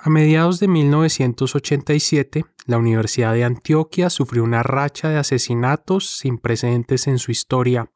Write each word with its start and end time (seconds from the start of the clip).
A 0.00 0.10
mediados 0.10 0.60
de 0.60 0.68
1987, 0.68 2.44
la 2.66 2.78
Universidad 2.78 3.32
de 3.32 3.42
Antioquia 3.42 4.10
sufrió 4.10 4.44
una 4.44 4.62
racha 4.62 5.08
de 5.08 5.16
asesinatos 5.16 6.18
sin 6.18 6.38
precedentes 6.38 7.08
en 7.08 7.18
su 7.18 7.32
historia. 7.32 7.90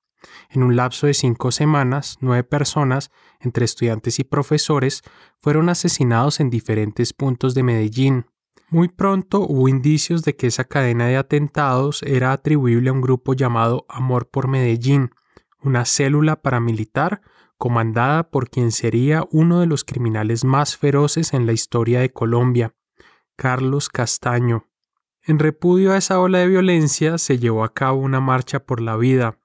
En 0.51 0.65
un 0.65 0.75
lapso 0.75 1.07
de 1.07 1.15
cinco 1.15 1.53
semanas, 1.53 2.19
nueve 2.21 2.43
personas, 2.43 3.13
entre 3.39 3.65
estudiantes 3.65 4.19
y 4.19 4.25
profesores, 4.25 5.03
fueron 5.39 5.69
asesinados 5.69 6.41
en 6.41 6.51
diferentes 6.51 7.13
puntos 7.13 7.55
de 7.55 7.63
Medellín. 7.63 8.27
Muy 8.69 8.89
pronto 8.89 9.41
hubo 9.41 9.69
indicios 9.69 10.25
de 10.25 10.35
que 10.35 10.49
esa 10.49 10.65
cadena 10.65 11.07
de 11.07 11.17
atentados 11.17 12.03
era 12.03 12.33
atribuible 12.33 12.91
a 12.91 12.95
un 12.95 13.01
grupo 13.01 13.35
llamado 13.35 13.87
Amor 13.89 14.29
por 14.29 14.49
Medellín, 14.49 15.11
una 15.63 15.85
célula 15.85 16.43
paramilitar 16.43 17.23
comandada 17.63 18.29
por 18.29 18.51
quien 18.51 18.73
sería 18.73 19.23
uno 19.31 19.61
de 19.61 19.67
los 19.67 19.85
criminales 19.85 20.45
más 20.45 20.77
feroces 20.77 21.33
en 21.33 21.47
la 21.47 21.53
historia 21.53 22.01
de 22.01 22.13
Colombia, 22.13 22.75
Carlos 23.37 23.89
Castaño. 23.89 24.67
En 25.23 25.39
repudio 25.39 25.93
a 25.93 25.97
esa 25.97 26.19
ola 26.19 26.39
de 26.39 26.49
violencia 26.49 27.19
se 27.19 27.39
llevó 27.39 27.63
a 27.63 27.73
cabo 27.73 28.01
una 28.01 28.19
marcha 28.19 28.67
por 28.67 28.81
la 28.81 28.97
vida. 28.97 29.39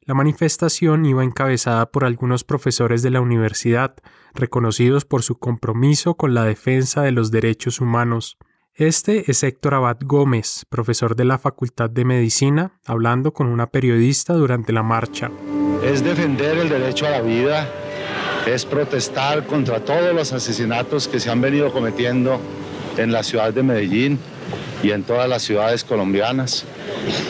La 0.00 0.14
manifestación 0.14 1.06
iba 1.06 1.22
encabezada 1.22 1.92
por 1.92 2.04
algunos 2.04 2.42
profesores 2.42 3.02
de 3.02 3.10
la 3.10 3.20
universidad, 3.20 3.94
reconocidos 4.34 5.04
por 5.04 5.22
su 5.22 5.38
compromiso 5.38 6.16
con 6.16 6.34
la 6.34 6.42
defensa 6.42 7.02
de 7.02 7.12
los 7.12 7.30
derechos 7.30 7.80
humanos. 7.80 8.36
Este 8.74 9.30
es 9.30 9.44
Héctor 9.44 9.74
Abad 9.74 9.98
Gómez, 10.04 10.66
profesor 10.68 11.14
de 11.14 11.24
la 11.24 11.38
Facultad 11.38 11.88
de 11.88 12.04
Medicina, 12.04 12.80
hablando 12.84 13.32
con 13.32 13.46
una 13.46 13.68
periodista 13.68 14.34
durante 14.34 14.72
la 14.72 14.82
marcha 14.82 15.30
es 15.82 16.04
defender 16.04 16.58
el 16.58 16.68
derecho 16.68 17.06
a 17.06 17.10
la 17.10 17.20
vida, 17.22 17.68
es 18.46 18.64
protestar 18.64 19.44
contra 19.46 19.80
todos 19.80 20.14
los 20.14 20.32
asesinatos 20.32 21.08
que 21.08 21.20
se 21.20 21.30
han 21.30 21.40
venido 21.40 21.72
cometiendo 21.72 22.40
en 22.96 23.12
la 23.12 23.22
ciudad 23.22 23.52
de 23.52 23.62
Medellín 23.62 24.18
y 24.82 24.90
en 24.90 25.04
todas 25.04 25.28
las 25.28 25.42
ciudades 25.42 25.84
colombianas. 25.84 26.64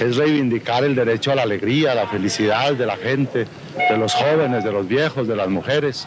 Es 0.00 0.16
reivindicar 0.16 0.84
el 0.84 0.94
derecho 0.94 1.32
a 1.32 1.34
la 1.34 1.42
alegría, 1.42 1.92
a 1.92 1.94
la 1.94 2.08
felicidad 2.08 2.74
de 2.74 2.86
la 2.86 2.96
gente, 2.96 3.46
de 3.88 3.98
los 3.98 4.14
jóvenes, 4.14 4.64
de 4.64 4.72
los 4.72 4.86
viejos, 4.88 5.28
de 5.28 5.36
las 5.36 5.48
mujeres. 5.48 6.06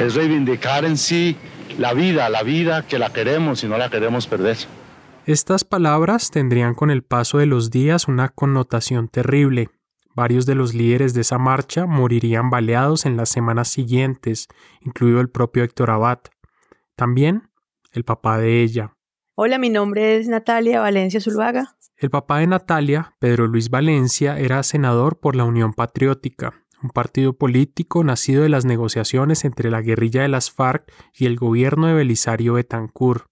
Es 0.00 0.14
reivindicar 0.14 0.84
en 0.84 0.96
sí 0.96 1.36
la 1.78 1.94
vida, 1.94 2.28
la 2.28 2.42
vida 2.42 2.86
que 2.86 2.98
la 2.98 3.12
queremos 3.12 3.62
y 3.62 3.68
no 3.68 3.78
la 3.78 3.88
queremos 3.88 4.26
perder. 4.26 4.56
Estas 5.26 5.62
palabras 5.64 6.30
tendrían 6.30 6.74
con 6.74 6.90
el 6.90 7.02
paso 7.02 7.38
de 7.38 7.46
los 7.46 7.70
días 7.70 8.08
una 8.08 8.30
connotación 8.30 9.08
terrible, 9.08 9.68
Varios 10.18 10.46
de 10.46 10.56
los 10.56 10.74
líderes 10.74 11.14
de 11.14 11.20
esa 11.20 11.38
marcha 11.38 11.86
morirían 11.86 12.50
baleados 12.50 13.06
en 13.06 13.16
las 13.16 13.28
semanas 13.28 13.68
siguientes, 13.68 14.48
incluido 14.80 15.20
el 15.20 15.30
propio 15.30 15.62
Héctor 15.62 15.92
Abad. 15.92 16.18
También 16.96 17.52
el 17.92 18.02
papá 18.02 18.36
de 18.36 18.64
ella. 18.64 18.96
Hola, 19.36 19.58
mi 19.58 19.70
nombre 19.70 20.16
es 20.16 20.26
Natalia 20.26 20.80
Valencia 20.80 21.20
Zuluaga. 21.20 21.76
El 21.96 22.10
papá 22.10 22.38
de 22.40 22.48
Natalia, 22.48 23.14
Pedro 23.20 23.46
Luis 23.46 23.70
Valencia, 23.70 24.40
era 24.40 24.60
senador 24.64 25.20
por 25.20 25.36
la 25.36 25.44
Unión 25.44 25.72
Patriótica, 25.72 26.64
un 26.82 26.90
partido 26.90 27.34
político 27.34 28.02
nacido 28.02 28.42
de 28.42 28.48
las 28.48 28.64
negociaciones 28.64 29.44
entre 29.44 29.70
la 29.70 29.82
guerrilla 29.82 30.22
de 30.22 30.28
las 30.28 30.50
FARC 30.50 30.92
y 31.14 31.26
el 31.26 31.36
gobierno 31.36 31.86
de 31.86 31.94
Belisario 31.94 32.54
Betancourt. 32.54 33.26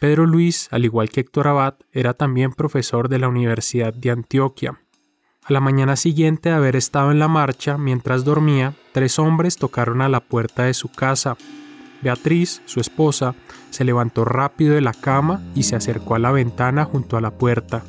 Pedro 0.00 0.24
Luis, 0.24 0.68
al 0.70 0.86
igual 0.86 1.10
que 1.10 1.20
Héctor 1.20 1.48
Abad, 1.48 1.74
era 1.92 2.14
también 2.14 2.54
profesor 2.54 3.10
de 3.10 3.18
la 3.18 3.28
Universidad 3.28 3.92
de 3.92 4.10
Antioquia, 4.10 4.80
a 5.44 5.52
la 5.52 5.60
mañana 5.60 5.96
siguiente 5.96 6.50
de 6.50 6.54
haber 6.54 6.76
estado 6.76 7.10
en 7.10 7.18
la 7.18 7.28
marcha, 7.28 7.78
mientras 7.78 8.24
dormía, 8.24 8.74
tres 8.92 9.18
hombres 9.18 9.56
tocaron 9.56 10.02
a 10.02 10.08
la 10.08 10.20
puerta 10.20 10.64
de 10.64 10.74
su 10.74 10.90
casa. 10.90 11.36
Beatriz, 12.02 12.62
su 12.66 12.80
esposa, 12.80 13.34
se 13.70 13.84
levantó 13.84 14.24
rápido 14.24 14.74
de 14.74 14.80
la 14.80 14.92
cama 14.92 15.42
y 15.54 15.64
se 15.64 15.76
acercó 15.76 16.14
a 16.14 16.18
la 16.18 16.32
ventana 16.32 16.84
junto 16.84 17.16
a 17.16 17.20
la 17.20 17.30
puerta. 17.30 17.82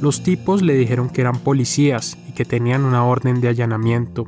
Los 0.00 0.22
tipos 0.22 0.62
le 0.62 0.74
dijeron 0.74 1.08
que 1.08 1.20
eran 1.20 1.38
policías 1.38 2.18
y 2.28 2.32
que 2.32 2.44
tenían 2.44 2.84
una 2.84 3.06
orden 3.06 3.40
de 3.40 3.48
allanamiento. 3.48 4.24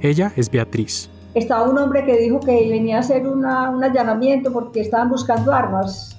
Ella 0.00 0.32
es 0.36 0.50
Beatriz. 0.50 1.10
Estaba 1.34 1.68
un 1.68 1.78
hombre 1.78 2.04
que 2.04 2.16
dijo 2.18 2.40
que 2.40 2.68
venía 2.68 2.98
a 2.98 3.00
hacer 3.00 3.26
un 3.26 3.44
allanamiento 3.44 4.52
porque 4.52 4.80
estaban 4.80 5.08
buscando 5.08 5.52
armas. 5.52 6.16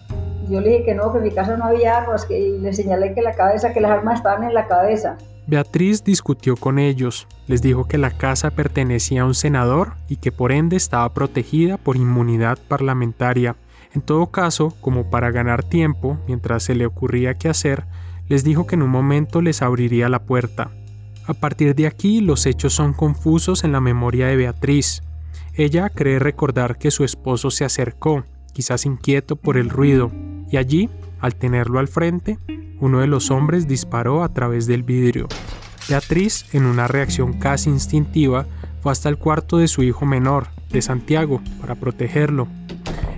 Yo 0.49 0.59
le 0.59 0.69
dije 0.69 0.83
que 0.85 0.95
no, 0.95 1.11
que 1.11 1.19
en 1.19 1.23
mi 1.23 1.31
casa 1.31 1.55
no 1.55 1.65
había 1.65 1.97
armas, 1.97 2.25
que 2.25 2.57
le 2.59 2.73
señalé 2.73 3.13
que 3.13 3.21
la 3.21 3.33
cabeza, 3.33 3.73
que 3.73 3.79
las 3.79 3.91
armas 3.91 4.19
estaban 4.19 4.43
en 4.43 4.53
la 4.53 4.67
cabeza. 4.67 5.17
Beatriz 5.45 6.03
discutió 6.05 6.55
con 6.55 6.79
ellos, 6.79 7.27
les 7.47 7.61
dijo 7.61 7.85
que 7.85 7.97
la 7.97 8.11
casa 8.11 8.51
pertenecía 8.51 9.23
a 9.23 9.25
un 9.25 9.35
senador 9.35 9.95
y 10.07 10.15
que 10.15 10.31
por 10.31 10.53
ende 10.53 10.77
estaba 10.77 11.13
protegida 11.13 11.77
por 11.77 11.97
inmunidad 11.97 12.57
parlamentaria. 12.67 13.57
En 13.93 14.01
todo 14.01 14.27
caso, 14.27 14.73
como 14.79 15.09
para 15.09 15.31
ganar 15.31 15.63
tiempo, 15.63 16.17
mientras 16.27 16.63
se 16.63 16.75
le 16.75 16.85
ocurría 16.85 17.33
qué 17.33 17.49
hacer, 17.49 17.85
les 18.29 18.45
dijo 18.45 18.65
que 18.65 18.75
en 18.75 18.83
un 18.83 18.89
momento 18.89 19.41
les 19.41 19.61
abriría 19.61 20.07
la 20.07 20.23
puerta. 20.23 20.71
A 21.25 21.33
partir 21.33 21.75
de 21.75 21.87
aquí 21.87 22.21
los 22.21 22.45
hechos 22.45 22.73
son 22.73 22.93
confusos 22.93 23.65
en 23.65 23.73
la 23.73 23.81
memoria 23.81 24.27
de 24.27 24.37
Beatriz. 24.37 25.03
Ella 25.55 25.89
cree 25.89 26.19
recordar 26.19 26.77
que 26.77 26.89
su 26.89 27.03
esposo 27.03 27.51
se 27.51 27.65
acercó, 27.65 28.23
quizás 28.53 28.85
inquieto 28.85 29.35
por 29.35 29.57
el 29.57 29.69
ruido, 29.69 30.09
y 30.49 30.57
allí, 30.57 30.89
al 31.23 31.35
tenerlo 31.35 31.79
al 31.79 31.87
frente, 31.87 32.37
uno 32.81 32.99
de 32.99 33.07
los 33.07 33.31
hombres 33.31 33.65
disparó 33.65 34.25
a 34.25 34.33
través 34.33 34.67
del 34.67 34.83
vidrio. 34.83 35.29
Beatriz, 35.87 36.53
en 36.53 36.65
una 36.65 36.85
reacción 36.89 37.39
casi 37.39 37.69
instintiva, 37.69 38.45
fue 38.81 38.91
hasta 38.91 39.07
el 39.07 39.17
cuarto 39.17 39.57
de 39.57 39.69
su 39.69 39.83
hijo 39.83 40.05
menor, 40.05 40.47
de 40.69 40.81
Santiago, 40.81 41.39
para 41.61 41.75
protegerlo. 41.75 42.49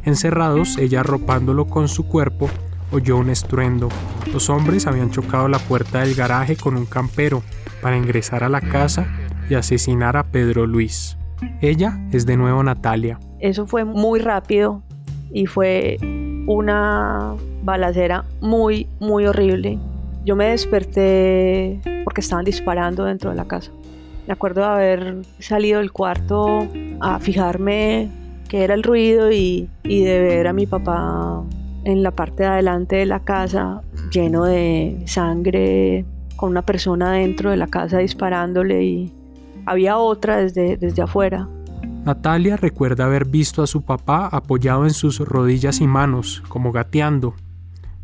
Encerrados, 0.03 0.77
ella 0.77 0.99
arropándolo 0.99 1.65
con 1.65 1.87
su 1.87 2.07
cuerpo, 2.07 2.47
oyó 2.91 3.17
un 3.17 3.31
estruendo. 3.31 3.89
Los 4.31 4.51
hombres 4.51 4.85
habían 4.85 5.09
chocado 5.09 5.47
la 5.47 5.57
puerta 5.57 6.01
del 6.01 6.13
garaje 6.13 6.55
con 6.55 6.77
un 6.77 6.85
campero 6.85 7.41
para 7.81 7.97
ingresar 7.97 8.43
a 8.43 8.49
la 8.49 8.61
casa 8.61 9.07
y 9.49 9.55
asesinar 9.55 10.15
a 10.15 10.25
Pedro 10.25 10.67
Luis. 10.67 11.17
Ella 11.59 11.99
es 12.11 12.27
de 12.27 12.37
nuevo 12.37 12.61
Natalia. 12.61 13.19
Eso 13.39 13.65
fue 13.65 13.83
muy 13.83 14.19
rápido 14.19 14.83
y 15.31 15.47
fue 15.47 15.97
una 16.47 17.35
balacera 17.63 18.25
muy, 18.41 18.87
muy 18.99 19.25
horrible. 19.25 19.79
Yo 20.25 20.35
me 20.35 20.45
desperté 20.45 21.79
porque 22.03 22.21
estaban 22.21 22.45
disparando 22.45 23.05
dentro 23.05 23.29
de 23.29 23.35
la 23.35 23.45
casa. 23.45 23.71
Me 24.27 24.33
acuerdo 24.33 24.61
de 24.61 24.67
haber 24.67 25.15
salido 25.39 25.79
del 25.79 25.91
cuarto 25.91 26.67
a 26.99 27.19
fijarme 27.19 28.09
qué 28.47 28.63
era 28.63 28.73
el 28.73 28.83
ruido 28.83 29.31
y, 29.31 29.69
y 29.83 30.03
de 30.03 30.19
ver 30.19 30.47
a 30.47 30.53
mi 30.53 30.65
papá 30.65 31.43
en 31.83 32.01
la 32.01 32.11
parte 32.11 32.43
de 32.43 32.49
adelante 32.49 32.95
de 32.95 33.05
la 33.05 33.19
casa 33.19 33.81
lleno 34.11 34.45
de 34.45 35.03
sangre, 35.05 36.05
con 36.35 36.49
una 36.49 36.63
persona 36.63 37.13
dentro 37.13 37.51
de 37.51 37.57
la 37.57 37.67
casa 37.67 37.99
disparándole 37.99 38.83
y 38.83 39.13
había 39.65 39.97
otra 39.97 40.37
desde, 40.37 40.77
desde 40.77 41.01
afuera. 41.01 41.47
Natalia 42.05 42.55
recuerda 42.55 43.05
haber 43.05 43.25
visto 43.25 43.63
a 43.63 43.67
su 43.67 43.81
papá 43.81 44.29
apoyado 44.31 44.83
en 44.83 44.91
sus 44.91 45.19
rodillas 45.19 45.81
y 45.81 45.87
manos, 45.87 46.43
como 46.49 46.71
gateando. 46.71 47.33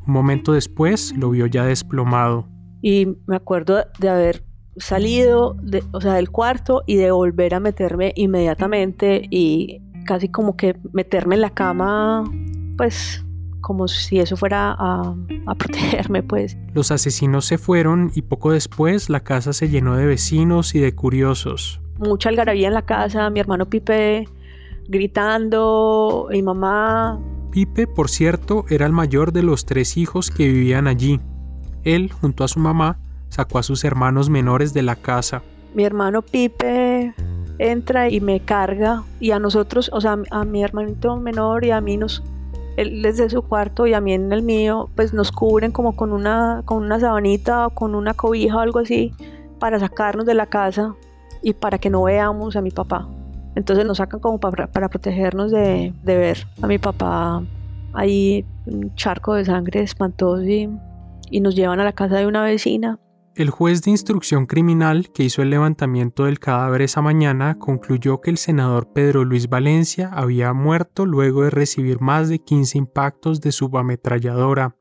Un 0.07 0.13
momento 0.13 0.53
después 0.53 1.15
lo 1.15 1.29
vio 1.29 1.45
ya 1.45 1.65
desplomado. 1.65 2.47
Y 2.81 3.09
me 3.27 3.35
acuerdo 3.35 3.83
de 3.99 4.09
haber 4.09 4.43
salido 4.77 5.55
de, 5.61 5.83
o 5.91 6.01
sea, 6.01 6.13
del 6.15 6.31
cuarto 6.31 6.81
y 6.87 6.95
de 6.95 7.11
volver 7.11 7.53
a 7.53 7.59
meterme 7.59 8.11
inmediatamente 8.15 9.27
y 9.29 9.83
casi 10.07 10.29
como 10.29 10.57
que 10.57 10.75
meterme 10.93 11.35
en 11.35 11.41
la 11.41 11.51
cama, 11.51 12.23
pues 12.77 13.23
como 13.61 13.87
si 13.87 14.19
eso 14.19 14.35
fuera 14.35 14.75
a, 14.79 15.15
a, 15.45 15.55
protegerme, 15.55 16.23
pues. 16.23 16.57
Los 16.73 16.89
asesinos 16.89 17.45
se 17.45 17.59
fueron 17.59 18.11
y 18.15 18.23
poco 18.23 18.51
después 18.51 19.11
la 19.11 19.19
casa 19.19 19.53
se 19.53 19.69
llenó 19.69 19.95
de 19.95 20.07
vecinos 20.07 20.73
y 20.73 20.79
de 20.79 20.95
curiosos 20.95 21.80
mucha 22.01 22.29
algarabía 22.29 22.67
en 22.67 22.73
la 22.73 22.81
casa, 22.81 23.29
mi 23.29 23.39
hermano 23.39 23.67
Pipe 23.67 24.27
gritando, 24.87 26.27
mi 26.29 26.41
mamá. 26.41 27.19
Pipe, 27.51 27.87
por 27.87 28.09
cierto, 28.09 28.65
era 28.69 28.85
el 28.85 28.91
mayor 28.91 29.31
de 29.31 29.43
los 29.43 29.65
tres 29.65 29.97
hijos 29.97 30.29
que 30.29 30.47
vivían 30.47 30.87
allí. 30.87 31.19
Él, 31.83 32.11
junto 32.11 32.43
a 32.43 32.47
su 32.47 32.59
mamá, 32.59 32.99
sacó 33.29 33.59
a 33.59 33.63
sus 33.63 33.83
hermanos 33.83 34.29
menores 34.29 34.73
de 34.73 34.81
la 34.81 34.95
casa. 34.95 35.41
Mi 35.73 35.83
hermano 35.83 36.21
Pipe 36.21 37.13
entra 37.57 38.09
y 38.09 38.19
me 38.19 38.39
carga 38.41 39.03
y 39.19 39.31
a 39.31 39.39
nosotros, 39.39 39.89
o 39.93 40.01
sea, 40.01 40.17
a 40.29 40.43
mi 40.43 40.63
hermanito 40.63 41.15
menor 41.17 41.63
y 41.63 41.71
a 41.71 41.79
mí 41.79 41.95
nos, 41.95 42.23
él 42.75 43.01
desde 43.01 43.29
su 43.29 43.41
cuarto 43.43 43.87
y 43.87 43.93
a 43.93 44.01
mí 44.01 44.13
en 44.13 44.31
el 44.33 44.41
mío, 44.41 44.89
pues 44.95 45.13
nos 45.13 45.31
cubren 45.31 45.71
como 45.71 45.95
con 45.95 46.11
una, 46.11 46.63
con 46.65 46.83
una 46.83 46.99
sabanita 46.99 47.67
o 47.67 47.69
con 47.69 47.95
una 47.95 48.13
cobija 48.13 48.57
o 48.57 48.59
algo 48.59 48.79
así 48.79 49.13
para 49.59 49.79
sacarnos 49.79 50.25
de 50.25 50.33
la 50.33 50.47
casa 50.47 50.95
y 51.41 51.53
para 51.53 51.77
que 51.77 51.89
no 51.89 52.03
veamos 52.03 52.55
a 52.55 52.61
mi 52.61 52.71
papá. 52.71 53.07
Entonces 53.55 53.85
nos 53.85 53.97
sacan 53.97 54.19
como 54.19 54.39
para, 54.39 54.67
para 54.67 54.89
protegernos 54.89 55.51
de, 55.51 55.93
de, 56.03 56.17
ver 56.17 56.47
a 56.61 56.67
mi 56.67 56.77
papá 56.77 57.43
ahí 57.93 58.45
un 58.65 58.95
charco 58.95 59.33
de 59.33 59.45
sangre 59.45 59.81
espantoso 59.81 60.43
y, 60.43 60.69
y, 61.29 61.39
nos 61.41 61.55
llevan 61.55 61.79
a 61.79 61.83
la 61.83 61.91
casa 61.91 62.17
de 62.17 62.27
una 62.27 62.43
vecina 62.43 62.99
El 63.35 63.49
juez 63.49 63.81
de 63.81 63.91
instrucción 63.91 64.45
criminal 64.45 65.11
que 65.11 65.23
hizo 65.23 65.41
el 65.41 65.49
levantamiento 65.49 66.25
del 66.25 66.39
cadáver 66.39 66.81
esa 66.81 67.01
mañana 67.01 67.57
concluyó 67.59 68.21
que 68.21 68.29
el 68.29 68.37
senador 68.37 68.93
Pedro 68.93 69.25
Luis 69.25 69.49
Valencia 69.49 70.09
había 70.13 70.53
muerto 70.53 71.05
luego 71.05 71.43
de 71.43 71.49
recibir 71.49 71.99
más 71.99 72.29
de 72.29 72.39
15 72.39 72.77
impactos 72.77 73.41
de 73.41 73.51
subametralladora. 73.51 74.77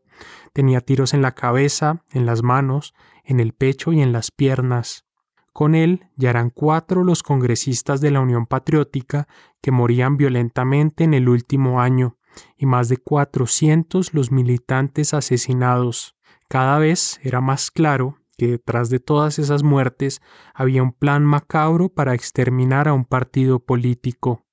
Tenía 0.53 0.81
tiros 0.81 1.13
en 1.13 1.23
la 1.23 1.33
cabeza, 1.33 2.05
en 2.13 2.25
las 2.27 2.45
manos, 2.45 2.95
en 3.25 3.41
el 3.41 3.53
pecho 3.53 3.93
y 3.93 4.01
en 4.01 4.13
las 4.13 4.31
piernas. 4.31 5.10
Con 5.53 5.75
él 5.75 6.07
ya 6.17 6.31
eran 6.31 6.51
cuatro 6.51 7.03
los 7.03 7.23
congresistas 7.23 8.01
de 8.01 8.11
la 8.11 8.21
Unión 8.21 8.47
Patriótica 8.47 9.27
que 9.61 9.73
morían 9.73 10.17
violentamente 10.17 11.05
en 11.05 11.15
el 11.15 11.29
último 11.29 11.81
año 11.81 12.17
y 12.57 12.67
más 12.67 12.89
de 12.89 12.99
400 12.99 14.15
los 14.15 14.31
militantes 14.31 15.13
asesinados. 15.13 16.17
Cada 16.49 16.79
vez 16.79 17.19
era 17.23 17.41
más 17.41 17.71
claro 17.71 18.17
que 18.39 18.47
detrás 18.47 18.91
de 18.91 19.01
todas 19.01 19.39
esas 19.39 19.63
muertes 19.63 20.23
había 20.55 20.83
un 20.83 20.93
plan 20.93 21.25
macabro 21.25 21.89
para 21.89 22.15
exterminar 22.15 22.89
a 22.89 22.95
un 22.95 23.05
partido 23.05 23.59
político. 23.59 24.47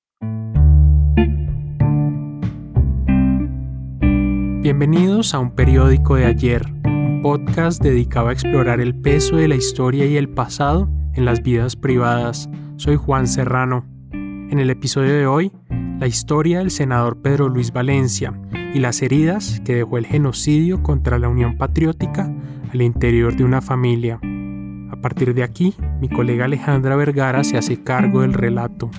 Bienvenidos 4.60 5.32
a 5.32 5.38
un 5.38 5.54
periódico 5.54 6.16
de 6.16 6.26
ayer, 6.26 6.66
podcast 7.20 7.82
dedicado 7.82 8.28
a 8.28 8.32
explorar 8.32 8.80
el 8.80 8.94
peso 8.94 9.36
de 9.36 9.48
la 9.48 9.56
historia 9.56 10.06
y 10.06 10.16
el 10.16 10.28
pasado 10.28 10.88
en 11.14 11.24
las 11.24 11.42
vidas 11.42 11.74
privadas. 11.74 12.48
Soy 12.76 12.96
Juan 12.96 13.26
Serrano. 13.26 13.84
En 14.12 14.58
el 14.58 14.70
episodio 14.70 15.12
de 15.14 15.26
hoy, 15.26 15.52
la 15.98 16.06
historia 16.06 16.58
del 16.58 16.70
senador 16.70 17.20
Pedro 17.20 17.48
Luis 17.48 17.72
Valencia 17.72 18.38
y 18.72 18.78
las 18.78 19.02
heridas 19.02 19.60
que 19.64 19.74
dejó 19.74 19.98
el 19.98 20.06
genocidio 20.06 20.82
contra 20.82 21.18
la 21.18 21.28
Unión 21.28 21.58
Patriótica 21.58 22.32
al 22.72 22.82
interior 22.82 23.36
de 23.36 23.44
una 23.44 23.60
familia. 23.60 24.20
A 24.90 24.96
partir 25.00 25.34
de 25.34 25.42
aquí, 25.42 25.74
mi 26.00 26.08
colega 26.08 26.44
Alejandra 26.44 26.96
Vergara 26.96 27.42
se 27.42 27.58
hace 27.58 27.82
cargo 27.82 28.22
del 28.22 28.32
relato. 28.32 28.90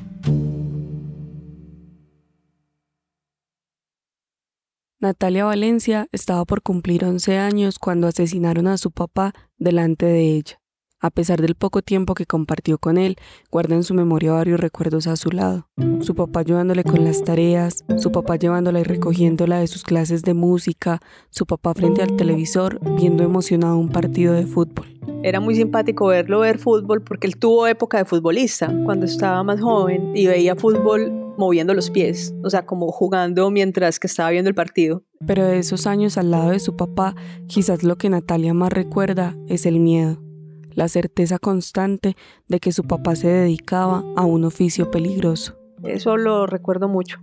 Natalia 5.02 5.46
Valencia 5.46 6.10
estaba 6.12 6.44
por 6.44 6.62
cumplir 6.62 7.06
11 7.06 7.38
años 7.38 7.80
cuando 7.80 8.08
asesinaron 8.08 8.68
a 8.68 8.78
su 8.78 8.92
papá 8.92 9.34
delante 9.58 10.06
de 10.06 10.36
ella. 10.36 10.62
A 11.02 11.12
pesar 11.12 11.42
del 11.42 11.56
poco 11.56 11.82
tiempo 11.82 12.14
que 12.14 12.26
compartió 12.26 12.78
con 12.78 12.98
él, 12.98 13.16
guarda 13.50 13.74
en 13.74 13.84
su 13.84 13.94
memoria 13.94 14.34
varios 14.34 14.60
recuerdos 14.60 15.08
a 15.08 15.16
su 15.16 15.32
lado. 15.32 15.70
Su 16.02 16.14
papá 16.14 16.42
ayudándole 16.42 16.84
con 16.84 17.06
las 17.06 17.24
tareas, 17.24 17.86
su 17.98 18.12
papá 18.12 18.36
llevándola 18.36 18.82
y 18.82 18.84
recogiéndola 18.84 19.60
de 19.60 19.68
sus 19.68 19.84
clases 19.84 20.24
de 20.24 20.34
música, 20.34 21.00
su 21.30 21.46
papá 21.46 21.74
frente 21.74 22.02
al 22.02 22.18
televisor 22.18 22.82
viendo 22.98 23.24
emocionado 23.24 23.78
un 23.78 23.88
partido 23.88 24.34
de 24.34 24.46
fútbol. 24.46 24.88
Era 25.24 25.40
muy 25.40 25.56
simpático 25.56 26.08
verlo 26.08 26.42
ver 26.42 26.60
fútbol 26.60 27.02
porque 27.02 27.28
él 27.28 27.38
tuvo 27.38 27.66
época 27.68 27.98
de 28.00 28.06
futbolista 28.06 28.70
cuando 28.84 29.06
estaba 29.06 29.42
más 29.44 29.62
joven 29.62 30.12
y 30.16 30.28
veía 30.28 30.58
fútbol 30.58 31.34
moviendo 31.38 31.74
los 31.74 31.90
pies, 31.90 32.34
o 32.44 32.50
sea, 32.50 32.66
como 32.66 32.92
jugando 32.92 33.50
mientras 33.52 34.00
que 34.00 34.08
estaba 34.08 34.32
viendo 34.32 34.50
el 34.50 34.56
partido. 34.56 35.04
Pero 35.26 35.46
de 35.46 35.60
esos 35.60 35.88
años 35.88 36.18
al 36.18 36.32
lado 36.32 36.50
de 36.50 36.60
su 36.60 36.76
papá, 36.76 37.16
quizás 37.48 37.84
lo 37.84 37.98
que 37.98 38.10
Natalia 38.10 38.54
más 38.54 38.74
recuerda 38.74 39.38
es 39.48 39.66
el 39.66 39.80
miedo 39.80 40.29
la 40.74 40.88
certeza 40.88 41.40
constante 41.40 42.16
de 42.48 42.60
que 42.60 42.72
su 42.72 42.84
papá 42.84 43.16
se 43.16 43.28
dedicaba 43.28 44.04
a 44.16 44.26
un 44.26 44.46
oficio 44.46 44.92
peligroso. 44.92 45.58
Eso 45.84 46.18
lo 46.18 46.46
recuerdo 46.46 46.88
mucho, 46.88 47.20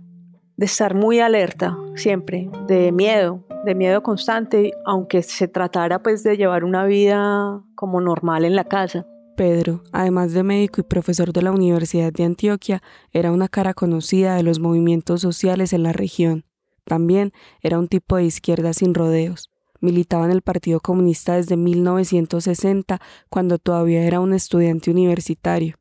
de 0.55 0.65
estar 0.65 0.95
muy 0.95 1.19
alerta 1.19 1.77
siempre, 1.95 2.49
de 2.67 2.91
miedo, 2.91 3.43
de 3.65 3.75
miedo 3.75 4.01
constante, 4.01 4.71
aunque 4.85 5.21
se 5.21 5.47
tratara 5.47 6.01
pues 6.01 6.23
de 6.23 6.37
llevar 6.37 6.63
una 6.63 6.85
vida 6.85 7.61
como 7.75 8.01
normal 8.01 8.45
en 8.45 8.55
la 8.55 8.63
casa. 8.63 9.05
Pedro, 9.35 9.83
además 9.91 10.33
de 10.33 10.41
médico 10.41 10.81
y 10.81 10.83
profesor 10.83 11.31
de 11.31 11.43
la 11.43 11.51
Universidad 11.51 12.11
de 12.11 12.23
Antioquia, 12.23 12.81
era 13.11 13.31
una 13.31 13.47
cara 13.47 13.75
conocida 13.75 14.35
de 14.35 14.41
los 14.41 14.59
movimientos 14.59 15.21
sociales 15.21 15.73
en 15.73 15.83
la 15.83 15.93
región. 15.93 16.45
También 16.85 17.33
era 17.61 17.77
un 17.77 17.87
tipo 17.87 18.15
de 18.15 18.23
izquierda 18.23 18.73
sin 18.73 18.95
rodeos. 18.95 19.51
Militaba 19.79 20.25
en 20.25 20.31
el 20.31 20.41
Partido 20.41 20.79
Comunista 20.79 21.35
desde 21.35 21.57
1960, 21.57 22.99
cuando 23.29 23.57
todavía 23.57 24.03
era 24.03 24.19
un 24.19 24.33
estudiante 24.33 24.91
universitario. 24.91 25.77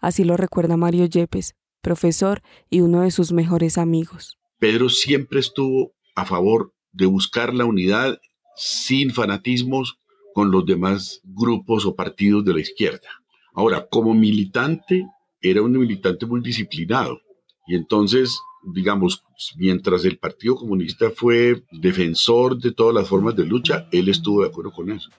Así 0.00 0.24
lo 0.24 0.36
recuerda 0.36 0.76
Mario 0.76 1.06
Yepes, 1.06 1.54
profesor 1.80 2.42
y 2.70 2.80
uno 2.80 3.02
de 3.02 3.10
sus 3.10 3.32
mejores 3.32 3.78
amigos. 3.78 4.38
Pedro 4.58 4.88
siempre 4.88 5.40
estuvo 5.40 5.92
a 6.14 6.24
favor 6.24 6.72
de 6.92 7.06
buscar 7.06 7.54
la 7.54 7.64
unidad 7.64 8.18
sin 8.56 9.12
fanatismos 9.12 9.98
con 10.34 10.50
los 10.50 10.66
demás 10.66 11.20
grupos 11.24 11.86
o 11.86 11.94
partidos 11.94 12.44
de 12.44 12.54
la 12.54 12.60
izquierda. 12.60 13.08
Ahora, 13.54 13.86
como 13.88 14.14
militante, 14.14 15.06
era 15.40 15.62
un 15.62 15.72
militante 15.72 16.26
muy 16.26 16.40
disciplinado 16.40 17.20
y 17.66 17.74
entonces 17.74 18.38
digamos, 18.66 19.24
mientras 19.56 20.04
el 20.04 20.18
Partido 20.18 20.56
Comunista 20.56 21.10
fue 21.10 21.62
defensor 21.70 22.58
de 22.58 22.72
todas 22.72 22.94
las 22.94 23.08
formas 23.08 23.36
de 23.36 23.44
lucha, 23.44 23.86
él 23.92 24.08
estuvo 24.08 24.42
de 24.42 24.48
acuerdo 24.48 24.72
con 24.72 24.90
eso. 24.90 25.10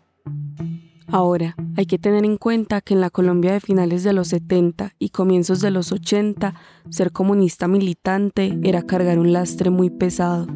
Ahora, 1.09 1.55
hay 1.77 1.85
que 1.85 1.97
tener 1.97 2.25
en 2.25 2.35
cuenta 2.35 2.81
que 2.81 2.93
en 2.93 2.99
la 2.99 3.09
Colombia 3.09 3.53
de 3.53 3.61
finales 3.61 4.03
de 4.03 4.11
los 4.11 4.27
70 4.27 4.93
y 4.99 5.09
comienzos 5.09 5.61
de 5.61 5.71
los 5.71 5.93
80, 5.93 6.53
ser 6.89 7.13
comunista 7.13 7.69
militante 7.69 8.59
era 8.61 8.81
cargar 8.81 9.17
un 9.17 9.31
lastre 9.31 9.69
muy 9.69 9.89
pesado. 9.89 10.47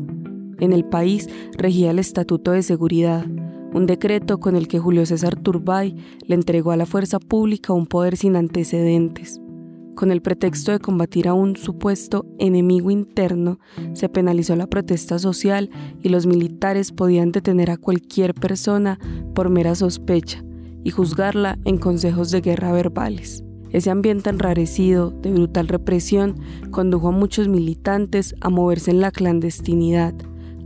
En 0.59 0.73
el 0.73 0.83
país 0.83 1.29
regía 1.57 1.91
el 1.91 1.99
Estatuto 1.99 2.51
de 2.51 2.63
Seguridad, 2.63 3.25
un 3.73 3.85
decreto 3.85 4.41
con 4.41 4.57
el 4.57 4.67
que 4.67 4.79
Julio 4.79 5.05
César 5.05 5.37
Turbay 5.37 5.95
le 6.27 6.35
entregó 6.35 6.71
a 6.71 6.77
la 6.77 6.85
fuerza 6.85 7.19
pública 7.19 7.71
un 7.71 7.87
poder 7.87 8.17
sin 8.17 8.35
antecedentes. 8.35 9.39
Con 9.95 10.11
el 10.11 10.21
pretexto 10.21 10.71
de 10.71 10.79
combatir 10.79 11.27
a 11.27 11.33
un 11.33 11.57
supuesto 11.57 12.25
enemigo 12.39 12.91
interno, 12.91 13.59
se 13.93 14.09
penalizó 14.09 14.55
la 14.55 14.67
protesta 14.67 15.19
social 15.19 15.69
y 16.01 16.09
los 16.09 16.25
militares 16.25 16.91
podían 16.91 17.31
detener 17.31 17.69
a 17.69 17.77
cualquier 17.77 18.33
persona 18.33 18.99
por 19.35 19.49
mera 19.49 19.75
sospecha 19.75 20.43
y 20.83 20.91
juzgarla 20.91 21.59
en 21.65 21.77
consejos 21.77 22.31
de 22.31 22.41
guerra 22.41 22.71
verbales. 22.71 23.43
Ese 23.71 23.89
ambiente 23.89 24.29
enrarecido 24.29 25.11
de 25.11 25.31
brutal 25.31 25.67
represión 25.67 26.35
condujo 26.71 27.09
a 27.09 27.11
muchos 27.11 27.47
militantes 27.47 28.35
a 28.41 28.49
moverse 28.49 28.91
en 28.91 29.01
la 29.01 29.11
clandestinidad. 29.11 30.13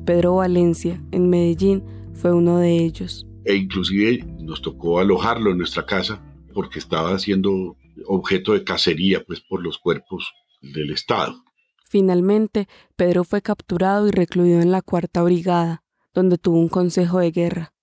Pedro 0.05 0.35
Valencia, 0.35 1.01
en 1.11 1.29
Medellín, 1.29 1.83
fue 2.13 2.33
uno 2.33 2.57
de 2.57 2.77
ellos. 2.77 3.27
E 3.43 3.55
inclusive 3.55 4.25
nos 4.39 4.61
tocó 4.61 4.99
alojarlo 4.99 5.51
en 5.51 5.57
nuestra 5.57 5.85
casa 5.85 6.21
porque 6.53 6.79
estaba 6.79 7.13
haciendo 7.13 7.75
objeto 8.05 8.53
de 8.53 8.63
cacería 8.63 9.23
pues, 9.25 9.41
por 9.41 9.63
los 9.63 9.77
cuerpos 9.77 10.33
del 10.61 10.91
Estado. 10.91 11.35
Finalmente, 11.87 12.67
Pedro 12.95 13.23
fue 13.23 13.41
capturado 13.41 14.07
y 14.07 14.11
recluido 14.11 14.59
en 14.61 14.71
la 14.71 14.81
Cuarta 14.81 15.21
Brigada, 15.23 15.83
donde 16.13 16.37
tuvo 16.37 16.59
un 16.59 16.69
consejo 16.69 17.19
de 17.19 17.31
guerra. 17.31 17.73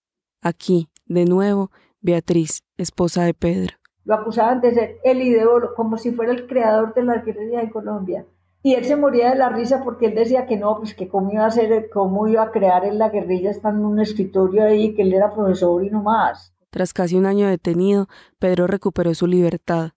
Aquí, 0.40 0.88
de 1.06 1.24
nuevo, 1.24 1.70
Beatriz, 2.00 2.62
esposa 2.76 3.24
de 3.24 3.32
Pedro. 3.32 3.76
Lo 4.04 4.16
acusaban 4.16 4.60
de 4.60 4.74
ser 4.74 4.98
el 5.04 5.22
ideólogo, 5.22 5.74
como 5.74 5.96
si 5.96 6.10
fuera 6.10 6.32
el 6.32 6.46
creador 6.46 6.94
de 6.94 7.04
la 7.04 7.22
guerrilla 7.22 7.62
en 7.62 7.70
Colombia. 7.70 8.26
Y 8.64 8.74
él 8.74 8.84
se 8.84 8.96
moría 8.96 9.30
de 9.30 9.38
la 9.38 9.48
risa 9.48 9.82
porque 9.84 10.06
él 10.06 10.14
decía 10.14 10.46
que 10.46 10.56
no, 10.56 10.76
pues 10.78 10.94
que 10.94 11.08
cómo 11.08 11.32
iba 11.32 11.46
a 11.46 11.50
ser, 11.50 11.88
cómo 11.92 12.26
iba 12.28 12.42
a 12.42 12.50
crear 12.50 12.84
en 12.84 12.98
la 12.98 13.10
guerrilla 13.10 13.50
estando 13.50 13.80
en 13.80 13.86
un 13.86 14.00
escritorio 14.00 14.64
ahí, 14.64 14.94
que 14.94 15.02
él 15.02 15.12
era 15.12 15.32
profesor 15.32 15.84
y 15.84 15.90
no 15.90 16.02
más. 16.02 16.54
Tras 16.70 16.92
casi 16.92 17.16
un 17.16 17.26
año 17.26 17.48
detenido, 17.48 18.08
Pedro 18.38 18.66
recuperó 18.66 19.14
su 19.14 19.26
libertad 19.26 19.92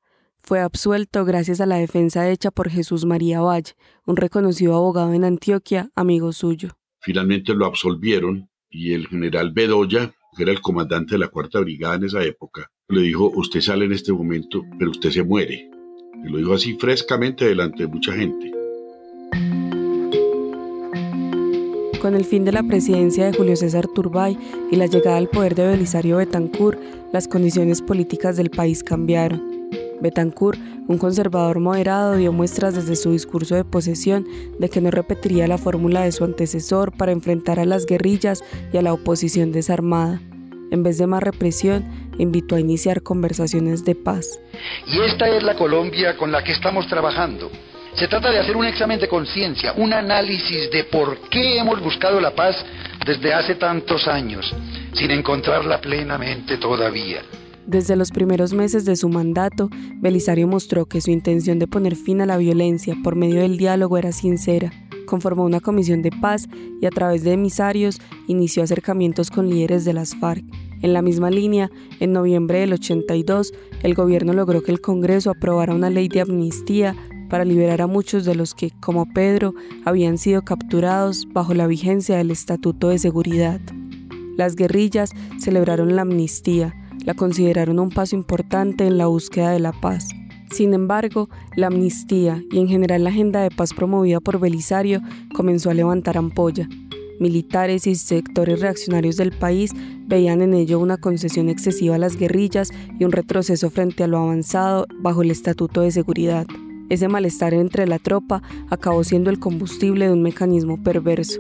fue 0.46 0.60
absuelto 0.60 1.26
gracias 1.26 1.60
a 1.60 1.66
la 1.66 1.78
defensa 1.78 2.30
hecha 2.30 2.52
por 2.52 2.70
Jesús 2.70 3.04
María 3.04 3.42
Valle, 3.42 3.74
un 4.06 4.16
reconocido 4.16 4.76
abogado 4.76 5.12
en 5.14 5.24
Antioquia, 5.24 5.90
amigo 5.96 6.32
suyo. 6.34 6.78
Finalmente 7.02 7.56
lo 7.56 7.66
absolvieron 7.66 8.48
y 8.70 8.94
el 8.94 9.08
general 9.08 9.52
Bedoya, 9.52 10.14
que 10.38 10.44
era 10.44 10.52
el 10.52 10.62
comandante 10.62 11.16
de 11.16 11.20
la 11.20 11.30
Cuarta 11.30 11.60
Brigada 11.62 11.96
en 11.96 12.04
esa 12.04 12.24
época, 12.24 12.70
le 12.90 13.02
dijo, 13.02 13.32
usted 13.36 13.62
sale 13.62 13.86
en 13.86 13.94
este 13.94 14.14
momento, 14.14 14.62
pero 14.78 14.92
usted 14.92 15.10
se 15.10 15.24
muere. 15.24 15.68
Y 16.24 16.30
lo 16.30 16.38
dijo 16.38 16.54
así 16.54 16.78
frescamente 16.80 17.46
delante 17.46 17.84
de 17.84 17.88
mucha 17.88 18.14
gente. 18.14 18.52
Con 22.00 22.14
el 22.14 22.24
fin 22.24 22.46
de 22.46 22.52
la 22.52 22.62
presidencia 22.62 23.26
de 23.26 23.36
Julio 23.36 23.56
César 23.56 23.88
Turbay 23.88 24.38
y 24.72 24.76
la 24.76 24.86
llegada 24.86 25.18
al 25.18 25.28
poder 25.28 25.56
de 25.56 25.66
Belisario 25.66 26.18
Betancourt, 26.18 26.80
las 27.12 27.28
condiciones 27.28 27.82
políticas 27.82 28.38
del 28.38 28.52
país 28.52 28.84
cambiaron. 28.84 29.55
Betancourt, 30.02 30.60
un 30.88 30.98
conservador 30.98 31.60
moderado, 31.60 32.16
dio 32.16 32.32
muestras 32.32 32.76
desde 32.76 32.96
su 32.96 33.12
discurso 33.12 33.56
de 33.56 33.64
posesión 33.64 34.26
de 34.60 34.70
que 34.70 34.82
no 34.82 34.92
repetiría 34.92 35.48
la 35.48 35.58
fórmula 35.58 36.02
de 36.02 36.12
su 36.12 36.24
antecesor 36.24 36.96
para 36.96 37.12
enfrentar 37.12 37.60
a 37.60 37.66
las 37.66 37.86
guerrillas 37.86 38.44
y 38.72 38.78
a 38.78 38.82
la 38.82 38.94
oposición 38.94 39.52
desarmada. 39.52 40.22
En 40.72 40.84
vez 40.84 40.98
de 40.98 41.08
más 41.08 41.24
represión, 41.24 41.86
invitó 42.18 42.56
a 42.56 42.60
iniciar 42.60 43.04
conversaciones 43.04 43.86
de 43.86 43.96
paz. 43.96 44.40
Y 44.88 45.00
esta 45.02 45.28
es 45.30 45.44
la 45.44 45.56
Colombia 45.56 46.18
con 46.18 46.32
la 46.32 46.44
que 46.44 46.52
estamos 46.52 46.88
trabajando. 46.88 47.50
Se 47.96 48.08
trata 48.08 48.30
de 48.30 48.40
hacer 48.40 48.58
un 48.58 48.66
examen 48.66 49.00
de 49.00 49.08
conciencia, 49.08 49.74
un 49.78 49.94
análisis 49.94 50.70
de 50.72 50.84
por 50.86 51.18
qué 51.30 51.60
hemos 51.60 51.82
buscado 51.82 52.20
la 52.20 52.36
paz 52.36 52.56
desde 53.06 53.34
hace 53.34 53.56
tantos 53.56 54.08
años 54.08 54.54
sin 54.94 55.12
encontrarla 55.12 55.80
plenamente 55.80 56.58
todavía. 56.58 57.22
Desde 57.68 57.96
los 57.96 58.12
primeros 58.12 58.54
meses 58.54 58.86
de 58.86 58.96
su 58.96 59.10
mandato, 59.10 59.70
Belisario 60.00 60.48
mostró 60.48 60.86
que 60.86 61.02
su 61.02 61.10
intención 61.10 61.58
de 61.58 61.68
poner 61.68 61.96
fin 61.96 62.22
a 62.22 62.28
la 62.28 62.38
violencia 62.38 62.96
por 63.04 63.16
medio 63.16 63.42
del 63.42 63.58
diálogo 63.58 63.98
era 63.98 64.12
sincera. 64.12 64.72
Conformó 65.08 65.46
una 65.46 65.60
comisión 65.60 66.04
de 66.04 66.12
paz 66.12 66.48
y 66.80 66.86
a 66.86 66.92
través 66.92 67.24
de 67.24 67.34
emisarios 67.34 68.00
inició 68.28 68.64
acercamientos 68.64 69.32
con 69.32 69.50
líderes 69.50 69.84
de 69.84 69.94
las 69.94 70.16
FARC. 70.16 70.44
En 70.82 70.94
la 70.94 71.02
misma 71.02 71.32
línea, 71.32 71.72
en 72.00 72.12
noviembre 72.12 72.60
del 72.60 72.74
82, 72.74 73.52
el 73.82 73.96
gobierno 73.96 74.34
logró 74.34 74.62
que 74.62 74.72
el 74.72 74.82
Congreso 74.82 75.32
aprobara 75.32 75.74
una 75.74 75.90
ley 75.90 76.08
de 76.08 76.22
amnistía 76.22 76.96
para 77.30 77.46
liberar 77.46 77.82
a 77.82 77.88
muchos 77.88 78.26
de 78.26 78.36
los 78.36 78.54
que, 78.54 78.72
como 78.80 79.12
Pedro, 79.12 79.56
habían 79.86 80.20
sido 80.20 80.44
capturados 80.44 81.28
bajo 81.34 81.56
la 81.56 81.66
vigencia 81.66 82.18
del 82.18 82.30
Estatuto 82.30 82.90
de 82.90 83.00
Seguridad. 83.00 83.60
Las 84.38 84.56
guerrillas 84.56 85.12
celebraron 85.40 85.96
la 85.96 86.04
amnistía, 86.04 86.76
la 87.06 87.14
consideraron 87.14 87.80
un 87.80 87.90
paso 87.90 88.16
importante 88.16 88.86
en 88.86 88.98
la 88.98 89.08
búsqueda 89.08 89.52
de 89.52 89.60
la 89.60 89.72
paz. 89.72 90.10
Sin 90.52 90.74
embargo, 90.74 91.30
la 91.56 91.68
amnistía 91.68 92.44
y 92.52 92.60
en 92.60 92.68
general 92.68 93.04
la 93.04 93.10
agenda 93.10 93.42
de 93.42 93.52
paz 93.52 93.74
promovida 93.74 94.20
por 94.20 94.40
Belisario 94.40 95.02
comenzó 95.34 95.70
a 95.70 95.74
levantar 95.74 96.18
ampolla. 96.18 96.68
Militares 97.20 97.88
y 97.88 97.96
sectores 97.96 98.60
reaccionarios 98.60 99.16
del 99.16 99.32
país 99.32 99.72
veían 100.06 100.42
en 100.42 100.54
ello 100.54 100.80
una 100.80 100.98
concesión 100.98 101.50
excesiva 101.50 101.96
a 101.96 102.00
las 102.00 102.18
guerrillas 102.18 102.72
y 103.00 103.06
un 103.06 103.12
retroceso 103.12 103.70
frente 103.70 104.04
a 104.04 104.08
lo 104.08 104.18
avanzado 104.18 104.86
bajo 105.00 105.22
el 105.22 105.32
Estatuto 105.32 105.82
de 105.82 105.92
Seguridad. 105.92 106.46
Ese 106.90 107.08
malestar 107.08 107.54
entre 107.54 107.88
la 107.88 108.00
tropa 108.00 108.44
acabó 108.70 109.04
siendo 109.04 109.30
el 109.30 109.40
combustible 109.40 110.08
de 110.08 110.14
un 110.14 110.22
mecanismo 110.22 110.82
perverso. 110.84 111.40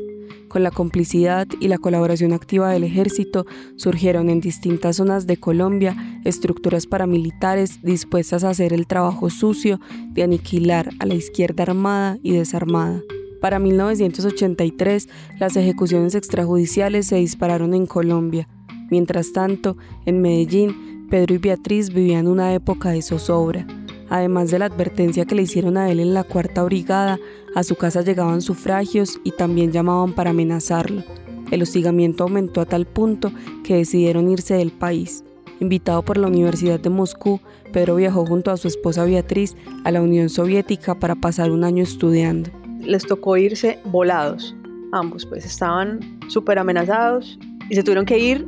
Con 0.56 0.64
la 0.64 0.72
complicidad 0.72 1.50
y 1.60 1.68
la 1.68 1.78
colaboración 1.78 2.32
activa 2.32 2.72
del 2.72 2.86
ejército, 2.86 3.46
surgieron 3.76 4.30
en 4.30 4.40
distintas 4.40 4.96
zonas 4.96 5.28
de 5.28 5.36
Colombia 5.36 6.22
estructuras 6.24 6.88
paramilitares 6.88 7.82
dispuestas 7.82 8.46
a 8.46 8.52
hacer 8.52 8.72
el 8.72 8.88
trabajo 8.88 9.30
sucio 9.30 9.82
de 10.14 10.24
aniquilar 10.24 10.92
a 11.00 11.08
la 11.08 11.14
izquierda 11.14 11.64
armada 11.64 12.18
y 12.24 12.38
desarmada. 12.38 13.02
Para 13.42 13.60
1983, 13.60 15.10
las 15.42 15.58
ejecuciones 15.58 16.16
extrajudiciales 16.16 17.08
se 17.08 17.18
dispararon 17.18 17.74
en 17.74 17.86
Colombia. 17.86 18.48
Mientras 18.90 19.34
tanto, 19.34 19.76
en 20.06 20.22
Medellín, 20.22 21.08
Pedro 21.10 21.36
y 21.36 21.40
Beatriz 21.40 21.94
vivían 21.94 22.28
una 22.28 22.54
época 22.54 22.92
de 22.92 23.02
zozobra. 23.02 23.68
Además 24.10 24.52
de 24.52 24.60
la 24.60 24.66
advertencia 24.66 25.26
que 25.26 25.36
le 25.36 25.44
hicieron 25.44 25.78
a 25.78 25.90
él 25.90 26.00
en 26.00 26.14
la 26.14 26.24
cuarta 26.24 26.64
brigada, 26.64 27.20
a 27.56 27.64
su 27.64 27.76
casa 27.76 28.02
llegaban 28.02 28.42
sufragios 28.42 29.20
y 29.24 29.32
también 29.32 29.72
llamaban 29.72 30.14
para 30.14 30.30
amenazarlo. 30.30 31.04
El 31.52 31.62
hostigamiento 31.62 32.24
aumentó 32.24 32.62
a 32.62 32.66
tal 32.66 32.86
punto 32.86 33.32
que 33.64 33.76
decidieron 33.76 34.30
irse 34.30 34.56
del 34.56 34.72
país. 34.72 35.24
Invitado 35.60 36.04
por 36.04 36.18
la 36.18 36.28
Universidad 36.28 36.80
de 36.80 36.90
Moscú, 36.90 37.40
Pedro 37.72 37.96
viajó 37.96 38.26
junto 38.26 38.52
a 38.52 38.58
su 38.58 38.68
esposa 38.68 39.06
Beatriz 39.06 39.56
a 39.84 39.92
la 39.92 40.02
Unión 40.02 40.30
Soviética 40.30 40.96
para 40.96 41.16
pasar 41.16 41.52
un 41.52 41.64
año 41.64 41.84
estudiando. 41.84 42.50
Les 42.82 43.06
tocó 43.06 43.38
irse 43.38 43.80
volados. 43.86 44.56
Ambos 44.92 45.26
pues 45.26 45.46
estaban 45.46 46.00
súper 46.28 46.60
amenazados 46.60 47.40
y 47.70 47.76
se 47.76 47.84
tuvieron 47.84 48.06
que 48.06 48.20
ir 48.20 48.46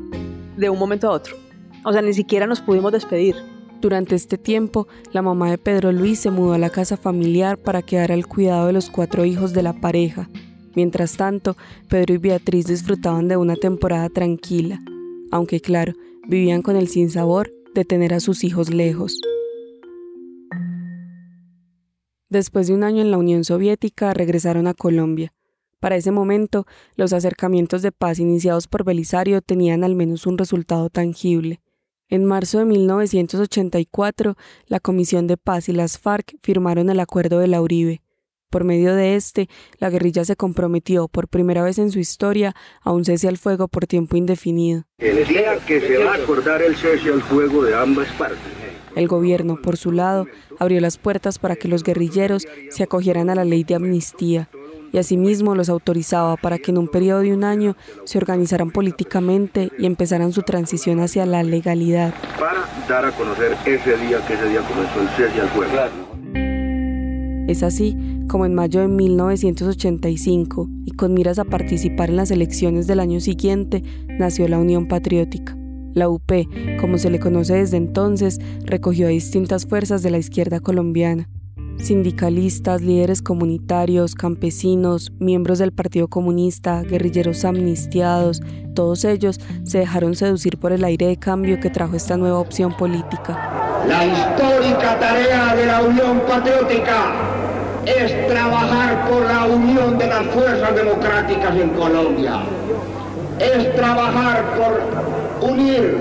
de 0.57 0.69
un 0.69 0.77
momento 0.77 1.07
a 1.07 1.11
otro. 1.11 1.35
O 1.85 1.93
sea, 1.93 2.01
ni 2.01 2.13
siquiera 2.13 2.45
nos 2.45 2.61
pudimos 2.61 2.91
despedir. 2.91 3.35
Durante 3.81 4.15
este 4.15 4.37
tiempo, 4.39 4.87
la 5.13 5.21
mamá 5.21 5.51
de 5.51 5.59
Pedro 5.59 5.91
Luis 5.91 6.19
se 6.19 6.31
mudó 6.31 6.53
a 6.53 6.57
la 6.57 6.71
casa 6.71 6.97
familiar 6.97 7.57
para 7.57 7.83
quedar 7.83 8.11
al 8.11 8.25
cuidado 8.25 8.67
de 8.67 8.73
los 8.73 8.89
cuatro 8.89 9.23
hijos 9.23 9.53
de 9.53 9.61
la 9.61 9.73
pareja. 9.73 10.29
Mientras 10.75 11.15
tanto, 11.15 11.55
Pedro 11.87 12.15
y 12.15 12.17
Beatriz 12.17 12.65
disfrutaban 12.65 13.27
de 13.27 13.37
una 13.37 13.55
temporada 13.55 14.09
tranquila, 14.09 14.79
aunque 15.31 15.61
claro, 15.61 15.93
vivían 16.27 16.63
con 16.63 16.75
el 16.75 16.87
sinsabor 16.87 17.51
de 17.75 17.85
tener 17.85 18.13
a 18.13 18.19
sus 18.19 18.43
hijos 18.43 18.73
lejos. 18.73 19.19
Después 22.29 22.67
de 22.67 22.73
un 22.73 22.83
año 22.83 23.01
en 23.01 23.11
la 23.11 23.17
Unión 23.17 23.43
Soviética, 23.43 24.13
regresaron 24.13 24.67
a 24.67 24.73
Colombia. 24.73 25.33
Para 25.79 25.95
ese 25.95 26.11
momento, 26.11 26.65
los 26.95 27.13
acercamientos 27.13 27.83
de 27.83 27.91
paz 27.91 28.17
iniciados 28.17 28.67
por 28.67 28.83
Belisario 28.83 29.41
tenían 29.41 29.83
al 29.83 29.95
menos 29.95 30.25
un 30.25 30.37
resultado 30.37 30.89
tangible. 30.89 31.61
En 32.09 32.23
marzo 32.23 32.59
de 32.59 32.65
1984, 32.65 34.37
la 34.67 34.79
Comisión 34.79 35.27
de 35.27 35.35
Paz 35.35 35.67
y 35.67 35.73
las 35.73 35.99
FARC 35.99 36.35
firmaron 36.41 36.89
el 36.89 37.01
Acuerdo 37.01 37.39
de 37.39 37.47
la 37.47 37.61
Uribe. 37.61 38.01
Por 38.49 38.63
medio 38.63 38.95
de 38.95 39.15
este, 39.15 39.49
la 39.77 39.89
guerrilla 39.89 40.23
se 40.23 40.37
comprometió 40.37 41.09
por 41.09 41.27
primera 41.27 41.63
vez 41.63 41.79
en 41.79 41.91
su 41.91 41.99
historia 41.99 42.55
a 42.81 42.93
un 42.93 43.03
cese 43.03 43.27
al 43.27 43.37
fuego 43.37 43.67
por 43.67 43.87
tiempo 43.87 44.15
indefinido. 44.15 44.83
El 44.99 45.27
día 45.27 45.59
que 45.67 45.81
se 45.81 45.97
va 45.97 46.13
a 46.13 46.15
acordar 46.15 46.61
el 46.61 46.77
cese 46.77 47.11
al 47.11 47.21
fuego 47.21 47.61
de 47.63 47.75
ambas 47.75 48.07
partes. 48.13 48.39
El 48.95 49.09
gobierno, 49.09 49.61
por 49.61 49.75
su 49.75 49.91
lado, 49.91 50.27
abrió 50.59 50.79
las 50.79 50.97
puertas 50.97 51.39
para 51.39 51.57
que 51.57 51.67
los 51.67 51.83
guerrilleros 51.83 52.47
se 52.69 52.83
acogieran 52.83 53.29
a 53.29 53.35
la 53.35 53.43
ley 53.43 53.65
de 53.65 53.75
amnistía, 53.75 54.49
y 54.97 54.99
asimismo 54.99 55.53
los 55.53 55.69
autorizaba 55.69 56.37
para 56.37 56.57
que 56.57 56.71
en 56.71 56.79
un 56.79 56.87
periodo 56.87 57.19
de 57.19 57.31
un 57.31 57.43
año 57.43 57.75
se 58.03 58.17
organizaran 58.17 58.71
políticamente 58.71 59.69
y 59.77 59.85
empezaran 59.85 60.33
su 60.33 60.41
transición 60.41 60.99
hacia 61.01 61.27
la 61.27 61.43
legalidad. 61.43 62.15
Para 62.39 62.65
dar 62.89 63.05
a 63.05 63.11
conocer 63.11 63.55
ese 63.67 63.95
día 63.95 64.25
que 64.25 64.33
ese 64.33 64.49
día 64.49 64.61
comenzó 64.61 65.01
el 65.01 65.09
cese 65.09 65.39
al 65.39 65.49
fuego. 65.49 65.71
Es 67.47 67.61
así 67.61 67.95
como 68.27 68.47
en 68.47 68.55
mayo 68.55 68.79
de 68.79 68.87
1985, 68.87 70.67
y 70.85 70.91
con 70.93 71.13
miras 71.13 71.37
a 71.37 71.45
participar 71.45 72.09
en 72.09 72.15
las 72.15 72.31
elecciones 72.31 72.87
del 72.87 72.99
año 72.99 73.19
siguiente, 73.19 73.83
nació 74.17 74.47
la 74.47 74.57
Unión 74.57 74.87
Patriótica. 74.87 75.55
La 75.93 76.09
UP, 76.09 76.31
como 76.81 76.97
se 76.97 77.11
le 77.11 77.19
conoce 77.19 77.53
desde 77.53 77.77
entonces, 77.77 78.39
recogió 78.65 79.05
a 79.05 79.11
distintas 79.11 79.67
fuerzas 79.67 80.01
de 80.01 80.09
la 80.09 80.17
izquierda 80.17 80.59
colombiana 80.59 81.29
sindicalistas, 81.79 82.81
líderes 82.81 83.21
comunitarios, 83.21 84.15
campesinos, 84.15 85.11
miembros 85.19 85.59
del 85.59 85.71
Partido 85.71 86.07
Comunista, 86.07 86.81
guerrilleros 86.81 87.45
amnistiados, 87.45 88.41
todos 88.75 89.05
ellos 89.05 89.39
se 89.63 89.79
dejaron 89.79 90.15
seducir 90.15 90.57
por 90.57 90.71
el 90.71 90.83
aire 90.83 91.07
de 91.07 91.17
cambio 91.17 91.59
que 91.59 91.69
trajo 91.69 91.95
esta 91.95 92.17
nueva 92.17 92.39
opción 92.39 92.75
política. 92.75 93.83
La 93.87 94.05
histórica 94.05 94.99
tarea 94.99 95.55
de 95.55 95.65
la 95.65 95.81
Unión 95.81 96.21
Patriótica 96.27 97.13
es 97.85 98.27
trabajar 98.27 99.09
por 99.09 99.25
la 99.25 99.45
unión 99.45 99.97
de 99.97 100.07
las 100.07 100.25
fuerzas 100.27 100.75
democráticas 100.75 101.55
en 101.55 101.69
Colombia. 101.69 102.43
Es 103.39 103.75
trabajar 103.75 104.43
por 104.57 105.49
unir 105.49 105.97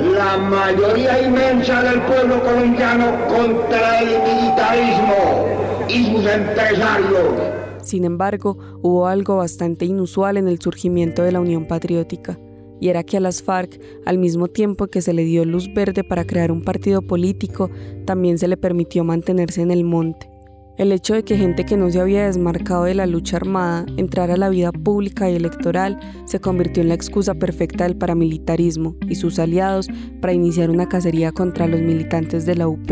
la 0.00 0.38
mayoría 0.38 1.26
inmensa 1.26 1.82
del 1.82 2.00
pueblo 2.02 2.42
colombiano 2.42 3.26
contra 3.28 4.00
el 4.00 4.22
militarismo 4.22 5.46
y 5.88 6.04
sus 6.06 6.26
empresarios. 6.26 7.62
Sin 7.82 8.04
embargo, 8.04 8.56
hubo 8.82 9.06
algo 9.06 9.36
bastante 9.36 9.84
inusual 9.84 10.36
en 10.36 10.48
el 10.48 10.60
surgimiento 10.60 11.22
de 11.22 11.32
la 11.32 11.40
Unión 11.40 11.66
Patriótica, 11.66 12.38
y 12.80 12.88
era 12.88 13.02
que 13.02 13.16
a 13.16 13.20
las 13.20 13.42
FARC, 13.42 13.80
al 14.06 14.18
mismo 14.18 14.48
tiempo 14.48 14.86
que 14.86 15.02
se 15.02 15.12
le 15.12 15.24
dio 15.24 15.44
luz 15.44 15.72
verde 15.74 16.02
para 16.04 16.24
crear 16.24 16.50
un 16.50 16.62
partido 16.62 17.02
político, 17.02 17.70
también 18.06 18.38
se 18.38 18.48
le 18.48 18.56
permitió 18.56 19.04
mantenerse 19.04 19.62
en 19.62 19.70
el 19.70 19.84
monte. 19.84 20.31
El 20.78 20.90
hecho 20.90 21.12
de 21.12 21.22
que 21.22 21.36
gente 21.36 21.66
que 21.66 21.76
no 21.76 21.90
se 21.90 22.00
había 22.00 22.26
desmarcado 22.26 22.84
de 22.84 22.94
la 22.94 23.06
lucha 23.06 23.36
armada 23.36 23.84
entrara 23.98 24.34
a 24.34 24.38
la 24.38 24.48
vida 24.48 24.72
pública 24.72 25.30
y 25.30 25.36
electoral 25.36 26.00
se 26.24 26.40
convirtió 26.40 26.82
en 26.82 26.88
la 26.88 26.94
excusa 26.94 27.34
perfecta 27.34 27.84
del 27.84 27.96
paramilitarismo 27.96 28.96
y 29.06 29.16
sus 29.16 29.38
aliados 29.38 29.88
para 30.22 30.32
iniciar 30.32 30.70
una 30.70 30.88
cacería 30.88 31.30
contra 31.30 31.66
los 31.66 31.80
militantes 31.82 32.46
de 32.46 32.54
la 32.54 32.68
UP. 32.68 32.90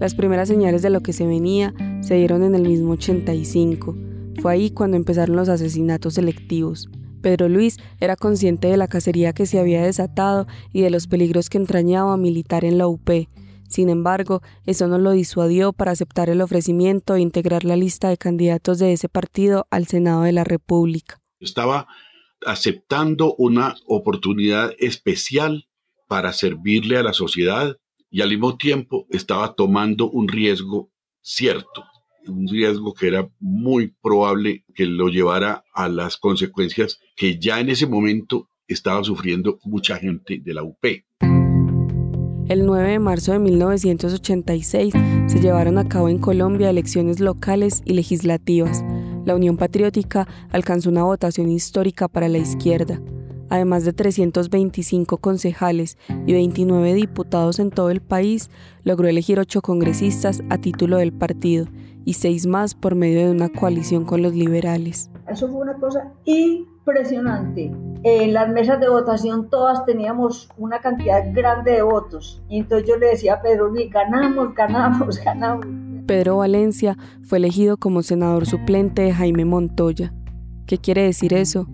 Las 0.00 0.14
primeras 0.16 0.48
señales 0.48 0.82
de 0.82 0.90
lo 0.90 1.00
que 1.00 1.12
se 1.12 1.26
venía 1.26 1.74
se 2.00 2.16
dieron 2.16 2.42
en 2.42 2.56
el 2.56 2.62
mismo 2.62 2.92
85. 2.92 3.96
Fue 4.42 4.52
ahí 4.52 4.70
cuando 4.70 4.96
empezaron 4.96 5.36
los 5.36 5.48
asesinatos 5.48 6.14
selectivos. 6.14 6.90
Pedro 7.22 7.48
Luis 7.48 7.78
era 8.00 8.16
consciente 8.16 8.68
de 8.68 8.76
la 8.76 8.88
cacería 8.88 9.32
que 9.32 9.46
se 9.46 9.60
había 9.60 9.82
desatado 9.82 10.46
y 10.72 10.82
de 10.82 10.90
los 10.90 11.06
peligros 11.06 11.50
que 11.50 11.58
entrañaba 11.58 12.16
militar 12.16 12.64
en 12.64 12.78
la 12.78 12.88
UP, 12.88 13.08
sin 13.68 13.88
embargo, 13.88 14.42
eso 14.64 14.86
no 14.88 14.98
lo 14.98 15.12
disuadió 15.12 15.72
para 15.72 15.92
aceptar 15.92 16.28
el 16.28 16.40
ofrecimiento 16.40 17.14
e 17.14 17.20
integrar 17.20 17.64
la 17.64 17.76
lista 17.76 18.08
de 18.08 18.16
candidatos 18.16 18.78
de 18.78 18.92
ese 18.92 19.08
partido 19.08 19.66
al 19.70 19.86
Senado 19.86 20.22
de 20.22 20.32
la 20.32 20.44
República. 20.44 21.20
Estaba 21.40 21.86
aceptando 22.44 23.34
una 23.36 23.76
oportunidad 23.86 24.72
especial 24.78 25.68
para 26.08 26.32
servirle 26.32 26.96
a 26.96 27.02
la 27.02 27.12
sociedad 27.12 27.76
y 28.10 28.22
al 28.22 28.30
mismo 28.30 28.56
tiempo 28.56 29.06
estaba 29.10 29.54
tomando 29.54 30.08
un 30.08 30.28
riesgo 30.28 30.90
cierto, 31.20 31.84
un 32.26 32.46
riesgo 32.48 32.94
que 32.94 33.08
era 33.08 33.28
muy 33.40 33.94
probable 34.02 34.64
que 34.74 34.86
lo 34.86 35.08
llevara 35.08 35.64
a 35.74 35.88
las 35.88 36.16
consecuencias 36.16 37.00
que 37.16 37.38
ya 37.38 37.60
en 37.60 37.70
ese 37.70 37.86
momento 37.86 38.48
estaba 38.68 39.02
sufriendo 39.04 39.58
mucha 39.64 39.96
gente 39.96 40.40
de 40.42 40.54
la 40.54 40.62
UP. 40.62 40.84
El 42.48 42.64
9 42.64 42.92
de 42.92 42.98
marzo 43.00 43.32
de 43.32 43.40
1986 43.40 44.94
se 45.26 45.40
llevaron 45.40 45.78
a 45.78 45.88
cabo 45.88 46.08
en 46.08 46.18
Colombia 46.18 46.70
elecciones 46.70 47.18
locales 47.18 47.82
y 47.84 47.94
legislativas. 47.94 48.84
La 49.24 49.34
Unión 49.34 49.56
Patriótica 49.56 50.28
alcanzó 50.52 50.90
una 50.90 51.02
votación 51.02 51.50
histórica 51.50 52.06
para 52.06 52.28
la 52.28 52.38
izquierda. 52.38 53.00
además 53.48 53.84
de 53.84 53.92
325 53.92 55.18
concejales 55.18 55.98
y 56.26 56.32
29 56.32 56.94
diputados 56.94 57.60
en 57.60 57.70
todo 57.70 57.90
el 57.90 58.00
país, 58.00 58.50
logró 58.82 59.06
elegir 59.08 59.38
ocho 59.38 59.62
congresistas 59.62 60.42
a 60.50 60.58
título 60.58 60.96
del 60.96 61.12
partido 61.12 61.66
y 62.04 62.14
seis 62.14 62.46
más 62.46 62.74
por 62.74 62.94
medio 62.96 63.20
de 63.20 63.30
una 63.30 63.48
coalición 63.48 64.04
con 64.04 64.22
los 64.22 64.34
liberales. 64.34 65.10
Eso 65.28 65.48
fue 65.48 65.60
una 65.60 65.74
cosa 65.74 66.12
impresionante. 66.24 67.72
En 68.08 68.34
las 68.34 68.48
mesas 68.48 68.78
de 68.78 68.88
votación 68.88 69.50
todas 69.50 69.84
teníamos 69.84 70.48
una 70.56 70.78
cantidad 70.78 71.24
grande 71.32 71.72
de 71.72 71.82
votos. 71.82 72.40
Y 72.48 72.60
entonces 72.60 72.88
yo 72.88 72.96
le 72.98 73.08
decía 73.08 73.34
a 73.34 73.42
Pedro, 73.42 73.72
ganamos, 73.90 74.54
ganamos, 74.54 75.18
ganamos. 75.24 75.66
Pedro 76.06 76.36
Valencia 76.36 76.96
fue 77.24 77.38
elegido 77.38 77.76
como 77.78 78.04
senador 78.04 78.46
suplente 78.46 79.02
de 79.02 79.12
Jaime 79.12 79.44
Montoya. 79.44 80.14
¿Qué 80.66 80.78
quiere 80.78 81.02
decir 81.02 81.34
eso? 81.34 81.66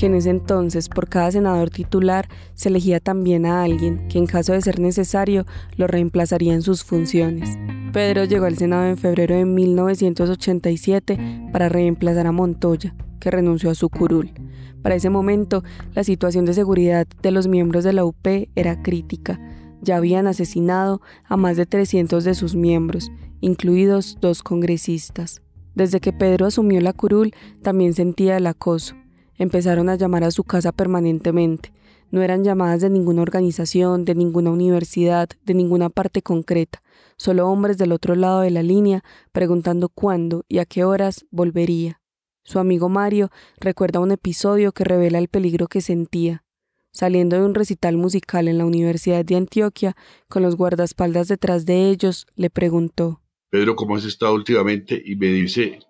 Que 0.00 0.06
en 0.06 0.14
ese 0.14 0.30
entonces 0.30 0.88
por 0.88 1.10
cada 1.10 1.30
senador 1.30 1.68
titular 1.68 2.26
se 2.54 2.70
elegía 2.70 3.00
también 3.00 3.44
a 3.44 3.62
alguien 3.62 4.08
que 4.08 4.16
en 4.16 4.24
caso 4.24 4.54
de 4.54 4.62
ser 4.62 4.80
necesario 4.80 5.44
lo 5.76 5.88
reemplazaría 5.88 6.54
en 6.54 6.62
sus 6.62 6.84
funciones. 6.84 7.58
Pedro 7.92 8.24
llegó 8.24 8.46
al 8.46 8.56
Senado 8.56 8.86
en 8.86 8.96
febrero 8.96 9.36
de 9.36 9.44
1987 9.44 11.50
para 11.52 11.68
reemplazar 11.68 12.26
a 12.26 12.32
Montoya, 12.32 12.94
que 13.20 13.30
renunció 13.30 13.68
a 13.68 13.74
su 13.74 13.90
curul. 13.90 14.32
Para 14.80 14.94
ese 14.94 15.10
momento, 15.10 15.64
la 15.92 16.02
situación 16.02 16.46
de 16.46 16.54
seguridad 16.54 17.06
de 17.20 17.30
los 17.30 17.46
miembros 17.46 17.84
de 17.84 17.92
la 17.92 18.06
UP 18.06 18.26
era 18.54 18.80
crítica. 18.80 19.38
Ya 19.82 19.98
habían 19.98 20.26
asesinado 20.26 21.02
a 21.26 21.36
más 21.36 21.58
de 21.58 21.66
300 21.66 22.24
de 22.24 22.32
sus 22.32 22.54
miembros, 22.54 23.12
incluidos 23.42 24.16
dos 24.18 24.42
congresistas. 24.42 25.42
Desde 25.74 26.00
que 26.00 26.14
Pedro 26.14 26.46
asumió 26.46 26.80
la 26.80 26.94
curul, 26.94 27.34
también 27.60 27.92
sentía 27.92 28.38
el 28.38 28.46
acoso. 28.46 28.94
Empezaron 29.40 29.88
a 29.88 29.96
llamar 29.96 30.22
a 30.22 30.30
su 30.30 30.44
casa 30.44 30.70
permanentemente. 30.70 31.72
No 32.12 32.22
eran 32.22 32.44
llamadas 32.44 32.80
de 32.80 32.90
ninguna 32.90 33.22
organización, 33.22 34.04
de 34.04 34.14
ninguna 34.14 34.52
universidad, 34.52 35.28
de 35.44 35.54
ninguna 35.54 35.90
parte 35.90 36.22
concreta 36.22 36.80
solo 37.20 37.48
hombres 37.48 37.76
del 37.76 37.92
otro 37.92 38.14
lado 38.14 38.40
de 38.40 38.50
la 38.50 38.62
línea 38.62 39.04
preguntando 39.30 39.90
cuándo 39.90 40.46
y 40.48 40.56
a 40.56 40.64
qué 40.64 40.84
horas 40.84 41.26
volvería. 41.30 42.00
Su 42.44 42.58
amigo 42.58 42.88
Mario 42.88 43.28
recuerda 43.60 44.00
un 44.00 44.10
episodio 44.10 44.72
que 44.72 44.84
revela 44.84 45.18
el 45.18 45.28
peligro 45.28 45.66
que 45.66 45.82
sentía. 45.82 46.44
Saliendo 46.92 47.36
de 47.36 47.44
un 47.44 47.54
recital 47.54 47.98
musical 47.98 48.48
en 48.48 48.56
la 48.56 48.64
Universidad 48.64 49.22
de 49.22 49.36
Antioquia, 49.36 49.94
con 50.30 50.42
los 50.42 50.56
guardaespaldas 50.56 51.28
detrás 51.28 51.66
de 51.66 51.90
ellos, 51.90 52.26
le 52.36 52.48
preguntó 52.48 53.20
Pedro, 53.50 53.76
¿cómo 53.76 53.96
has 53.96 54.06
estado 54.06 54.32
últimamente? 54.32 55.00
Y 55.04 55.16
me 55.16 55.26
dice, 55.26 55.80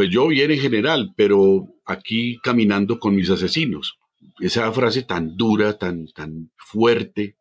pues 0.00 0.08
yo 0.08 0.28
bien 0.28 0.50
en 0.50 0.58
general, 0.58 1.12
pero 1.14 1.68
aquí 1.84 2.38
caminando 2.42 2.98
con 2.98 3.14
mis 3.14 3.28
asesinos. 3.28 3.98
Esa 4.38 4.72
frase 4.72 5.02
tan 5.02 5.36
dura, 5.36 5.76
tan, 5.76 6.06
tan 6.14 6.50
fuerte, 6.56 7.36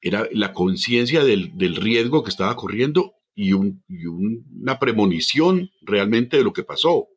era 0.00 0.28
la 0.30 0.52
conciencia 0.52 1.24
del, 1.24 1.50
riesgo 1.74 2.22
que 2.22 2.30
estaba 2.30 2.54
corriendo 2.54 3.14
y, 3.34 3.52
una 3.52 4.78
premonición 4.78 5.70
realmente 5.82 6.36
de 6.36 6.44
lo 6.44 6.52
que 6.52 6.62
pasó. 6.62 7.08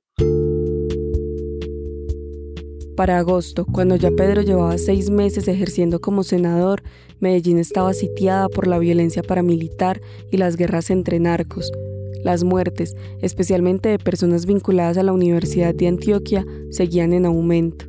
Para 2.96 3.20
agosto, 3.20 3.68
cuando 3.72 3.98
ya 3.98 4.10
Pedro 4.10 4.42
llevaba 4.42 4.80
seis 4.80 5.12
meses 5.12 5.48
ejerciendo 5.48 6.02
como 6.02 6.24
senador, 6.24 6.82
Medellín 7.20 7.60
estaba 7.60 7.94
sitiada 7.94 8.50
por 8.50 8.66
la 8.66 8.80
violencia 8.80 9.22
paramilitar 9.22 10.02
y 10.32 10.38
las 10.38 10.58
guerras 10.58 10.90
entre 10.90 11.20
narcos. 11.20 11.72
Las 12.28 12.44
muertes, 12.44 12.94
especialmente 13.22 13.88
de 13.88 14.00
personas 14.00 14.46
vinculadas 14.46 14.98
a 14.98 15.04
la 15.04 15.14
Universidad 15.14 15.74
de 15.74 15.88
Antioquia, 15.88 16.46
seguían 16.72 17.14
en 17.14 17.26
aumento. 17.26 17.86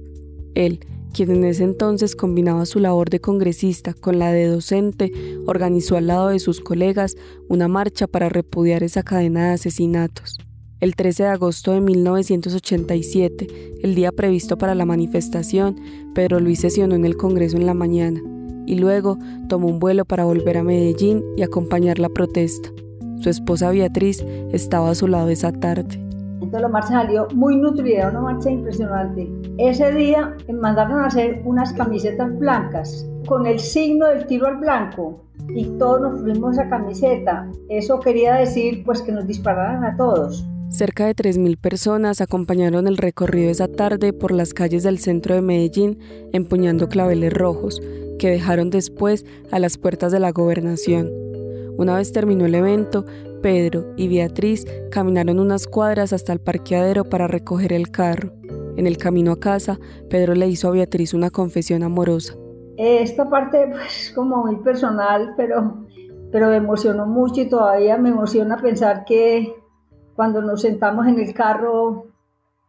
Él, 0.54 0.78
quien 1.12 1.32
en 1.32 1.42
ese 1.42 1.64
entonces 1.64 2.14
combinaba 2.14 2.64
su 2.64 2.78
labor 2.78 3.10
de 3.10 3.18
congresista 3.18 3.94
con 3.94 4.20
la 4.20 4.30
de 4.30 4.46
docente, 4.46 5.10
organizó 5.44 5.96
al 5.96 6.06
lado 6.06 6.28
de 6.28 6.38
sus 6.38 6.60
colegas 6.60 7.16
una 7.48 7.66
marcha 7.66 8.06
para 8.06 8.28
repudiar 8.28 8.84
esa 8.84 9.02
cadena 9.02 9.48
de 9.48 9.54
asesinatos. 9.54 10.38
El 10.78 10.94
13 10.94 11.24
de 11.24 11.28
agosto 11.30 11.72
de 11.72 11.80
1987, 11.80 13.48
el 13.82 13.96
día 13.96 14.12
previsto 14.12 14.56
para 14.56 14.76
la 14.76 14.84
manifestación, 14.84 15.80
Pedro 16.14 16.38
Luis 16.38 16.60
sesionó 16.60 16.94
en 16.94 17.04
el 17.04 17.16
Congreso 17.16 17.56
en 17.56 17.66
la 17.66 17.74
mañana 17.74 18.22
y 18.68 18.76
luego 18.76 19.18
tomó 19.48 19.66
un 19.66 19.80
vuelo 19.80 20.04
para 20.04 20.26
volver 20.26 20.58
a 20.58 20.62
Medellín 20.62 21.24
y 21.36 21.42
acompañar 21.42 21.98
la 21.98 22.08
protesta. 22.08 22.70
Su 23.20 23.30
esposa 23.30 23.70
Beatriz 23.70 24.24
estaba 24.52 24.90
a 24.90 24.94
su 24.94 25.08
lado 25.08 25.28
esa 25.28 25.52
tarde. 25.52 26.08
Entonces 26.34 26.60
la 26.60 26.68
marcha 26.68 26.88
salió 26.88 27.26
muy 27.34 27.56
nutrida, 27.56 28.10
una 28.10 28.20
marcha 28.20 28.50
impresionante. 28.50 29.28
Ese 29.58 29.92
día 29.92 30.36
me 30.46 30.54
mandaron 30.54 31.00
a 31.00 31.06
hacer 31.06 31.42
unas 31.44 31.72
camisetas 31.72 32.38
blancas 32.38 33.06
con 33.26 33.46
el 33.46 33.58
signo 33.58 34.06
del 34.06 34.26
tiro 34.26 34.46
al 34.46 34.56
blanco 34.56 35.24
y 35.48 35.64
todos 35.78 36.00
nos 36.00 36.20
fuimos 36.20 36.52
esa 36.56 36.68
camiseta. 36.68 37.50
Eso 37.68 37.98
quería 38.00 38.34
decir 38.34 38.82
pues 38.84 39.02
que 39.02 39.12
nos 39.12 39.26
dispararan 39.26 39.84
a 39.84 39.96
todos. 39.96 40.46
Cerca 40.70 41.06
de 41.06 41.16
3.000 41.16 41.58
personas 41.58 42.20
acompañaron 42.20 42.86
el 42.86 42.98
recorrido 42.98 43.50
esa 43.50 43.68
tarde 43.68 44.12
por 44.12 44.32
las 44.32 44.54
calles 44.54 44.82
del 44.82 44.98
centro 44.98 45.34
de 45.34 45.42
Medellín 45.42 45.98
empuñando 46.32 46.88
claveles 46.88 47.32
rojos 47.32 47.80
que 48.18 48.30
dejaron 48.30 48.70
después 48.70 49.24
a 49.50 49.58
las 49.58 49.78
puertas 49.78 50.12
de 50.12 50.20
la 50.20 50.30
gobernación. 50.30 51.27
Una 51.78 51.94
vez 51.94 52.12
terminó 52.12 52.44
el 52.44 52.56
evento, 52.56 53.04
Pedro 53.40 53.92
y 53.96 54.08
Beatriz 54.08 54.66
caminaron 54.90 55.38
unas 55.38 55.68
cuadras 55.68 56.12
hasta 56.12 56.32
el 56.32 56.40
parqueadero 56.40 57.04
para 57.04 57.28
recoger 57.28 57.72
el 57.72 57.92
carro. 57.92 58.32
En 58.76 58.88
el 58.88 58.98
camino 58.98 59.30
a 59.30 59.38
casa, 59.38 59.78
Pedro 60.10 60.34
le 60.34 60.48
hizo 60.48 60.66
a 60.66 60.72
Beatriz 60.72 61.14
una 61.14 61.30
confesión 61.30 61.84
amorosa. 61.84 62.34
Esta 62.76 63.30
parte 63.30 63.68
pues, 63.70 64.08
es 64.08 64.12
como 64.12 64.44
muy 64.44 64.56
personal, 64.56 65.34
pero, 65.36 65.86
pero 66.32 66.48
me 66.48 66.56
emocionó 66.56 67.06
mucho 67.06 67.42
y 67.42 67.48
todavía 67.48 67.96
me 67.96 68.08
emociona 68.08 68.56
pensar 68.56 69.04
que 69.04 69.54
cuando 70.16 70.42
nos 70.42 70.62
sentamos 70.62 71.06
en 71.06 71.20
el 71.20 71.32
carro, 71.32 72.06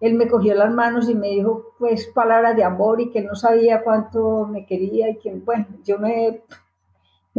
él 0.01 0.13
me 0.13 0.27
cogió 0.27 0.53
las 0.53 0.71
manos 0.71 1.09
y 1.09 1.15
me 1.15 1.29
dijo 1.29 1.73
pues 1.79 2.05
palabras 2.13 2.55
de 2.55 2.63
amor 2.63 3.01
y 3.01 3.09
que 3.09 3.21
no 3.21 3.33
sabía 3.33 3.81
cuánto 3.81 4.45
me 4.45 4.67
quería 4.67 5.09
y 5.09 5.17
que 5.17 5.33
bueno, 5.33 5.65
yo 5.83 5.97
me 5.97 6.43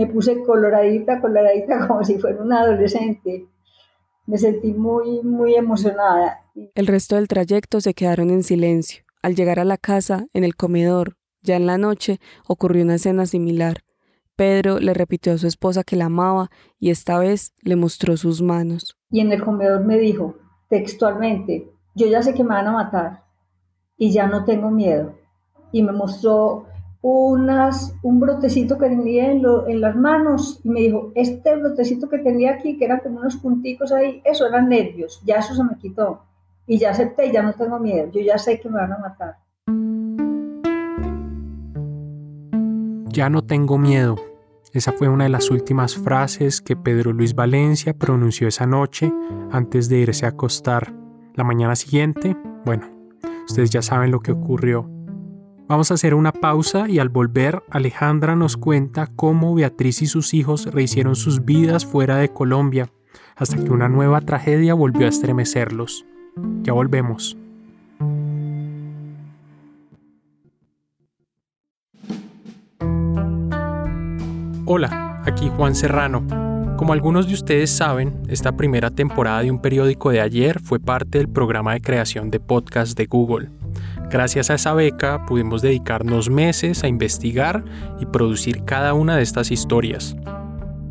me 0.01 0.07
puse 0.07 0.43
coloradita, 0.43 1.21
coloradita 1.21 1.87
como 1.87 2.03
si 2.05 2.19
fuera 2.19 2.43
una 2.43 2.61
adolescente. 2.61 3.47
Me 4.27 4.39
sentí 4.39 4.73
muy, 4.73 5.23
muy 5.23 5.55
emocionada. 5.55 6.41
El 6.75 6.87
resto 6.87 7.17
del 7.17 7.29
trayecto 7.29 7.83
se 7.83 7.93
quedaron 7.93 8.31
en 8.31 8.43
silencio. 8.43 9.05
Al 9.23 9.35
llegar 9.35 9.59
a 9.59 9.65
la 9.65 9.77
casa, 9.77 10.27
en 10.33 10.45
el 10.45 10.57
comedor, 10.57 11.17
ya 11.43 11.57
en 11.57 11.67
la 11.67 11.77
noche, 11.77 12.19
ocurrió 12.49 12.83
una 12.85 12.95
escena 12.95 13.27
similar. 13.27 13.83
Pedro 14.37 14.79
le 14.79 14.95
repitió 14.95 15.35
a 15.35 15.39
su 15.39 15.47
esposa 15.47 15.85
que 15.85 15.97
la 15.97 16.07
amaba 16.07 16.51
y 16.79 16.89
esta 16.89 17.19
vez 17.19 17.53
le 17.61 17.77
mostró 17.77 18.17
sus 18.17 18.41
manos. 18.41 18.97
Y 19.11 19.21
en 19.21 19.33
el 19.33 19.45
comedor 19.45 19.85
me 19.85 19.99
dijo, 19.99 20.37
textualmente, 20.71 21.71
yo 21.95 22.07
ya 22.07 22.23
sé 22.23 22.33
que 22.33 22.43
me 22.43 22.55
van 22.55 22.69
a 22.69 22.73
matar 22.73 23.25
y 23.99 24.13
ya 24.13 24.27
no 24.29 24.47
tengo 24.47 24.71
miedo. 24.71 25.15
Y 25.73 25.83
me 25.83 25.93
mostró 25.93 26.70
unas, 27.03 27.95
un 28.03 28.21
brotecito 28.21 28.77
que 28.77 28.89
tenía 28.89 29.33
en, 29.33 29.43
en, 29.69 29.81
las 29.81 29.97
manos 29.97 30.61
y 30.65 30.69
me 30.69 30.81
dijo, 30.81 31.13
este 31.15 31.57
brotecito 31.57 32.09
que 32.09 32.19
tenía 32.19 32.53
aquí, 32.53 32.77
que 32.77 32.85
eran 32.85 33.01
como 33.01 33.21
unos 33.21 33.37
punticos 33.37 33.91
ahí, 33.93 34.21
eso 34.25 34.47
eran 34.47 34.69
nervios, 34.69 35.23
ya 35.25 35.37
eso 35.37 35.55
se 35.55 35.65
me 35.65 35.77
quitó. 35.79 36.23
Y 36.67 36.79
ya 36.79 36.91
acepté, 36.91 37.33
ya 37.33 37.43
no 37.43 37.55
tengo 37.55 37.79
miedo, 37.79 38.11
yo 38.13 38.21
ya 38.21 38.39
sé 38.39 38.61
que 38.61 38.69
me 38.69 38.77
van 38.77 38.93
a 38.93 38.99
matar. 38.99 39.37
Ya 43.13 43.29
no 43.29 43.43
tengo 43.43 43.77
miedo. 43.77 44.17
Esa 44.73 44.93
fue 44.93 45.09
una 45.09 45.25
de 45.25 45.31
las 45.31 45.51
últimas 45.51 45.97
frases 45.97 46.61
que 46.61 46.77
Pedro 46.77 47.13
Luis 47.13 47.35
Valencia 47.35 47.93
pronunció 47.93 48.47
esa 48.47 48.67
noche 48.67 49.13
antes 49.51 49.89
de 49.89 49.99
irse 49.99 50.27
a 50.27 50.31
acostar. 50.31 50.95
La 51.35 51.43
mañana 51.43 51.75
siguiente, 51.75 52.37
bueno, 52.65 52.87
ustedes 53.49 53.71
ya 53.71 53.83
saben 53.83 54.13
lo 54.13 54.21
que 54.21 54.31
ocurrió. 54.31 54.89
Vamos 55.71 55.93
a 55.93 55.95
hacer 55.95 56.15
una 56.15 56.33
pausa 56.33 56.89
y 56.89 56.99
al 56.99 57.11
volver 57.11 57.63
Alejandra 57.71 58.35
nos 58.35 58.57
cuenta 58.57 59.07
cómo 59.07 59.55
Beatriz 59.55 60.03
y 60.03 60.07
sus 60.07 60.35
hijos 60.35 60.67
rehicieron 60.67 61.15
sus 61.15 61.45
vidas 61.45 61.87
fuera 61.87 62.17
de 62.17 62.29
Colombia 62.29 62.91
hasta 63.37 63.57
que 63.57 63.71
una 63.71 63.89
nueva 63.89 64.21
tragedia 64.21 64.75
volvió 64.75 65.07
a 65.07 65.11
estremecerlos. 65.11 66.05
Ya 66.65 66.73
volvemos. 66.73 67.37
Hola, 74.65 75.23
aquí 75.25 75.53
Juan 75.57 75.77
Serrano. 75.77 76.27
Como 76.79 76.93
algunos 76.95 77.29
de 77.29 77.35
ustedes 77.35 77.71
saben, 77.71 78.21
esta 78.27 78.57
primera 78.57 78.91
temporada 78.91 79.43
de 79.43 79.53
un 79.53 79.63
periódico 79.63 80.11
de 80.11 80.21
ayer 80.21 80.59
fue 80.59 80.81
parte 80.81 81.19
del 81.19 81.29
programa 81.29 81.75
de 81.75 81.81
creación 81.81 82.33
de 82.33 82.41
podcast 82.41 82.99
de 82.99 83.07
Google. 83.07 83.60
Gracias 84.11 84.51
a 84.51 84.55
esa 84.55 84.75
beca 84.75 85.25
pudimos 85.25 85.63
dedicarnos 85.63 86.31
meses 86.31 86.83
a 86.83 86.89
investigar 86.89 87.65
y 88.01 88.07
producir 88.07 88.65
cada 88.65 88.93
una 88.93 89.17
de 89.17 89.23
estas 89.23 89.53
historias. 89.53 90.17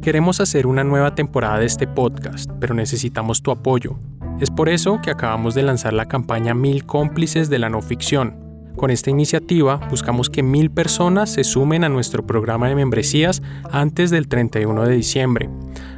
Queremos 0.02 0.40
hacer 0.40 0.66
una 0.66 0.86
nueva 0.86 1.16
temporada 1.16 1.60
de 1.60 1.66
este 1.66 1.86
podcast, 1.86 2.50
pero 2.62 2.74
necesitamos 2.74 3.44
tu 3.44 3.52
apoyo. 3.52 4.00
Es 4.40 4.50
por 4.50 4.70
eso 4.70 5.02
que 5.04 5.12
acabamos 5.12 5.54
de 5.54 5.64
lanzar 5.64 5.92
la 5.92 6.08
campaña 6.08 6.54
Mil 6.54 6.86
cómplices 6.86 7.50
de 7.50 7.60
la 7.60 7.70
no 7.70 7.82
ficción, 7.82 8.49
Con 8.80 8.92
esta 8.92 9.10
iniciativa 9.10 9.76
buscamos 9.90 10.30
que 10.30 10.42
mil 10.42 10.72
personas 10.72 11.30
se 11.34 11.44
sumen 11.44 11.84
a 11.84 11.90
nuestro 11.90 12.26
programa 12.26 12.70
de 12.70 12.76
membresías 12.76 13.42
antes 13.74 14.10
del 14.10 14.30
31 14.30 14.86
de 14.86 14.96
diciembre. 14.96 15.50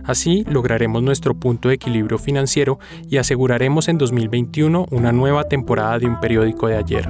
Así 0.04 0.46
lograremos 0.50 1.04
nuestro 1.04 1.36
punto 1.36 1.70
de 1.70 1.76
equilibrio 1.76 2.18
financiero 2.18 2.80
y 3.08 3.18
aseguraremos 3.18 3.88
en 3.88 4.00
2021 4.00 4.88
una 4.90 5.12
nueva 5.12 5.44
temporada 5.44 6.00
de 6.00 6.08
un 6.08 6.20
periódico 6.20 6.70
de 6.70 6.78
ayer. 6.78 7.08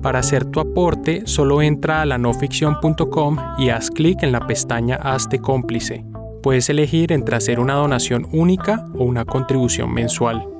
Para 0.00 0.20
hacer 0.20 0.46
tu 0.46 0.60
aporte, 0.60 1.26
solo 1.26 1.60
entra 1.60 2.00
a 2.00 2.06
lanoficción.com 2.06 3.36
y 3.58 3.68
haz 3.68 3.90
clic 3.90 4.22
en 4.22 4.32
la 4.32 4.46
pestaña 4.46 4.96
Hazte 4.96 5.38
cómplice. 5.38 6.06
Puedes 6.42 6.70
elegir 6.70 7.12
entre 7.12 7.36
hacer 7.36 7.60
una 7.60 7.74
donación 7.74 8.26
única 8.32 8.86
o 8.94 9.04
una 9.04 9.26
contribución 9.26 9.92
mensual. 9.92 10.55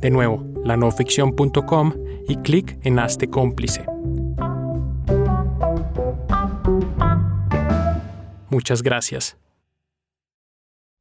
De 0.00 0.10
nuevo, 0.10 0.46
lanoficción.com 0.64 1.92
y 2.28 2.36
clic 2.36 2.78
en 2.84 3.00
Hazte 3.00 3.28
cómplice. 3.28 3.84
Muchas 8.48 8.82
gracias. 8.82 9.36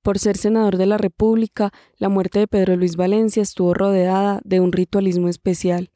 Por 0.02 0.18
ser 0.18 0.38
senador 0.38 0.78
de 0.78 0.86
la 0.88 0.98
República, 0.98 1.72
la 1.98 2.10
muerte 2.10 2.40
de 2.40 2.48
Pedro 2.48 2.76
Luis 2.76 2.96
Valencia 2.96 3.44
estuvo 3.44 3.74
rodeada 3.74 4.42
de 4.44 4.62
un 4.62 4.72
ritualismo 4.72 5.30
especial. 5.30 5.92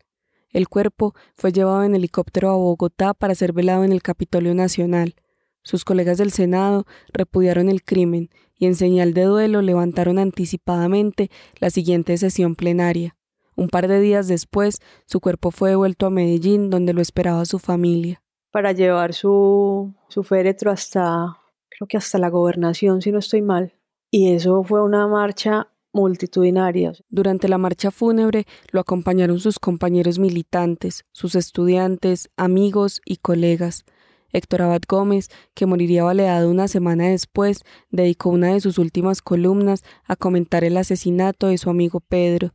El 0.49 0.67
cuerpo 0.67 1.15
fue 1.35 1.51
llevado 1.51 1.83
en 1.83 1.95
helicóptero 1.95 2.49
a 2.49 2.55
Bogotá 2.55 3.13
para 3.13 3.33
ser 3.35 3.53
velado 3.53 3.83
en 3.83 3.93
el 3.93 4.03
Capitolio 4.03 4.53
Nacional. 4.53 5.15
Sus 5.63 5.85
colegas 5.85 6.17
del 6.17 6.31
Senado 6.31 6.85
repudiaron 7.13 7.69
el 7.69 7.83
crimen 7.83 8.29
y 8.61 8.67
en 8.67 8.75
señal 8.75 9.15
de 9.15 9.23
duelo 9.23 9.63
levantaron 9.63 10.19
anticipadamente 10.19 11.31
la 11.59 11.71
siguiente 11.71 12.15
sesión 12.17 12.55
plenaria. 12.55 13.17
Un 13.55 13.69
par 13.69 13.87
de 13.87 13.99
días 13.99 14.27
después, 14.27 14.77
su 15.07 15.19
cuerpo 15.19 15.49
fue 15.49 15.71
devuelto 15.71 16.05
a 16.05 16.11
Medellín, 16.11 16.69
donde 16.69 16.93
lo 16.93 17.01
esperaba 17.01 17.43
su 17.45 17.57
familia. 17.57 18.21
Para 18.51 18.71
llevar 18.71 19.15
su, 19.15 19.95
su 20.09 20.21
féretro 20.21 20.69
hasta, 20.69 21.39
creo 21.69 21.87
que 21.87 21.97
hasta 21.97 22.19
la 22.19 22.29
gobernación, 22.29 23.01
si 23.01 23.11
no 23.11 23.17
estoy 23.17 23.41
mal. 23.41 23.73
Y 24.11 24.31
eso 24.35 24.63
fue 24.63 24.83
una 24.83 25.07
marcha 25.07 25.69
multitudinaria. 25.91 26.93
Durante 27.09 27.49
la 27.49 27.57
marcha 27.57 27.89
fúnebre 27.89 28.45
lo 28.69 28.79
acompañaron 28.79 29.39
sus 29.39 29.57
compañeros 29.57 30.19
militantes, 30.19 31.03
sus 31.11 31.33
estudiantes, 31.33 32.29
amigos 32.37 33.01
y 33.05 33.17
colegas. 33.17 33.85
Héctor 34.33 34.63
Abad 34.63 34.81
Gómez, 34.87 35.29
que 35.53 35.65
moriría 35.65 36.03
baleado 36.03 36.49
una 36.49 36.67
semana 36.67 37.07
después, 37.07 37.63
dedicó 37.89 38.29
una 38.29 38.53
de 38.53 38.61
sus 38.61 38.77
últimas 38.77 39.21
columnas 39.21 39.83
a 40.05 40.15
comentar 40.15 40.63
el 40.63 40.77
asesinato 40.77 41.47
de 41.47 41.57
su 41.57 41.69
amigo 41.69 41.99
Pedro. 41.99 42.53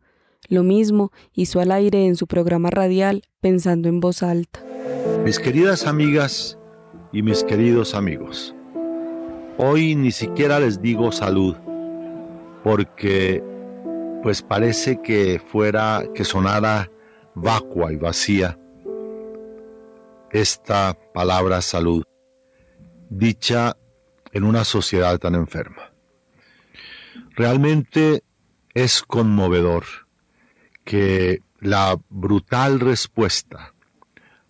Lo 0.49 0.63
mismo 0.63 1.13
hizo 1.33 1.61
al 1.61 1.73
aire 1.73 2.07
en 2.07 2.17
su 2.17 2.27
programa 2.27 2.71
radial, 2.71 3.23
pensando 3.41 3.89
en 3.89 4.01
voz 4.01 4.23
alta. 4.23 4.65
Mis 5.25 5.39
queridas 5.39 5.87
amigas 5.87 6.59
y 7.13 7.23
mis 7.23 7.43
queridos 7.43 7.95
amigos, 7.95 8.55
hoy 9.59 9.95
ni 9.95 10.13
siquiera 10.13 10.61
les 10.61 10.81
digo 10.81 11.11
salud, 11.11 11.57
porque 12.63 13.43
pues 14.23 14.43
parece 14.43 15.01
que 15.03 15.41
fuera, 15.41 16.05
que 16.15 16.25
sonara 16.25 16.91
vacua 17.35 17.93
y 17.93 17.97
vacía 17.97 18.59
esta 20.41 20.97
palabra 21.15 21.63
salud, 21.63 22.05
dicha 23.09 23.77
en 24.33 24.45
una 24.45 24.65
sociedad 24.65 25.19
tan 25.19 25.35
enferma. 25.35 25.93
Realmente 27.35 28.23
es 28.75 29.03
conmovedor 29.03 29.85
que 30.85 31.41
la 31.61 31.99
brutal 32.09 32.81
respuesta 32.81 33.73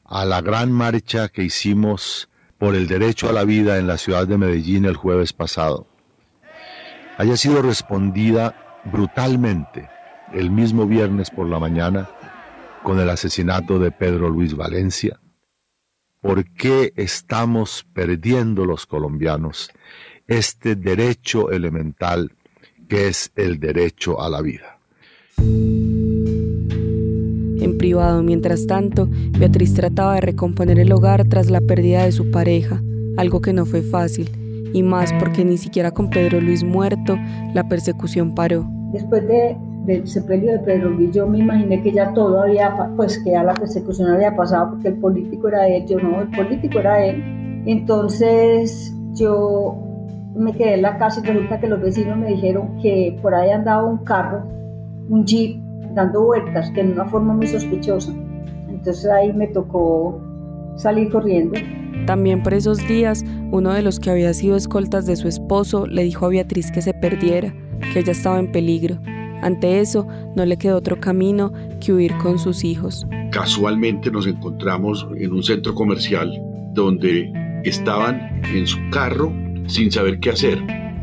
a 0.04 0.24
la 0.24 0.40
gran 0.40 0.72
marcha 0.72 1.28
que 1.28 1.42
hicimos 1.42 2.28
por 2.58 2.74
el 2.74 2.86
derecho 2.86 3.28
a 3.28 3.32
la 3.32 3.44
vida 3.44 3.78
en 3.78 3.86
la 3.86 3.98
ciudad 3.98 4.26
de 4.26 4.38
Medellín 4.38 4.84
el 4.84 4.96
jueves 4.96 5.32
pasado 5.32 5.86
haya 7.18 7.36
sido 7.36 7.62
respondida 7.62 8.82
brutalmente 8.84 9.88
el 10.32 10.50
mismo 10.50 10.86
viernes 10.86 11.30
por 11.30 11.48
la 11.48 11.58
mañana 11.58 12.08
con 12.82 13.00
el 13.00 13.08
asesinato 13.10 13.78
de 13.78 13.90
Pedro 13.90 14.28
Luis 14.28 14.54
Valencia, 14.54 15.18
¿Por 16.26 16.44
qué 16.44 16.92
estamos 16.96 17.86
perdiendo 17.92 18.64
los 18.64 18.84
colombianos 18.84 19.70
este 20.26 20.74
derecho 20.74 21.52
elemental 21.52 22.32
que 22.88 23.06
es 23.06 23.30
el 23.36 23.60
derecho 23.60 24.20
a 24.20 24.28
la 24.28 24.42
vida? 24.42 24.80
En 25.38 26.58
privado, 27.78 28.24
mientras 28.24 28.66
tanto, 28.66 29.08
Beatriz 29.38 29.74
trataba 29.74 30.16
de 30.16 30.22
recomponer 30.22 30.80
el 30.80 30.90
hogar 30.90 31.28
tras 31.28 31.48
la 31.48 31.60
pérdida 31.60 32.04
de 32.04 32.10
su 32.10 32.32
pareja, 32.32 32.82
algo 33.16 33.40
que 33.40 33.52
no 33.52 33.64
fue 33.64 33.82
fácil, 33.82 34.28
y 34.74 34.82
más 34.82 35.12
porque 35.20 35.44
ni 35.44 35.58
siquiera 35.58 35.92
con 35.92 36.10
Pedro 36.10 36.40
Luis 36.40 36.64
muerto 36.64 37.16
la 37.54 37.68
persecución 37.68 38.34
paró. 38.34 38.68
Después 38.92 39.28
de 39.28 39.56
del 39.86 40.06
sepelio 40.06 40.52
de 40.52 40.58
Pedro 40.58 40.90
Luis, 40.90 41.14
yo 41.14 41.26
me 41.28 41.38
imaginé 41.38 41.80
que 41.80 41.92
ya 41.92 42.12
todo 42.12 42.42
había, 42.42 42.74
pues 42.96 43.18
que 43.22 43.30
ya 43.30 43.44
la 43.44 43.54
persecución 43.54 44.10
había 44.10 44.34
pasado 44.34 44.70
porque 44.70 44.88
el 44.88 44.96
político 44.96 45.48
era 45.48 45.68
él, 45.68 45.86
yo 45.86 45.98
no, 45.98 46.22
el 46.22 46.30
político 46.30 46.80
era 46.80 47.04
él. 47.04 47.62
Entonces 47.66 48.92
yo 49.14 49.76
me 50.34 50.52
quedé 50.52 50.74
en 50.74 50.82
la 50.82 50.98
casa 50.98 51.20
y 51.20 51.26
resulta 51.26 51.60
que 51.60 51.68
los 51.68 51.80
vecinos 51.80 52.18
me 52.18 52.28
dijeron 52.28 52.76
que 52.82 53.16
por 53.22 53.34
ahí 53.34 53.50
andaba 53.50 53.84
un 53.84 53.98
carro, 53.98 54.42
un 55.08 55.24
jeep, 55.24 55.60
dando 55.94 56.24
vueltas, 56.24 56.70
que 56.72 56.80
en 56.80 56.92
una 56.92 57.06
forma 57.06 57.32
muy 57.32 57.46
sospechosa. 57.46 58.12
Entonces 58.68 59.06
ahí 59.06 59.32
me 59.32 59.46
tocó 59.46 60.20
salir 60.74 61.10
corriendo. 61.10 61.58
También 62.06 62.42
por 62.42 62.54
esos 62.54 62.86
días, 62.88 63.24
uno 63.52 63.72
de 63.72 63.82
los 63.82 64.00
que 64.00 64.10
había 64.10 64.34
sido 64.34 64.56
escoltas 64.56 65.06
de 65.06 65.14
su 65.14 65.28
esposo 65.28 65.86
le 65.86 66.02
dijo 66.02 66.26
a 66.26 66.28
Beatriz 66.28 66.72
que 66.72 66.82
se 66.82 66.92
perdiera, 66.92 67.54
que 67.92 68.00
ella 68.00 68.12
estaba 68.12 68.38
en 68.38 68.50
peligro 68.50 68.98
ante 69.42 69.80
eso, 69.80 70.06
no 70.34 70.44
le 70.44 70.56
quedó 70.56 70.76
otro 70.76 70.98
camino 71.00 71.52
que 71.80 71.92
huir 71.92 72.16
con 72.18 72.38
sus 72.38 72.64
hijos. 72.64 73.06
Casualmente 73.30 74.10
nos 74.10 74.26
encontramos 74.26 75.06
en 75.16 75.32
un 75.32 75.42
centro 75.42 75.74
comercial 75.74 76.32
donde 76.72 77.32
estaban 77.64 78.42
en 78.44 78.66
su 78.66 78.78
carro 78.90 79.32
sin 79.66 79.90
saber 79.90 80.20
qué 80.20 80.30
hacer. 80.30 80.58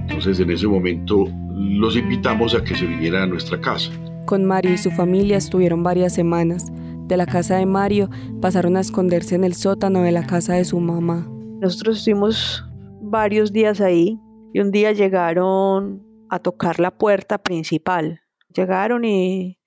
Entonces 0.08 0.40
en 0.40 0.52
ese 0.52 0.68
momento 0.68 1.28
los 1.50 1.96
invitamos 1.96 2.56
a 2.56 2.64
que 2.64 2.76
se 2.76 2.86
vinieran 2.86 3.24
a 3.24 3.28
nuestra 3.28 3.60
casa. 3.60 3.92
Con 4.26 4.46
Mario 4.46 4.74
y 4.74 4.78
su 4.78 4.92
familia 4.92 5.38
estuvieron 5.38 5.84
varias 5.84 6.14
semanas. 6.14 6.72
De 7.08 7.18
la 7.18 7.26
casa 7.26 7.58
de 7.58 7.66
Mario 7.66 8.10
pasaron 8.42 8.78
a 8.78 8.80
esconderse 8.80 9.36
en 9.36 9.44
el 9.44 9.54
sótano 9.54 10.02
de 10.02 10.12
la 10.12 10.26
casa 10.26 10.54
de 10.54 10.66
su 10.66 10.80
mamá. 10.80 11.28
Nosotros 11.60 11.98
estuvimos 11.98 12.64
varios 13.02 13.52
días 13.52 13.82
ahí 13.82 14.20
y 14.54 14.60
un 14.60 14.72
día 14.72 14.92
llegaron 14.92 16.04
a 16.30 16.40
tocar 16.40 16.80
la 16.80 16.92
puerta 16.92 17.38
principal 17.38 18.23
llegaron 18.54 19.04
y, 19.06 19.58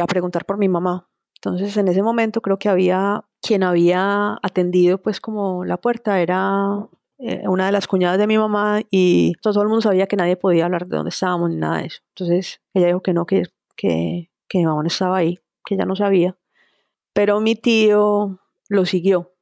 a 0.00 0.06
preguntar 0.06 0.44
por 0.44 0.58
mi 0.58 0.68
mamá. 0.68 1.08
Entonces 1.36 1.76
en 1.76 1.88
ese 1.88 2.02
momento 2.02 2.40
creo 2.40 2.58
que 2.58 2.68
había 2.68 3.24
quien 3.40 3.64
había 3.64 4.38
atendido 4.42 4.98
pues 4.98 5.20
como 5.20 5.64
la 5.64 5.76
puerta 5.76 6.20
era 6.20 6.88
eh, 7.18 7.42
una 7.48 7.66
de 7.66 7.72
las 7.72 7.88
cuñadas 7.88 8.18
de 8.18 8.28
mi 8.28 8.38
mamá 8.38 8.82
y 8.90 9.32
todo 9.42 9.62
el 9.62 9.68
mundo 9.68 9.82
sabía 9.82 10.06
que 10.06 10.16
nadie 10.16 10.36
podía 10.36 10.66
hablar 10.66 10.86
de 10.86 10.96
dónde 10.96 11.10
estábamos 11.10 11.50
ni 11.50 11.56
nada 11.56 11.78
de 11.78 11.86
eso. 11.86 12.00
Entonces 12.14 12.60
ella 12.74 12.88
dijo 12.88 13.02
que 13.02 13.12
no, 13.12 13.26
que, 13.26 13.44
que, 13.76 14.30
que 14.48 14.58
mi 14.58 14.66
mamá 14.66 14.82
no 14.82 14.88
estaba 14.88 15.16
ahí, 15.16 15.38
que 15.64 15.74
ella 15.74 15.84
no 15.84 15.96
sabía. 15.96 16.36
Pero 17.12 17.40
mi 17.40 17.56
tío 17.56 18.38
lo 18.68 18.86
siguió, 18.86 19.34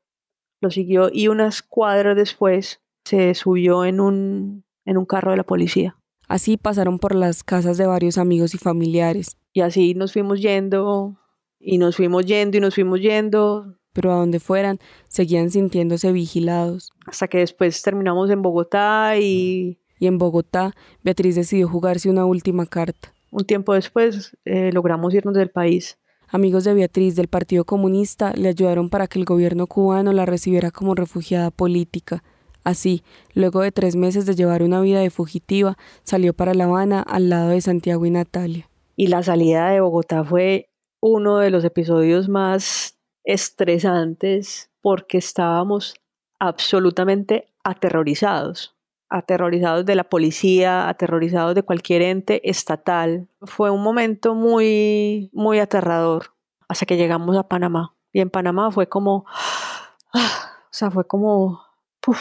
lo 0.61 0.71
siguió 0.71 1.11
y 1.13 1.29
unas 1.29 1.63
cuadras 1.63 2.17
después 2.17 2.83
se 3.05 3.35
subió 3.35 3.85
en 3.85 4.01
un, 4.01 4.65
en 4.85 4.97
un 4.97 5.07
carro 5.07 5.31
de 5.31 5.37
la 5.37 5.45
policía. 5.45 6.00
Así 6.31 6.57
pasaron 6.57 7.01
por 7.01 7.17
las 7.17 7.43
casas 7.43 7.77
de 7.77 7.89
varios 7.89 8.17
amigos 8.17 8.55
y 8.55 8.59
familiares. 8.59 9.37
Y 9.53 9.63
así 9.63 9.95
nos 9.95 10.13
fuimos 10.13 10.41
yendo 10.41 11.17
y 11.59 11.77
nos 11.79 11.97
fuimos 11.97 12.25
yendo 12.25 12.57
y 12.57 12.61
nos 12.61 12.77
fuimos 12.77 13.01
yendo. 13.01 13.75
Pero 13.93 14.13
a 14.13 14.15
donde 14.15 14.39
fueran, 14.39 14.79
seguían 15.09 15.51
sintiéndose 15.51 16.13
vigilados. 16.13 16.93
Hasta 17.05 17.27
que 17.27 17.39
después 17.39 17.83
terminamos 17.83 18.31
en 18.31 18.43
Bogotá 18.43 19.19
y... 19.19 19.81
Y 19.99 20.07
en 20.07 20.19
Bogotá, 20.19 20.73
Beatriz 21.03 21.35
decidió 21.35 21.67
jugarse 21.67 22.09
una 22.09 22.25
última 22.27 22.65
carta. 22.65 23.13
Un 23.33 23.45
tiempo 23.45 23.75
después 23.75 24.37
eh, 24.45 24.71
logramos 24.73 25.13
irnos 25.13 25.35
del 25.35 25.51
país. 25.51 25.99
Amigos 26.29 26.63
de 26.63 26.75
Beatriz 26.75 27.17
del 27.17 27.27
Partido 27.27 27.65
Comunista 27.65 28.33
le 28.35 28.51
ayudaron 28.51 28.89
para 28.89 29.09
que 29.09 29.19
el 29.19 29.25
gobierno 29.25 29.67
cubano 29.67 30.13
la 30.13 30.27
recibiera 30.27 30.71
como 30.71 30.95
refugiada 30.95 31.51
política 31.51 32.23
Así, 32.65 33.03
luego 33.35 33.61
de 33.61 33.73
tres 33.73 33.97
meses 33.97 34.27
de 34.27 34.35
llevar 34.35 34.63
una 34.63 34.81
vida 34.81 35.01
de 35.01 35.11
fugitiva, 35.11 35.77
salió 36.03 36.35
para 36.35 36.55
La 36.55 36.65
Habana 36.65 37.01
al 37.01 37.31
lado 37.31 37.51
de 37.51 37.61
Santiago 37.61 38.05
y 38.07 38.11
Natalia. 38.11 38.69
Y 38.97 39.07
la 39.07 39.23
salida 39.23 39.71
de 39.71 39.81
Bogotá 39.81 40.25
fue 40.25 40.71
uno 41.01 41.39
de 41.39 41.51
los 41.51 41.65
episodios 41.65 42.29
más 42.29 42.99
estresantes 43.25 44.71
porque 44.83 45.19
estábamos 45.19 45.95
absolutamente 46.39 47.49
aterrorizados, 47.65 48.77
aterrorizados 49.09 49.87
de 49.87 49.95
la 49.95 50.05
policía, 50.05 50.89
aterrorizados 50.89 51.55
de 51.55 51.63
cualquier 51.63 52.03
ente 52.03 52.49
estatal. 52.49 53.29
Fue 53.43 53.71
un 53.71 53.83
momento 53.83 54.35
muy, 54.35 55.31
muy 55.33 55.59
aterrador 55.59 56.35
hasta 56.69 56.87
que 56.87 56.97
llegamos 56.97 57.37
a 57.37 57.49
Panamá. 57.49 57.95
Y 58.13 58.21
en 58.21 58.31
Panamá 58.31 58.71
fue 58.71 58.89
como, 58.89 59.25
ah, 60.15 60.53
o 60.65 60.73
sea, 60.73 60.91
fue 60.91 61.07
como, 61.07 61.63
puf, 62.01 62.21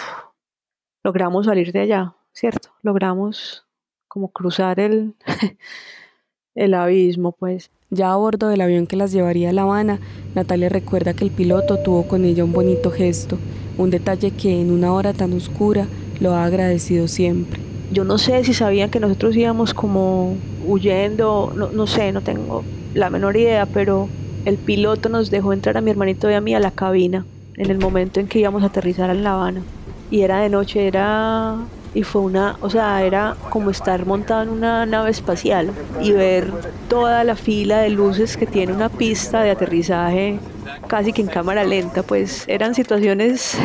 logramos 1.04 1.46
salir 1.46 1.72
de 1.72 1.82
allá, 1.82 2.16
¿cierto? 2.34 2.70
Logramos 2.82 3.66
como 4.08 4.32
cruzar 4.32 4.80
el, 4.80 5.14
el 6.56 6.74
abismo, 6.74 7.32
pues. 7.32 7.72
Ya 7.90 8.12
a 8.12 8.16
bordo 8.18 8.50
del 8.50 8.62
avión 8.62 8.86
que 8.86 8.96
las 8.96 9.12
llevaría 9.12 9.50
a 9.50 9.54
La 9.54 9.64
Habana, 9.64 10.00
Natalia 10.36 10.70
recuerda 10.70 11.14
que 11.14 11.24
el 11.24 11.32
piloto 11.32 11.78
tuvo 11.78 12.08
con 12.08 12.24
ella 12.26 12.44
un 12.44 12.54
bonito 12.54 12.92
gesto, 12.92 13.38
un 13.78 13.90
detalle 13.90 14.32
que 14.32 14.62
en 14.62 14.72
una 14.72 14.94
hora 14.94 15.14
tan 15.14 15.34
oscura 15.34 15.88
lo 16.20 16.34
ha 16.34 16.44
agradecido 16.44 17.08
siempre. 17.08 17.60
Yo 17.92 18.04
no 18.04 18.20
sé 18.20 18.44
si 18.44 18.54
sabían 18.54 18.92
que 18.92 19.00
nosotros 19.00 19.36
íbamos 19.36 19.74
como 19.74 20.36
huyendo, 20.68 21.52
no, 21.56 21.70
no 21.72 21.88
sé, 21.88 22.12
no 22.12 22.22
tengo 22.22 22.64
la 22.94 23.10
menor 23.10 23.38
idea, 23.38 23.66
pero 23.66 24.08
el 24.46 24.58
piloto 24.58 25.10
nos 25.10 25.32
dejó 25.32 25.54
entrar 25.54 25.78
a 25.78 25.82
mi 25.82 25.90
hermanito 25.90 26.30
y 26.30 26.34
a 26.34 26.42
mí 26.42 26.54
a 26.54 26.60
la 26.60 26.72
cabina 26.72 27.26
en 27.56 27.72
el 27.72 27.80
momento 27.80 28.20
en 28.20 28.28
que 28.28 28.40
íbamos 28.40 28.64
a 28.64 28.68
aterrizar 28.68 29.10
en 29.10 29.24
La 29.24 29.34
Habana. 29.34 29.64
Y 30.12 30.22
era 30.22 30.40
de 30.40 30.50
noche, 30.50 30.88
era 30.88 31.58
y 31.94 32.04
fue 32.04 32.22
una, 32.22 32.56
o 32.62 32.70
sea, 32.70 33.04
era 33.04 33.36
como 33.50 33.72
estar 33.72 34.06
montado 34.06 34.44
en 34.44 34.50
una 34.50 34.86
nave 34.86 35.10
espacial 35.10 35.72
y 36.02 36.12
ver 36.12 36.52
toda 36.88 37.24
la 37.24 37.36
fila 37.36 37.80
de 37.80 37.90
luces 37.90 38.38
que 38.38 38.46
tiene 38.46 38.74
una 38.74 38.90
pista 38.90 39.42
de 39.42 39.52
aterrizaje 39.52 40.40
casi 40.88 41.14
que 41.14 41.22
en 41.22 41.28
cámara 41.28 41.64
lenta, 41.64 42.04
pues 42.04 42.46
eran 42.48 42.76
situaciones 42.76 43.58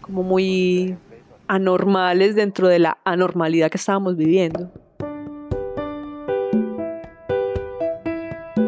como 0.00 0.22
muy 0.22 0.96
anormales 1.48 2.34
dentro 2.34 2.68
de 2.68 2.78
la 2.78 2.98
anormalidad 3.04 3.70
que 3.70 3.78
estábamos 3.78 4.16
viviendo. 4.16 4.70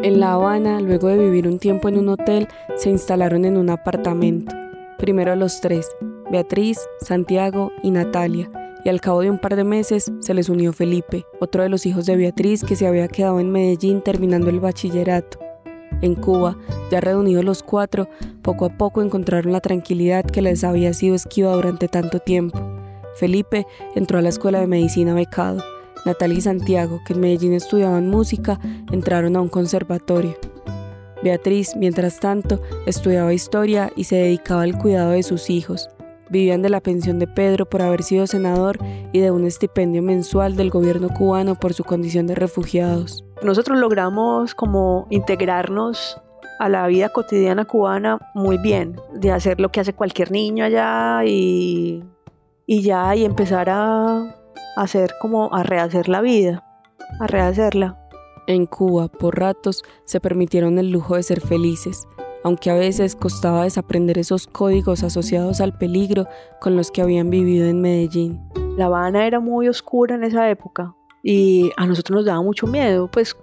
En 0.01 0.19
La 0.19 0.33
Habana, 0.33 0.81
luego 0.81 1.07
de 1.07 1.17
vivir 1.17 1.47
un 1.47 1.59
tiempo 1.59 1.87
en 1.87 1.97
un 1.97 2.09
hotel, 2.09 2.47
se 2.75 2.89
instalaron 2.89 3.45
en 3.45 3.57
un 3.57 3.69
apartamento. 3.69 4.53
Primero 4.97 5.33
los 5.35 5.61
tres, 5.61 5.87
Beatriz, 6.33 6.79
Santiago 6.99 7.71
y 7.83 7.91
Natalia, 7.91 8.49
y 8.83 8.89
al 8.89 9.01
cabo 9.01 9.21
de 9.21 9.29
un 9.29 9.37
par 9.37 9.55
de 9.55 9.63
meses 9.63 10.11
se 10.19 10.33
les 10.33 10.49
unió 10.49 10.73
Felipe, 10.73 11.27
otro 11.39 11.61
de 11.61 11.69
los 11.69 11.85
hijos 11.85 12.07
de 12.07 12.15
Beatriz 12.15 12.63
que 12.63 12.75
se 12.75 12.87
había 12.87 13.07
quedado 13.07 13.39
en 13.39 13.51
Medellín 13.51 14.01
terminando 14.01 14.49
el 14.49 14.59
bachillerato. 14.59 15.37
En 16.01 16.15
Cuba, 16.15 16.57
ya 16.89 17.01
reunidos 17.01 17.45
los 17.45 17.61
cuatro, 17.61 18.09
poco 18.41 18.65
a 18.65 18.75
poco 18.75 19.03
encontraron 19.03 19.53
la 19.53 19.59
tranquilidad 19.59 20.25
que 20.25 20.41
les 20.41 20.63
había 20.63 20.91
sido 20.95 21.13
esquiva 21.13 21.53
durante 21.53 21.87
tanto 21.87 22.17
tiempo. 22.17 22.59
Felipe 23.13 23.67
entró 23.93 24.17
a 24.17 24.23
la 24.23 24.29
escuela 24.29 24.59
de 24.59 24.65
medicina 24.65 25.13
becado. 25.13 25.63
Natalia 26.03 26.39
y 26.39 26.41
Santiago, 26.41 26.99
que 27.05 27.13
en 27.13 27.19
Medellín 27.19 27.53
estudiaban 27.53 28.09
música, 28.09 28.59
entraron 28.91 29.35
a 29.35 29.41
un 29.41 29.49
conservatorio. 29.49 30.35
Beatriz, 31.23 31.75
mientras 31.75 32.19
tanto, 32.19 32.59
estudiaba 32.87 33.35
historia 33.35 33.93
y 33.95 34.05
se 34.05 34.15
dedicaba 34.15 34.63
al 34.63 34.79
cuidado 34.79 35.11
de 35.11 35.21
sus 35.21 35.51
hijos, 35.51 35.89
vivían 36.29 36.61
de 36.61 36.69
la 36.69 36.81
pensión 36.81 37.19
de 37.19 37.27
Pedro 37.27 37.65
por 37.65 37.81
haber 37.81 38.03
sido 38.03 38.27
senador 38.27 38.77
y 39.11 39.19
de 39.19 39.31
un 39.31 39.45
estipendio 39.45 40.01
mensual 40.01 40.55
del 40.55 40.69
gobierno 40.69 41.09
cubano 41.09 41.55
por 41.55 41.73
su 41.73 41.83
condición 41.83 42.27
de 42.27 42.35
refugiados. 42.35 43.23
Nosotros 43.43 43.77
logramos 43.77 44.55
como 44.55 45.07
integrarnos 45.09 46.21
a 46.59 46.69
la 46.69 46.87
vida 46.87 47.09
cotidiana 47.09 47.65
cubana 47.65 48.19
muy 48.33 48.57
bien, 48.57 48.99
de 49.13 49.31
hacer 49.31 49.59
lo 49.59 49.69
que 49.69 49.79
hace 49.79 49.93
cualquier 49.93 50.31
niño 50.31 50.65
allá 50.65 51.23
y, 51.25 52.03
y 52.65 52.81
ya 52.81 53.15
y 53.15 53.25
empezar 53.25 53.69
a 53.69 54.35
hacer 54.75 55.11
como 55.21 55.53
a 55.53 55.63
rehacer 55.63 56.09
la 56.09 56.21
vida, 56.21 56.63
a 57.19 57.27
rehacerla. 57.27 57.99
En 58.47 58.65
Cuba, 58.65 59.07
por 59.07 59.39
ratos, 59.39 59.83
se 60.05 60.19
permitieron 60.19 60.77
el 60.77 60.89
lujo 60.89 61.15
de 61.15 61.23
ser 61.23 61.39
felices, 61.39 62.07
aunque 62.43 62.69
a 62.69 62.75
veces 62.75 63.15
costaba 63.15 63.63
desaprender 63.63 64.17
esos 64.17 64.47
códigos 64.47 65.03
asociados 65.03 65.61
al 65.61 65.77
peligro 65.77 66.27
con 66.59 66.75
los 66.75 66.91
que 66.91 67.01
habían 67.01 67.29
vivido 67.29 67.67
en 67.67 67.81
Medellín. 67.81 68.41
La 68.77 68.85
Habana 68.85 69.25
era 69.27 69.39
muy 69.39 69.67
oscura 69.67 70.15
en 70.15 70.23
esa 70.23 70.49
época 70.49 70.95
y 71.23 71.71
a 71.77 71.85
nosotros 71.85 72.17
nos 72.17 72.25
daba 72.25 72.41
mucho 72.41 72.67
miedo, 72.67 73.09
pues 73.09 73.35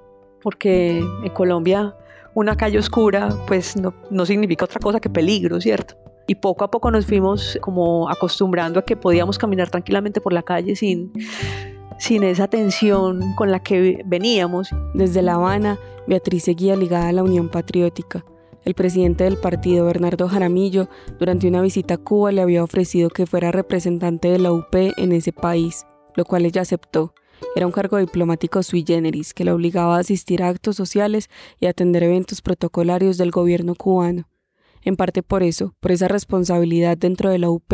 porque 0.42 0.98
en 0.98 1.32
Colombia 1.32 1.94
una 2.34 2.56
calle 2.56 2.78
oscura 2.78 3.34
pues 3.46 3.76
no, 3.76 3.94
no 4.10 4.26
significa 4.26 4.64
otra 4.64 4.80
cosa 4.80 5.00
que 5.00 5.10
peligro, 5.10 5.60
¿cierto? 5.60 5.96
Y 6.26 6.36
poco 6.36 6.64
a 6.64 6.70
poco 6.70 6.90
nos 6.90 7.06
fuimos 7.06 7.58
como 7.60 8.08
acostumbrando 8.08 8.78
a 8.78 8.84
que 8.84 8.96
podíamos 8.96 9.38
caminar 9.38 9.68
tranquilamente 9.68 10.20
por 10.20 10.32
la 10.32 10.42
calle 10.42 10.76
sin, 10.76 11.12
sin 11.98 12.22
esa 12.22 12.46
tensión 12.46 13.34
con 13.34 13.50
la 13.50 13.60
que 13.60 14.02
veníamos. 14.06 14.70
Desde 14.94 15.22
La 15.22 15.34
Habana, 15.34 15.78
Beatriz 16.06 16.44
seguía 16.44 16.76
ligada 16.76 17.08
a 17.08 17.12
la 17.12 17.24
Unión 17.24 17.48
Patriótica. 17.48 18.24
El 18.64 18.74
presidente 18.74 19.24
del 19.24 19.38
partido, 19.38 19.86
Bernardo 19.86 20.28
Jaramillo, 20.28 20.88
durante 21.18 21.48
una 21.48 21.62
visita 21.62 21.94
a 21.94 21.98
Cuba 21.98 22.30
le 22.30 22.42
había 22.42 22.62
ofrecido 22.62 23.08
que 23.08 23.26
fuera 23.26 23.50
representante 23.50 24.28
de 24.28 24.38
la 24.38 24.52
UP 24.52 24.74
en 24.74 25.12
ese 25.12 25.32
país, 25.32 25.86
lo 26.14 26.24
cual 26.24 26.44
ella 26.44 26.62
aceptó. 26.62 27.14
Era 27.56 27.66
un 27.66 27.72
cargo 27.72 27.96
diplomático 27.96 28.62
sui 28.62 28.84
generis 28.86 29.32
que 29.32 29.44
la 29.44 29.54
obligaba 29.54 29.96
a 29.96 30.00
asistir 30.00 30.42
a 30.42 30.48
actos 30.48 30.76
sociales 30.76 31.30
y 31.58 31.66
atender 31.66 32.02
eventos 32.02 32.42
protocolarios 32.42 33.16
del 33.16 33.30
gobierno 33.30 33.74
cubano. 33.74 34.28
En 34.82 34.96
parte 34.96 35.22
por 35.22 35.42
eso, 35.42 35.74
por 35.80 35.92
esa 35.92 36.08
responsabilidad 36.08 36.96
dentro 36.96 37.30
de 37.30 37.38
la 37.38 37.50
UP, 37.50 37.72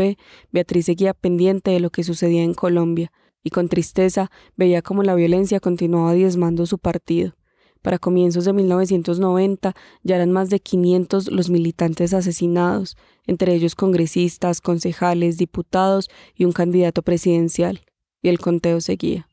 Beatriz 0.51 0.85
seguía 0.85 1.13
pendiente 1.13 1.71
de 1.71 1.79
lo 1.79 1.89
que 1.89 2.03
sucedía 2.03 2.43
en 2.43 2.53
Colombia 2.53 3.11
y 3.43 3.49
con 3.49 3.69
tristeza 3.69 4.29
veía 4.55 4.81
cómo 4.81 5.03
la 5.03 5.15
violencia 5.15 5.59
continuaba 5.59 6.13
diezmando 6.13 6.65
su 6.65 6.79
partido. 6.79 7.36
Para 7.81 7.99
comienzos 7.99 8.45
de 8.45 8.53
1990 8.53 9.75
ya 10.03 10.15
eran 10.15 10.31
más 10.31 10.49
de 10.49 10.59
500 10.59 11.31
los 11.31 11.49
militantes 11.49 12.13
asesinados, 12.13 12.97
entre 13.25 13.53
ellos 13.53 13.75
congresistas, 13.75 14.61
concejales, 14.61 15.37
diputados 15.37 16.09
y 16.35 16.45
un 16.45 16.51
candidato 16.51 17.01
presidencial. 17.01 17.81
Y 18.21 18.29
el 18.29 18.39
conteo 18.39 18.81
seguía. 18.81 19.27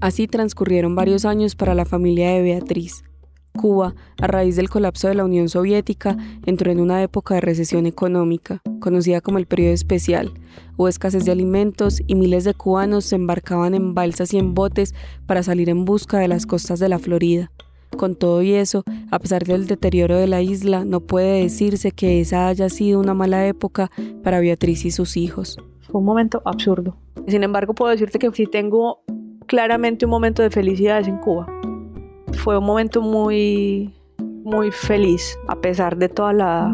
Así 0.00 0.26
transcurrieron 0.26 0.94
varios 0.94 1.24
años 1.24 1.54
para 1.54 1.74
la 1.74 1.84
familia 1.84 2.30
de 2.30 2.42
Beatriz. 2.42 3.04
Cuba, 3.56 3.94
a 4.20 4.26
raíz 4.26 4.56
del 4.56 4.68
colapso 4.68 5.08
de 5.08 5.14
la 5.14 5.24
Unión 5.24 5.48
Soviética, 5.48 6.16
entró 6.44 6.72
en 6.72 6.80
una 6.80 7.02
época 7.02 7.34
de 7.34 7.40
recesión 7.40 7.86
económica, 7.86 8.60
conocida 8.80 9.20
como 9.20 9.38
el 9.38 9.46
periodo 9.46 9.72
especial. 9.72 10.32
Hubo 10.76 10.88
escasez 10.88 11.24
de 11.24 11.32
alimentos 11.32 12.02
y 12.06 12.16
miles 12.16 12.44
de 12.44 12.54
cubanos 12.54 13.04
se 13.04 13.16
embarcaban 13.16 13.74
en 13.74 13.94
balsas 13.94 14.34
y 14.34 14.38
en 14.38 14.54
botes 14.54 14.94
para 15.26 15.42
salir 15.42 15.68
en 15.68 15.84
busca 15.84 16.18
de 16.18 16.28
las 16.28 16.46
costas 16.46 16.80
de 16.80 16.88
la 16.88 16.98
Florida. 16.98 17.52
Con 17.96 18.16
todo 18.16 18.42
y 18.42 18.54
eso, 18.54 18.82
a 19.12 19.20
pesar 19.20 19.44
del 19.44 19.66
deterioro 19.66 20.16
de 20.16 20.26
la 20.26 20.42
isla, 20.42 20.84
no 20.84 21.00
puede 21.00 21.42
decirse 21.42 21.92
que 21.92 22.20
esa 22.20 22.48
haya 22.48 22.68
sido 22.68 22.98
una 22.98 23.14
mala 23.14 23.46
época 23.46 23.90
para 24.24 24.40
Beatriz 24.40 24.84
y 24.84 24.90
sus 24.90 25.16
hijos. 25.16 25.58
Fue 25.82 26.00
un 26.00 26.04
momento 26.04 26.42
absurdo. 26.44 26.96
Sin 27.28 27.44
embargo, 27.44 27.72
puedo 27.72 27.92
decirte 27.92 28.18
que 28.18 28.30
sí 28.32 28.46
tengo 28.46 29.04
claramente 29.46 30.06
un 30.06 30.10
momento 30.10 30.42
de 30.42 30.50
felicidad 30.50 31.06
en 31.06 31.18
Cuba 31.18 31.46
fue 32.34 32.58
un 32.58 32.64
momento 32.64 33.00
muy, 33.02 33.92
muy 34.18 34.70
feliz, 34.70 35.36
a 35.48 35.56
pesar 35.56 35.96
de 35.96 36.08
toda 36.08 36.32
la, 36.32 36.72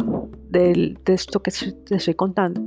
de, 0.48 0.96
de 1.04 1.14
esto 1.14 1.40
que 1.40 1.50
te 1.50 1.96
estoy 1.96 2.14
contando. 2.14 2.60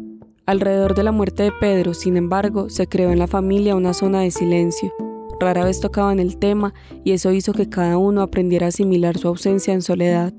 Alrededor 0.45 0.93
de 0.93 1.03
la 1.03 1.11
muerte 1.11 1.43
de 1.43 1.51
Pedro, 1.51 1.93
sin 1.93 2.17
embargo, 2.17 2.69
se 2.69 2.87
creó 2.87 3.11
en 3.11 3.19
la 3.19 3.27
familia 3.27 3.75
una 3.75 3.93
zona 3.93 4.21
de 4.21 4.31
silencio. 4.31 4.91
Rara 5.39 5.63
vez 5.63 5.79
tocaban 5.79 6.19
el 6.19 6.37
tema 6.37 6.73
y 7.03 7.11
eso 7.11 7.31
hizo 7.31 7.53
que 7.53 7.69
cada 7.69 7.97
uno 7.97 8.21
aprendiera 8.21 8.65
a 8.65 8.69
asimilar 8.69 9.17
su 9.17 9.27
ausencia 9.27 9.73
en 9.73 9.81
soledad. 9.81 10.33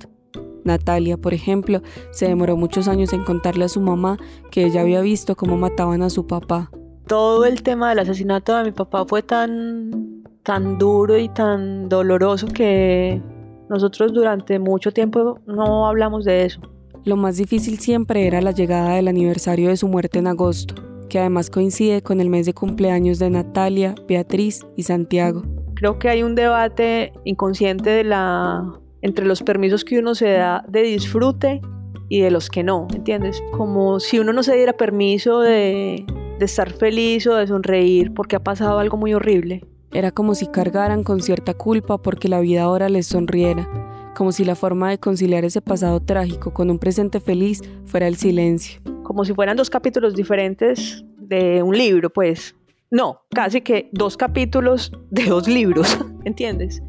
Natalia, 0.65 1.17
por 1.17 1.35
ejemplo, 1.35 1.83
se 2.11 2.27
demoró 2.27 2.57
muchos 2.57 2.89
años 2.89 3.13
en 3.13 3.25
contarle 3.25 3.65
a 3.65 3.69
su 3.69 3.81
mamá 3.81 4.19
que 4.51 4.65
ella 4.65 4.81
había 4.81 5.01
visto 5.01 5.37
cómo 5.37 5.57
mataban 5.57 6.03
a 6.03 6.11
su 6.11 6.27
papá. 6.27 6.71
Todo 7.07 7.45
el 7.45 7.63
tema 7.63 7.91
del 7.91 7.99
asesinato 7.99 8.57
de 8.57 8.65
mi 8.65 8.73
papá 8.73 9.05
fue 9.07 9.23
tan 9.23 10.14
tan 10.45 10.79
duro 10.79 11.19
y 11.19 11.29
tan 11.29 11.89
doloroso 11.89 12.47
que 12.47 13.21
nosotros 13.69 14.13
durante 14.13 14.59
mucho 14.59 14.93
tiempo 14.93 15.41
no 15.47 15.89
hablamos 15.89 16.25
de 16.25 16.45
eso. 16.45 16.61
Lo 17.05 17.17
más 17.17 17.37
difícil 17.37 17.79
siempre 17.79 18.27
era 18.27 18.41
la 18.41 18.53
llegada 18.53 18.95
del 18.95 19.09
aniversario 19.09 19.71
de 19.71 19.77
su 19.77 19.89
muerte 19.89 20.19
en 20.19 20.27
agosto, 20.27 20.75
que 21.09 21.19
además 21.19 21.51
coincide 21.51 22.03
con 22.03 22.21
el 22.21 22.31
mes 22.31 22.47
de 22.47 22.55
cumpleaños 22.55 23.19
de 23.19 23.31
Natalia, 23.31 23.95
Beatriz 24.07 24.65
y 24.77 24.85
Santiago. 24.85 25.43
Creo 25.75 25.99
que 25.99 26.09
hay 26.09 26.23
un 26.23 26.35
debate 26.35 27.13
inconsciente 27.25 27.91
de 27.91 28.05
la 28.05 28.65
entre 29.03 29.27
los 29.27 29.43
permisos 29.43 29.85
que 29.85 29.99
uno 29.99 30.15
se 30.15 30.31
da 30.31 30.65
de 30.67 30.83
disfrute 30.83 31.61
y 32.09 32.21
de 32.21 32.31
los 32.31 32.49
que 32.49 32.63
no, 32.63 32.87
¿entiendes? 32.95 33.43
Como 33.53 34.01
si 34.01 34.19
uno 34.19 34.33
no 34.33 34.43
se 34.43 34.55
diera 34.55 34.73
permiso 34.73 35.41
de, 35.41 36.07
de 36.39 36.45
estar 36.45 36.71
feliz 36.71 37.27
o 37.27 37.35
de 37.35 37.47
sonreír 37.47 38.15
porque 38.15 38.37
ha 38.37 38.43
pasado 38.43 38.79
algo 38.79 38.97
muy 38.97 39.13
horrible. 39.13 39.63
Era 39.95 40.11
como 40.11 40.35
si 40.35 40.49
cargaran 40.49 41.05
con 41.05 41.23
cierta 41.23 41.55
culpa 41.55 41.99
porque 41.99 42.29
la 42.29 42.41
vida 42.41 42.65
ahora 42.65 42.89
les 42.89 43.07
sonriera, 43.07 43.69
como 44.17 44.33
si 44.33 44.45
la 44.45 44.57
forma 44.57 44.91
de 44.91 44.99
conciliar 44.99 45.45
ese 45.45 45.61
pasado 45.63 46.01
trágico 46.01 46.53
con 46.53 46.69
un 46.69 46.81
presente 46.81 47.21
feliz 47.21 47.63
fuera 47.87 48.09
el 48.09 48.17
silencio. 48.17 48.81
Como 49.05 49.25
si 49.25 49.33
fueran 49.35 49.57
dos 49.57 49.71
capítulos 49.71 50.17
diferentes 50.17 51.05
de 51.17 51.63
un 51.63 51.79
libro, 51.79 52.11
pues. 52.11 52.57
No, 52.91 53.21
casi 53.31 53.61
que 53.61 53.89
dos 53.93 54.17
capítulos 54.17 54.91
de 55.11 55.27
dos 55.27 55.47
libros, 55.47 55.97
¿entiendes? 56.25 56.83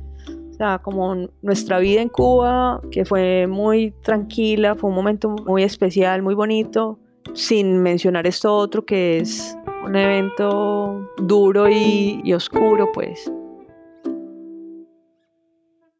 O 0.50 0.54
sea, 0.56 0.80
como 0.80 1.28
nuestra 1.44 1.78
vida 1.78 2.02
en 2.02 2.10
Cuba, 2.10 2.82
que 2.90 3.06
fue 3.06 3.46
muy 3.46 3.92
tranquila, 4.02 4.74
fue 4.74 4.90
un 4.90 4.96
momento 4.96 5.30
muy 5.46 5.62
especial, 5.62 6.24
muy 6.24 6.34
bonito, 6.34 6.98
sin 7.34 7.84
mencionar 7.84 8.26
esto 8.26 8.56
otro 8.56 8.84
que 8.84 9.20
es 9.20 9.56
un 9.86 9.96
evento 9.96 11.10
duro 11.18 11.70
y, 11.70 12.22
y 12.24 12.34
oscuro, 12.34 12.92
pues. 12.94 13.32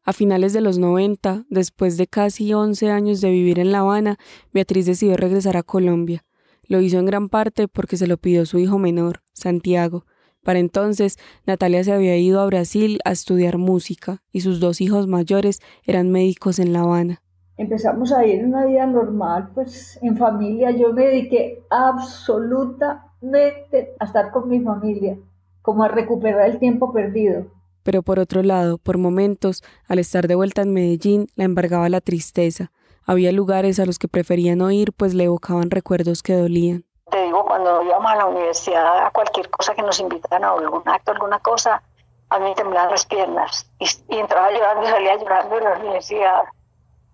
A 0.04 0.12
finales 0.12 0.52
de 0.52 0.60
los 0.60 0.78
90, 0.78 1.46
después 1.48 1.96
de 1.96 2.06
casi 2.06 2.52
11 2.52 2.90
años 2.90 3.20
de 3.20 3.30
vivir 3.30 3.58
en 3.58 3.72
La 3.72 3.80
Habana, 3.80 4.18
Beatriz 4.52 4.86
decidió 4.86 5.16
regresar 5.16 5.56
a 5.56 5.62
Colombia. 5.62 6.24
Lo 6.68 6.80
hizo 6.80 6.98
en 6.98 7.06
gran 7.06 7.28
parte 7.28 7.68
porque 7.68 7.96
se 7.96 8.06
lo 8.06 8.16
pidió 8.16 8.46
su 8.46 8.58
hijo 8.58 8.78
menor, 8.78 9.22
Santiago, 9.32 10.04
para 10.46 10.60
entonces, 10.60 11.18
Natalia 11.44 11.82
se 11.82 11.92
había 11.92 12.16
ido 12.16 12.40
a 12.40 12.46
Brasil 12.46 13.00
a 13.04 13.10
estudiar 13.10 13.58
música 13.58 14.22
y 14.30 14.42
sus 14.42 14.60
dos 14.60 14.80
hijos 14.80 15.08
mayores 15.08 15.60
eran 15.82 16.12
médicos 16.12 16.60
en 16.60 16.72
La 16.72 16.82
Habana. 16.82 17.20
Empezamos 17.56 18.12
a 18.12 18.24
ir 18.24 18.44
una 18.44 18.64
vida 18.64 18.86
normal, 18.86 19.50
pues 19.54 19.98
en 20.02 20.16
familia. 20.16 20.70
Yo 20.70 20.92
me 20.92 21.06
dediqué 21.06 21.64
absolutamente 21.68 23.05
a 23.34 24.04
estar 24.04 24.30
con 24.30 24.48
mi 24.48 24.60
familia, 24.60 25.16
como 25.62 25.84
a 25.84 25.88
recuperar 25.88 26.48
el 26.50 26.58
tiempo 26.58 26.92
perdido. 26.92 27.46
Pero 27.82 28.02
por 28.02 28.18
otro 28.18 28.42
lado, 28.42 28.78
por 28.78 28.98
momentos, 28.98 29.62
al 29.88 29.98
estar 29.98 30.26
de 30.26 30.34
vuelta 30.34 30.62
en 30.62 30.72
Medellín, 30.72 31.28
la 31.36 31.44
embargaba 31.44 31.88
la 31.88 32.00
tristeza. 32.00 32.72
Había 33.04 33.30
lugares 33.32 33.78
a 33.78 33.86
los 33.86 33.98
que 33.98 34.08
prefería 34.08 34.56
no 34.56 34.70
ir, 34.72 34.92
pues 34.92 35.14
le 35.14 35.24
evocaban 35.24 35.70
recuerdos 35.70 36.22
que 36.22 36.34
dolían 36.34 36.84
te 37.10 37.22
digo, 37.22 37.44
cuando 37.44 37.82
íbamos 37.82 38.10
a 38.10 38.16
la 38.16 38.26
universidad, 38.26 39.06
a 39.06 39.10
cualquier 39.10 39.48
cosa 39.50 39.74
que 39.74 39.82
nos 39.82 40.00
invitaran 40.00 40.44
a 40.44 40.50
algún 40.50 40.82
acto, 40.86 41.12
alguna 41.12 41.38
cosa, 41.38 41.82
a 42.28 42.38
mí 42.38 42.52
temblaban 42.54 42.90
las 42.90 43.06
piernas 43.06 43.70
y, 43.78 43.86
entraba 44.08 44.50
llorando 44.50 44.82
y 44.82 44.90
salía 44.90 45.16
llorando 45.16 45.54
de 45.54 45.62
la 45.62 45.78
universidad, 45.78 46.42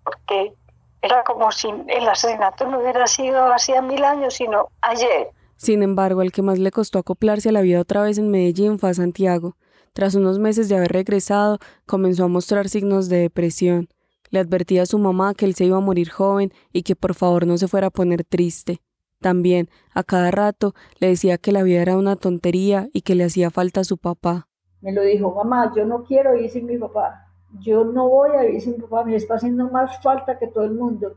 porque 0.03 0.53
era 1.01 1.23
como 1.23 1.51
si 1.51 1.69
el 1.87 2.07
asesinato 2.07 2.65
no 2.65 2.79
hubiera 2.79 3.05
sido 3.07 3.53
hacía 3.53 3.81
mil 3.81 4.03
años, 4.03 4.35
sino 4.35 4.69
ayer. 4.81 5.29
Sin 5.63 5.81
embargo, 5.81 6.21
el 6.21 6.33
que 6.33 6.41
más 6.41 6.59
le 6.59 6.71
costó 6.71 6.99
acoplarse 6.99 7.47
a 7.47 7.51
la 7.53 7.61
vida 7.61 7.79
otra 7.79 8.03
vez 8.03 8.17
en 8.17 8.29
Medellín 8.29 8.79
fue 8.79 8.89
a 8.89 8.93
Santiago. 8.93 9.55
Tras 9.93 10.13
unos 10.13 10.37
meses 10.37 10.67
de 10.67 10.75
haber 10.75 10.91
regresado, 10.91 11.57
comenzó 11.85 12.25
a 12.25 12.27
mostrar 12.27 12.67
signos 12.67 13.07
de 13.07 13.19
depresión. 13.19 13.87
Le 14.29 14.39
advertía 14.39 14.81
a 14.81 14.85
su 14.85 14.99
mamá 14.99 15.33
que 15.33 15.45
él 15.45 15.55
se 15.55 15.63
iba 15.63 15.77
a 15.77 15.79
morir 15.79 16.09
joven 16.09 16.51
y 16.73 16.83
que 16.83 16.97
por 16.97 17.13
favor 17.13 17.47
no 17.47 17.57
se 17.57 17.69
fuera 17.69 17.87
a 17.87 17.91
poner 17.91 18.25
triste. 18.25 18.81
También, 19.21 19.69
a 19.93 20.03
cada 20.03 20.31
rato, 20.31 20.73
le 20.99 21.07
decía 21.07 21.37
que 21.37 21.53
la 21.53 21.63
vida 21.63 21.81
era 21.81 21.95
una 21.95 22.17
tontería 22.17 22.89
y 22.91 23.03
que 23.03 23.15
le 23.15 23.23
hacía 23.23 23.49
falta 23.49 23.79
a 23.79 23.85
su 23.85 23.97
papá. 23.97 24.49
Me 24.81 24.91
lo 24.91 25.01
dijo, 25.01 25.33
mamá, 25.33 25.71
yo 25.73 25.85
no 25.85 26.03
quiero 26.03 26.35
ir 26.35 26.49
sin 26.49 26.65
mi 26.65 26.77
papá. 26.77 27.29
Yo 27.61 27.85
no 27.85 28.09
voy 28.09 28.31
a 28.31 28.49
ir 28.49 28.59
sin 28.59 28.73
mi 28.73 28.79
papá, 28.79 29.05
me 29.05 29.15
está 29.15 29.35
haciendo 29.35 29.69
más 29.69 30.03
falta 30.03 30.37
que 30.37 30.47
todo 30.47 30.65
el 30.65 30.73
mundo. 30.73 31.15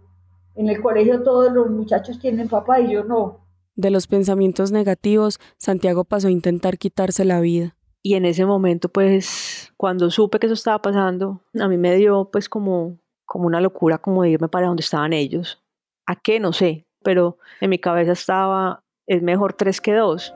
En 0.55 0.69
el 0.69 0.81
colegio 0.81 1.25
todos 1.25 1.53
los 1.53 1.69
muchachos 1.69 2.21
tienen 2.21 2.49
papá 2.49 2.79
y 2.79 2.93
yo 2.93 3.03
no. 3.03 3.46
De 3.77 3.91
los 3.91 4.07
pensamientos 4.07 4.73
negativos, 4.73 5.39
Santiago 5.59 6.05
pasó 6.05 6.29
a 6.29 6.33
intentar 6.33 6.79
quitarse 6.79 7.25
la 7.25 7.41
vida. 7.41 7.77
Y 8.03 8.15
en 8.15 8.25
ese 8.25 8.47
momento, 8.47 8.89
pues, 8.89 9.73
cuando 9.77 10.11
supe 10.11 10.39
que 10.39 10.47
eso 10.47 10.55
estaba 10.55 10.81
pasando, 10.81 11.43
a 11.59 11.69
mí 11.69 11.77
me 11.77 11.95
dio, 11.97 12.31
pues, 12.33 12.49
como, 12.49 12.99
como 13.25 13.47
una 13.47 13.61
locura, 13.61 13.99
como 13.99 14.23
de 14.23 14.31
irme 14.31 14.49
para 14.49 14.67
donde 14.67 14.83
estaban 14.83 15.13
ellos. 15.13 15.63
¿A 16.07 16.17
qué? 16.17 16.41
No 16.41 16.53
sé 16.53 16.87
pero 17.07 17.39
en 17.61 17.71
mi 17.71 17.79
cabeza 17.79 18.11
estaba, 18.11 18.83
es 19.07 19.23
mejor 19.23 19.53
tres 19.53 19.81
que 19.81 19.95
dos. 19.95 20.35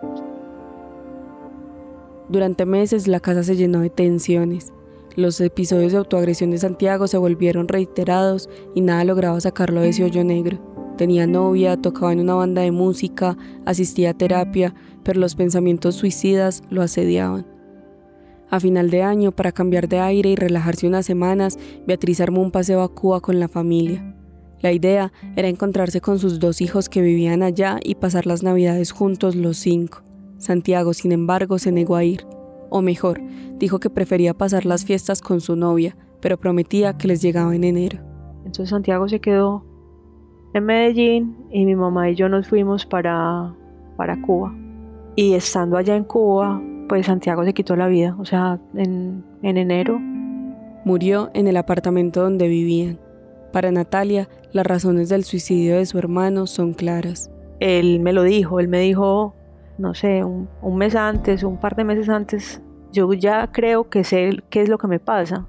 Durante 2.29 2.64
meses 2.64 3.09
la 3.09 3.18
casa 3.18 3.42
se 3.42 3.57
llenó 3.57 3.81
de 3.81 3.90
tensiones. 3.90 4.72
Los 5.16 5.40
episodios 5.40 5.90
de 5.90 5.98
autoagresión 5.98 6.53
de 6.53 6.59
Santiago 6.59 7.09
se 7.09 7.18
volvieron 7.18 7.66
reiterados 7.66 8.48
y 8.72 8.83
nada 8.83 9.03
lograba 9.03 9.40
sacarlo 9.40 9.81
de 9.81 9.88
ese 9.88 10.05
hoyo 10.05 10.22
negro. 10.22 10.61
Tenía 10.96 11.26
novia, 11.26 11.76
tocaba 11.76 12.12
en 12.12 12.20
una 12.20 12.35
banda 12.35 12.62
de 12.62 12.72
música, 12.72 13.37
asistía 13.64 14.11
a 14.11 14.14
terapia, 14.14 14.74
pero 15.03 15.20
los 15.20 15.35
pensamientos 15.35 15.94
suicidas 15.94 16.62
lo 16.70 16.83
asediaban. 16.83 17.46
A 18.50 18.59
final 18.59 18.90
de 18.90 19.03
año, 19.03 19.33
para 19.33 19.53
cambiar 19.53 19.88
de 19.88 20.00
aire 20.00 20.31
y 20.31 20.37
relajarse 20.37 20.87
unas 20.87 21.07
semanas, 21.07 21.59
Beatriz 21.87 22.20
armó 22.20 22.42
un 22.42 22.50
paseo 22.50 22.83
a 22.83 22.92
Cuba 22.92 23.20
con 23.20 23.38
la 23.38 23.48
familia. 23.48 24.16
La 24.61 24.72
idea 24.72 25.12
era 25.37 25.48
encontrarse 25.48 26.00
con 26.00 26.18
sus 26.18 26.40
dos 26.40 26.61
hijos 26.61 26.88
que 26.88 27.00
vivían 27.00 27.42
allá 27.42 27.79
y 27.83 27.94
pasar 27.94 28.26
las 28.26 28.42
navidades 28.42 28.90
juntos 28.90 29.37
los 29.37 29.57
cinco. 29.57 30.03
Santiago, 30.38 30.94
sin 30.94 31.12
embargo, 31.12 31.59
se 31.59 31.70
negó 31.70 31.96
a 31.96 32.05
ir. 32.05 32.26
O 32.70 32.83
mejor, 32.83 33.20
dijo 33.59 33.79
que 33.79 33.88
prefería 33.88 34.35
pasar 34.35 34.66
las 34.66 34.85
fiestas 34.85 35.22
con 35.22 35.40
su 35.40 35.55
novia, 35.55 35.96
pero 36.20 36.38
prometía 36.38 36.98
que 36.98 37.09
les 37.09 37.22
llegaba 37.22 37.55
en 37.55 37.64
enero. 37.64 38.00
Entonces 38.44 38.70
Santiago 38.70 39.09
se 39.09 39.20
quedó 39.20 39.64
en 40.54 40.64
Medellín 40.64 41.36
y 41.50 41.64
mi 41.64 41.74
mamá 41.74 42.10
y 42.10 42.14
yo 42.14 42.28
nos 42.28 42.48
fuimos 42.48 42.86
para, 42.86 43.54
para 43.96 44.20
Cuba. 44.22 44.54
Y 45.16 45.34
estando 45.34 45.76
allá 45.76 45.96
en 45.96 46.04
Cuba, 46.04 46.60
pues 46.88 47.06
Santiago 47.06 47.44
se 47.44 47.54
quitó 47.54 47.76
la 47.76 47.88
vida, 47.88 48.16
o 48.18 48.24
sea, 48.24 48.58
en, 48.74 49.24
en 49.42 49.56
enero. 49.56 49.98
Murió 50.84 51.30
en 51.34 51.46
el 51.46 51.56
apartamento 51.56 52.22
donde 52.22 52.48
vivían. 52.48 52.98
Para 53.52 53.72
Natalia, 53.72 54.28
las 54.52 54.66
razones 54.66 55.08
del 55.08 55.24
suicidio 55.24 55.76
de 55.76 55.86
su 55.86 55.98
hermano 55.98 56.46
son 56.46 56.72
claras. 56.72 57.30
Él 57.58 58.00
me 58.00 58.12
lo 58.12 58.22
dijo, 58.22 58.60
él 58.60 58.68
me 58.68 58.80
dijo, 58.80 59.34
no 59.76 59.94
sé, 59.94 60.22
un, 60.24 60.48
mes 60.76 60.94
antes, 60.94 61.42
un 61.42 61.58
par 61.58 61.74
de 61.74 61.84
meses 61.84 62.08
antes, 62.08 62.62
yo 62.92 63.12
ya 63.12 63.50
creo 63.50 63.88
que 63.88 64.04
sé 64.04 64.30
qué 64.50 64.62
es 64.62 64.68
lo 64.68 64.78
que 64.78 64.86
me 64.86 64.98
pasa 64.98 65.46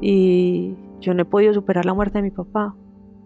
y 0.00 0.74
yo 1.00 1.14
no 1.14 1.22
he 1.22 1.24
podido 1.24 1.54
superar 1.54 1.84
la 1.84 1.94
muerte 1.94 2.18
de 2.18 2.22
mi 2.22 2.30
papá. 2.30 2.74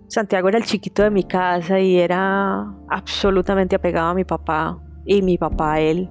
Santiago 0.09 0.49
era 0.49 0.59
el 0.59 0.64
chiquito 0.64 1.03
de 1.03 1.11
mi 1.11 1.25
casa 1.25 1.81
y 1.81 1.97
era 1.97 2.75
absolutamente 2.88 3.77
apegado 3.77 4.09
a 4.09 4.14
mi 4.14 4.25
papá 4.25 4.79
y 5.05 5.23
mi 5.23 5.38
papá 5.38 5.75
a 5.75 5.81
él. 5.81 6.11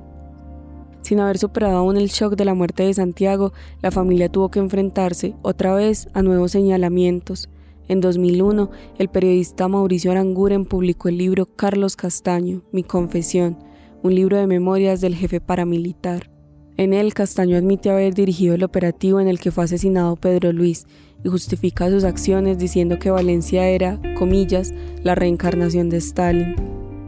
Sin 1.02 1.20
haber 1.20 1.38
superado 1.38 1.78
aún 1.78 1.98
el 1.98 2.08
shock 2.08 2.36
de 2.36 2.46
la 2.46 2.54
muerte 2.54 2.84
de 2.84 2.94
Santiago, 2.94 3.54
la 3.82 3.92
familia 3.92 4.30
tuvo 4.30 4.50
que 4.50 4.60
enfrentarse 4.60 5.36
otra 5.42 5.74
vez 5.74 6.10
a 6.14 6.22
nuevos 6.22 6.52
señalamientos, 6.52 7.50
en 7.90 8.02
2001, 8.02 8.70
el 8.98 9.08
periodista 9.08 9.70
Mauricio 9.70 10.12
Aranguren 10.12 10.66
publicó 10.66 11.08
el 11.08 11.18
libro 11.18 11.46
Carlos 11.46 11.96
Castaño, 11.96 12.64
Mi 12.74 12.84
Confesión, 12.84 13.58
un 14.04 14.14
libro 14.14 14.36
de 14.36 14.46
memorias 14.46 15.00
del 15.00 15.16
jefe 15.16 15.40
paramilitar. 15.40 16.30
En 16.78 16.94
él, 16.94 17.16
Castaño 17.16 17.58
admite 17.58 17.90
haber 17.90 18.14
dirigido 18.14 18.54
el 18.54 18.64
operativo 18.64 19.20
en 19.20 19.28
el 19.28 19.40
que 19.40 19.52
fue 19.52 19.64
asesinado 19.64 20.16
Pedro 20.16 20.54
Luis 20.54 20.86
y 21.24 21.30
justifica 21.30 21.90
sus 21.90 22.04
acciones 22.04 22.60
diciendo 22.60 23.00
que 23.00 23.10
Valencia 23.10 23.68
era, 23.68 24.00
comillas, 24.16 24.72
la 25.04 25.16
reencarnación 25.16 25.90
de 25.90 25.98
Stalin. 25.98 26.56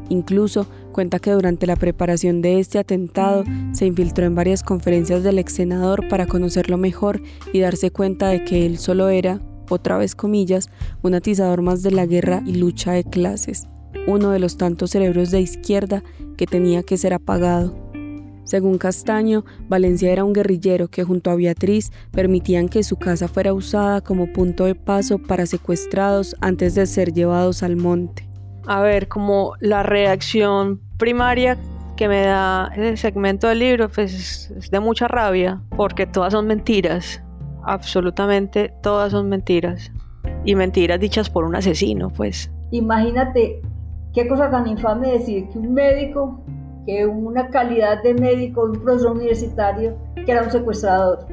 Incluso 0.10 0.66
cuenta 0.92 1.20
que 1.20 1.30
durante 1.30 1.68
la 1.68 1.76
preparación 1.76 2.42
de 2.42 2.60
este 2.60 2.80
atentado 2.80 3.44
se 3.74 3.86
infiltró 3.86 4.26
en 4.26 4.34
varias 4.34 4.64
conferencias 4.64 5.22
del 5.24 5.38
ex 5.38 5.54
senador 5.54 6.08
para 6.08 6.26
conocerlo 6.26 6.78
mejor 6.78 7.22
y 7.54 7.60
darse 7.60 7.92
cuenta 7.92 8.30
de 8.30 8.44
que 8.44 8.66
él 8.66 8.80
solo 8.80 9.10
era, 9.10 9.40
otra 9.70 10.00
vez 10.00 10.16
comillas, 10.16 10.70
un 11.04 11.14
atizador 11.14 11.62
más 11.62 11.84
de 11.84 11.92
la 11.92 12.08
guerra 12.08 12.42
y 12.44 12.56
lucha 12.56 12.94
de 12.94 13.04
clases, 13.04 13.68
uno 14.08 14.32
de 14.32 14.40
los 14.40 14.58
tantos 14.58 14.90
cerebros 14.90 15.30
de 15.30 15.42
izquierda 15.42 16.04
que 16.38 16.48
tenía 16.48 16.82
que 16.82 16.98
ser 16.98 17.14
apagado. 17.14 17.89
Según 18.50 18.80
Castaño, 18.80 19.46
Valencia 19.68 20.12
era 20.12 20.24
un 20.24 20.34
guerrillero 20.34 20.88
que 20.88 21.04
junto 21.04 21.30
a 21.30 21.36
Beatriz 21.36 21.92
permitían 22.12 22.68
que 22.68 22.82
su 22.82 22.98
casa 22.98 23.28
fuera 23.28 23.54
usada 23.54 24.02
como 24.02 24.34
punto 24.34 24.66
de 24.66 24.74
paso 24.74 25.20
para 25.20 25.46
secuestrados 25.46 26.36
antes 26.42 26.74
de 26.74 26.88
ser 26.88 27.14
llevados 27.14 27.62
al 27.62 27.76
monte. 27.76 28.28
A 28.66 28.82
ver, 28.82 29.08
como 29.08 29.54
la 29.60 29.84
reacción 29.84 30.82
primaria 30.98 31.58
que 31.96 32.08
me 32.08 32.22
da 32.22 32.72
ese 32.76 32.98
segmento 32.98 33.48
del 33.48 33.60
libro 33.60 33.88
pues, 33.88 34.50
es 34.58 34.72
de 34.72 34.80
mucha 34.80 35.08
rabia, 35.08 35.62
porque 35.78 36.08
todas 36.08 36.34
son 36.34 36.48
mentiras 36.48 37.22
absolutamente 37.70 38.74
todas 38.82 39.12
son 39.12 39.30
mentiras. 39.30 39.92
Y 40.44 40.56
mentiras 40.56 41.00
dichas 41.00 41.30
por 41.30 41.44
un 41.44 41.56
asesino, 41.56 42.10
pues. 42.10 42.52
Imagínate 42.72 43.62
qué 44.14 44.28
cosa 44.28 44.50
tan 44.50 44.68
infame 44.68 45.12
decir 45.12 45.50
que 45.50 45.60
un 45.60 45.74
médico, 45.74 46.44
una 47.06 47.50
calidad 47.50 48.02
de 48.04 48.14
médico, 48.14 48.64
un 48.64 48.82
profesor 48.82 49.12
universitario, 49.12 49.98
que 50.16 50.32
era 50.32 50.44
un 50.44 50.52
secuestrador. 50.52 51.28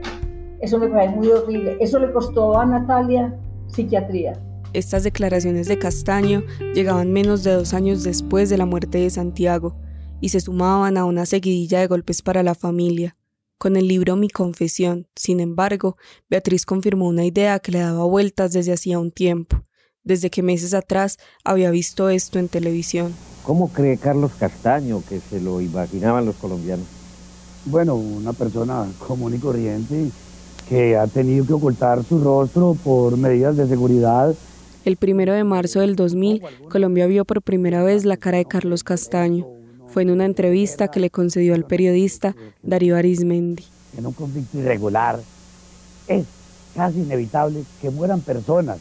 Eso 0.61 0.79
me 0.79 0.89
parece 0.89 1.15
muy 1.15 1.29
horrible. 1.29 1.77
Eso 1.81 1.99
le 1.99 2.13
costó 2.13 2.59
a 2.59 2.67
Natalia 2.67 3.35
psiquiatría. 3.69 4.35
Estas 4.73 5.05
declaraciones 5.05 5.69
de 5.69 5.79
Castaño 5.79 6.43
llegaban 6.75 7.13
menos 7.13 7.43
de 7.43 7.53
dos 7.53 7.75
años 7.75 8.03
después 8.03 8.51
de 8.51 8.59
la 8.59 8.67
muerte 8.67 8.99
de 8.99 9.11
Santiago 9.11 9.77
y 10.21 10.31
se 10.31 10.41
sumaban 10.41 10.97
a 10.97 11.05
una 11.05 11.27
seguidilla 11.27 11.81
de 11.81 11.87
golpes 11.87 12.23
para 12.23 12.43
la 12.43 12.55
familia. 12.55 13.17
Con 13.59 13.77
el 13.77 13.89
libro 13.89 14.17
Mi 14.17 14.29
Confesión, 14.29 15.09
sin 15.17 15.41
embargo, 15.41 15.97
Beatriz 16.29 16.67
confirmó 16.67 17.09
una 17.09 17.25
idea 17.25 17.59
que 17.59 17.73
le 17.73 17.79
daba 17.79 18.05
vueltas 18.05 18.53
desde 18.53 18.73
hacía 18.73 18.99
un 18.99 19.13
tiempo, 19.13 19.65
desde 20.05 20.29
que 20.29 20.43
meses 20.43 20.75
atrás 20.75 21.17
había 21.43 21.71
visto 21.71 22.11
esto 22.11 22.39
en 22.39 22.49
televisión. 22.49 23.15
¿Cómo 23.47 23.69
cree 23.69 23.97
Carlos 23.97 24.33
Castaño 24.41 25.05
que 25.09 25.21
se 25.21 25.41
lo 25.41 25.61
imaginaban 25.61 26.27
los 26.27 26.35
colombianos? 26.35 26.85
Bueno, 27.65 27.95
una 27.95 28.33
persona 28.33 28.89
común 29.07 29.37
y 29.37 29.39
corriente, 29.39 30.11
que 30.69 30.97
ha 30.97 31.07
tenido 31.07 31.47
que 31.47 31.53
ocultar 31.53 32.03
su 32.03 32.19
rostro 32.19 32.77
por 32.83 33.17
medidas 33.17 33.57
de 33.57 33.69
seguridad. 33.69 34.35
El 34.85 34.97
primero 34.97 35.33
de 35.33 35.45
marzo 35.45 35.79
del 35.79 35.95
2000, 35.95 36.43
Colombia 36.69 37.07
vio 37.07 37.25
por 37.25 37.41
primera 37.41 37.85
vez 37.85 38.05
la 38.05 38.17
cara 38.17 38.39
de 38.39 38.47
Carlos 38.47 38.83
Castaño. 38.83 39.47
Fue 39.87 40.03
en 40.03 40.11
una 40.11 40.25
entrevista 40.25 40.89
que 40.89 40.99
le 40.99 41.11
concedió 41.11 41.55
al 41.55 41.67
periodista 41.67 42.35
Darío 42.65 42.97
Arismendi. 42.97 43.63
En 43.97 44.07
un 44.07 44.13
conflicto 44.13 44.59
irregular 44.59 45.21
es 46.09 46.27
casi 46.75 46.99
inevitable 46.99 47.63
que 47.81 47.91
mueran 47.91 48.21
personas 48.23 48.79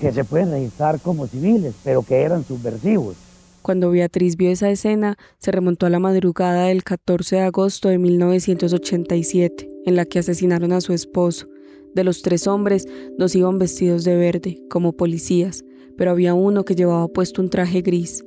que 0.00 0.12
se 0.12 0.24
pueden 0.24 0.50
registrar 0.50 0.98
como 0.98 1.28
civiles, 1.28 1.74
pero 1.84 2.02
que 2.02 2.22
eran 2.22 2.44
subversivos. 2.44 3.14
Cuando 3.64 3.90
Beatriz 3.90 4.36
vio 4.36 4.50
esa 4.50 4.70
escena, 4.70 5.16
se 5.38 5.50
remontó 5.50 5.86
a 5.86 5.90
la 5.90 5.98
madrugada 5.98 6.66
del 6.66 6.84
14 6.84 7.36
de 7.36 7.42
agosto 7.42 7.88
de 7.88 7.96
1987, 7.96 9.70
en 9.86 9.96
la 9.96 10.04
que 10.04 10.18
asesinaron 10.18 10.70
a 10.74 10.82
su 10.82 10.92
esposo. 10.92 11.48
De 11.94 12.04
los 12.04 12.20
tres 12.20 12.46
hombres, 12.46 12.86
dos 13.16 13.34
iban 13.34 13.58
vestidos 13.58 14.04
de 14.04 14.16
verde, 14.16 14.58
como 14.68 14.92
policías, 14.92 15.64
pero 15.96 16.10
había 16.10 16.34
uno 16.34 16.66
que 16.66 16.74
llevaba 16.74 17.08
puesto 17.08 17.40
un 17.40 17.48
traje 17.48 17.80
gris. 17.80 18.22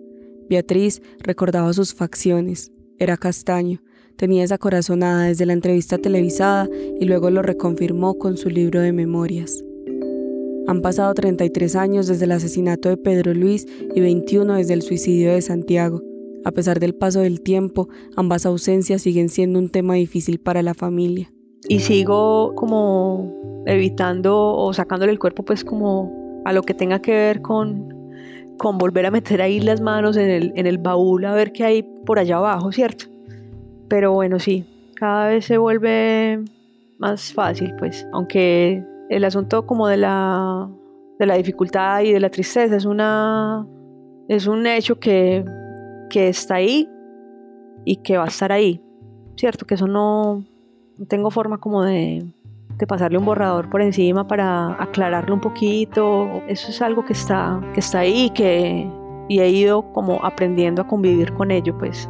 Beatriz 0.49 1.03
recordaba 1.19 1.71
sus 1.71 1.93
facciones. 1.93 2.71
Era 2.97 3.15
castaño. 3.15 3.83
Tenía 4.15 4.43
esa 4.43 4.57
corazonada 4.57 5.25
desde 5.25 5.45
la 5.45 5.53
entrevista 5.53 5.99
televisada 5.99 6.67
y 6.99 7.05
luego 7.05 7.29
lo 7.29 7.43
reconfirmó 7.43 8.17
con 8.17 8.38
su 8.38 8.49
libro 8.49 8.81
de 8.81 8.91
memorias. 8.91 9.63
Han 10.68 10.82
pasado 10.82 11.13
33 11.13 11.78
años 11.78 12.07
desde 12.07 12.26
el 12.26 12.34
asesinato 12.34 12.89
de 12.89 12.97
Pedro 12.97 13.34
Luis 13.34 13.65
y 13.95 14.01
21 14.01 14.55
desde 14.55 14.74
el 14.74 14.82
suicidio 14.82 15.32
de 15.32 15.41
Santiago. 15.41 16.01
A 16.43 16.51
pesar 16.51 16.82
del 16.82 16.93
paso 16.93 17.22
del 17.22 17.41
tiempo, 17.41 17.88
ambas 18.18 18.45
ausencias 18.45 19.01
siguen 19.01 19.30
siendo 19.30 19.59
un 19.59 19.70
tema 19.70 19.93
difícil 19.93 20.39
para 20.39 20.61
la 20.61 20.74
familia. 20.74 21.32
Y 21.70 21.80
sigo 21.80 22.53
como 22.55 23.63
evitando 23.65 24.38
o 24.38 24.74
sacándole 24.74 25.13
el 25.13 25.20
cuerpo 25.20 25.43
pues 25.43 25.63
como 25.63 26.41
a 26.43 26.51
lo 26.51 26.63
que 26.63 26.74
tenga 26.74 27.01
que 27.01 27.11
ver 27.11 27.41
con, 27.41 27.89
con 28.57 28.78
volver 28.78 29.05
a 29.05 29.11
meter 29.11 29.41
ahí 29.41 29.61
las 29.61 29.80
manos 29.80 30.18
en 30.18 30.30
el, 30.30 30.53
en 30.55 30.68
el 30.68 30.78
baúl 30.78 31.24
a 31.26 31.34
ver 31.34 31.53
qué 31.53 31.63
hay 31.63 31.84
por 32.05 32.20
allá 32.20 32.38
abajo, 32.38 32.74
¿cierto? 32.74 33.05
Pero 33.88 34.11
bueno, 34.11 34.38
sí, 34.39 34.65
cada 34.95 35.30
vez 35.30 35.45
se 35.45 35.57
vuelve 35.57 36.43
más 36.97 37.34
fácil 37.34 37.74
pues, 37.80 38.05
aunque 38.11 38.84
el 39.09 39.23
asunto 39.25 39.65
como 39.65 39.87
de 39.87 39.97
la, 39.97 40.69
de 41.19 41.25
la 41.25 41.35
dificultad 41.35 42.01
y 42.01 42.11
de 42.11 42.19
la 42.19 42.29
tristeza 42.29 42.75
es, 42.75 42.85
una, 42.85 43.65
es 44.27 44.47
un 44.47 44.65
hecho 44.67 44.99
que, 44.99 45.45
que 46.09 46.29
está 46.29 46.55
ahí 46.55 46.89
y 47.85 47.97
que 47.97 48.17
va 48.17 48.25
a 48.25 48.27
estar 48.27 48.51
ahí, 48.51 48.81
¿cierto? 49.35 49.65
Que 49.65 49.75
eso 49.75 49.87
no, 49.87 50.43
tengo 51.07 51.31
forma 51.31 51.57
como 51.57 51.83
de, 51.83 52.25
de, 52.77 52.87
pasarle 52.87 53.17
un 53.17 53.25
borrador 53.25 53.69
por 53.69 53.81
encima 53.81 54.27
para 54.27 54.81
aclararlo 54.81 55.33
un 55.33 55.41
poquito. 55.41 56.41
Eso 56.47 56.69
es 56.69 56.81
algo 56.81 57.05
que 57.05 57.13
está, 57.13 57.61
que 57.73 57.79
está 57.79 57.99
ahí 57.99 58.29
que 58.31 58.89
y 59.29 59.39
he 59.39 59.49
ido 59.49 59.91
como 59.93 60.23
aprendiendo 60.23 60.81
a 60.81 60.87
convivir 60.87 61.33
con 61.33 61.51
ello, 61.51 61.77
pues. 61.77 62.09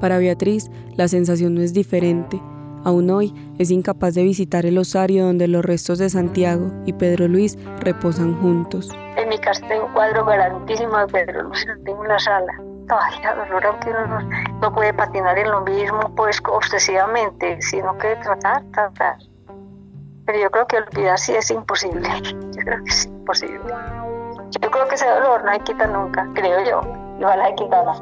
Para 0.00 0.18
Beatriz, 0.18 0.70
la 0.96 1.08
sensación 1.08 1.54
no 1.54 1.62
es 1.62 1.72
diferente. 1.72 2.40
Aún 2.84 3.10
hoy 3.10 3.32
es 3.58 3.70
incapaz 3.70 4.14
de 4.14 4.24
visitar 4.24 4.66
el 4.66 4.76
osario 4.76 5.24
donde 5.24 5.46
los 5.46 5.64
restos 5.64 5.98
de 5.98 6.10
Santiago 6.10 6.72
y 6.84 6.92
Pedro 6.92 7.28
Luis 7.28 7.56
reposan 7.78 8.40
juntos. 8.40 8.90
En 9.16 9.28
mi 9.28 9.38
casa 9.38 9.64
tengo 9.68 9.86
un 9.86 9.92
cuadro 9.92 10.24
grandísimo 10.24 10.98
de 10.98 11.06
Pedro 11.06 11.42
Luis, 11.44 11.64
tengo 11.84 12.02
en 12.02 12.08
la 12.08 12.18
sala. 12.18 12.52
Todavía 12.88 13.34
dolor, 13.36 13.64
aunque 13.66 13.90
uno 13.90 14.20
no, 14.60 14.74
puede 14.74 14.92
patinar 14.92 15.38
en 15.38 15.50
lo 15.50 15.60
mismo, 15.60 16.12
pues 16.16 16.40
obsesivamente, 16.44 17.62
sino 17.62 17.96
que 17.98 18.16
tratar, 18.16 18.64
tratar. 18.72 19.16
Pero 20.26 20.38
yo 20.40 20.50
creo 20.50 20.66
que 20.66 20.76
olvidar 20.78 21.18
sí 21.18 21.32
es 21.32 21.50
imposible. 21.50 22.08
Yo 22.22 22.60
creo 22.64 22.84
que 22.84 22.90
es 22.90 23.06
imposible. 23.06 23.74
Yo 24.60 24.70
creo 24.70 24.88
que 24.88 24.94
ese 24.94 25.08
dolor 25.08 25.44
no 25.44 25.50
hay 25.50 25.60
quita 25.60 25.86
nunca, 25.86 26.28
creo 26.34 26.58
yo. 26.64 26.80
Igual 27.18 27.40
hay 27.40 27.54
quitarla. 27.54 27.94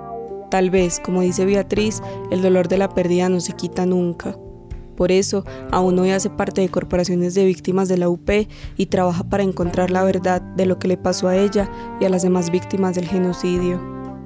Tal 0.51 0.69
vez, 0.71 1.01
como 1.01 1.21
dice 1.21 1.45
Beatriz, 1.45 2.03
el 2.31 2.43
dolor 2.43 2.69
de 2.69 2.79
la 2.79 2.89
pérdida 2.89 3.29
no 3.29 3.41
se 3.41 3.53
quita 3.53 3.87
nunca. 3.87 4.35
Por 5.01 5.13
eso, 5.13 5.47
aún 5.71 5.99
hoy 5.99 6.11
hace 6.11 6.29
parte 6.29 6.61
de 6.61 6.69
corporaciones 6.69 7.35
de 7.35 7.47
víctimas 7.47 7.89
de 7.89 7.97
la 7.97 8.11
UP 8.11 8.29
y 8.77 8.85
trabaja 8.85 9.25
para 9.25 9.43
encontrar 9.43 9.91
la 9.91 10.05
verdad 10.05 10.43
de 10.43 10.67
lo 10.67 10.79
que 10.79 10.89
le 10.89 10.99
pasó 10.99 11.29
a 11.29 11.39
ella 11.39 11.71
y 12.03 12.05
a 12.05 12.11
las 12.11 12.21
demás 12.21 12.51
víctimas 12.51 12.97
del 12.97 13.07
genocidio. 13.07 13.81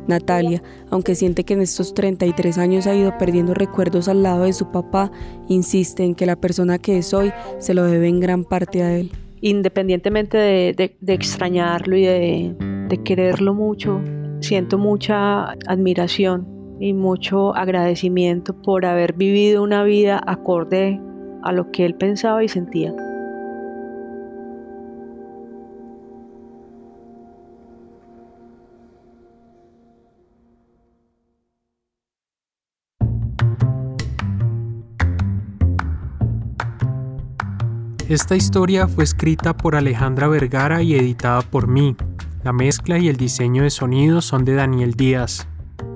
Natalia, 0.08 0.64
aunque 0.90 1.14
siente 1.14 1.44
que 1.44 1.54
en 1.54 1.60
estos 1.60 1.94
33 1.94 2.58
años 2.58 2.88
ha 2.88 2.94
ido 2.96 3.16
perdiendo 3.18 3.54
recuerdos 3.54 4.08
al 4.08 4.24
lado 4.24 4.46
de 4.46 4.52
su 4.52 4.72
papá, 4.72 5.12
insiste 5.48 6.02
en 6.02 6.16
que 6.16 6.26
la 6.26 6.34
persona 6.34 6.78
que 6.78 6.98
es 6.98 7.14
hoy 7.14 7.32
se 7.60 7.72
lo 7.72 7.84
debe 7.84 8.08
en 8.08 8.18
gran 8.18 8.42
parte 8.42 8.82
a 8.82 8.98
él. 8.98 9.12
Independientemente 9.42 10.38
de, 10.38 10.96
extrañarlo 11.06 11.96
y 11.96 12.02
de, 12.02 13.00
quererlo 13.04 13.54
mucho, 13.54 14.00
siento 14.40 14.76
mucha 14.76 15.52
admiración 15.68 16.53
y 16.80 16.92
mucho 16.92 17.54
agradecimiento 17.54 18.54
por 18.54 18.84
haber 18.84 19.14
vivido 19.14 19.62
una 19.62 19.84
vida 19.84 20.20
acorde 20.26 21.00
a 21.42 21.52
lo 21.52 21.70
que 21.70 21.84
él 21.84 21.94
pensaba 21.94 22.42
y 22.42 22.48
sentía. 22.48 22.94
Esta 38.08 38.36
historia 38.36 38.86
fue 38.86 39.02
escrita 39.02 39.56
por 39.56 39.74
Alejandra 39.74 40.28
Vergara 40.28 40.82
y 40.82 40.94
editada 40.94 41.40
por 41.40 41.68
mí. 41.68 41.96
La 42.42 42.52
mezcla 42.52 42.98
y 42.98 43.08
el 43.08 43.16
diseño 43.16 43.62
de 43.62 43.70
sonido 43.70 44.20
son 44.20 44.44
de 44.44 44.54
Daniel 44.54 44.92
Díaz. 44.92 45.48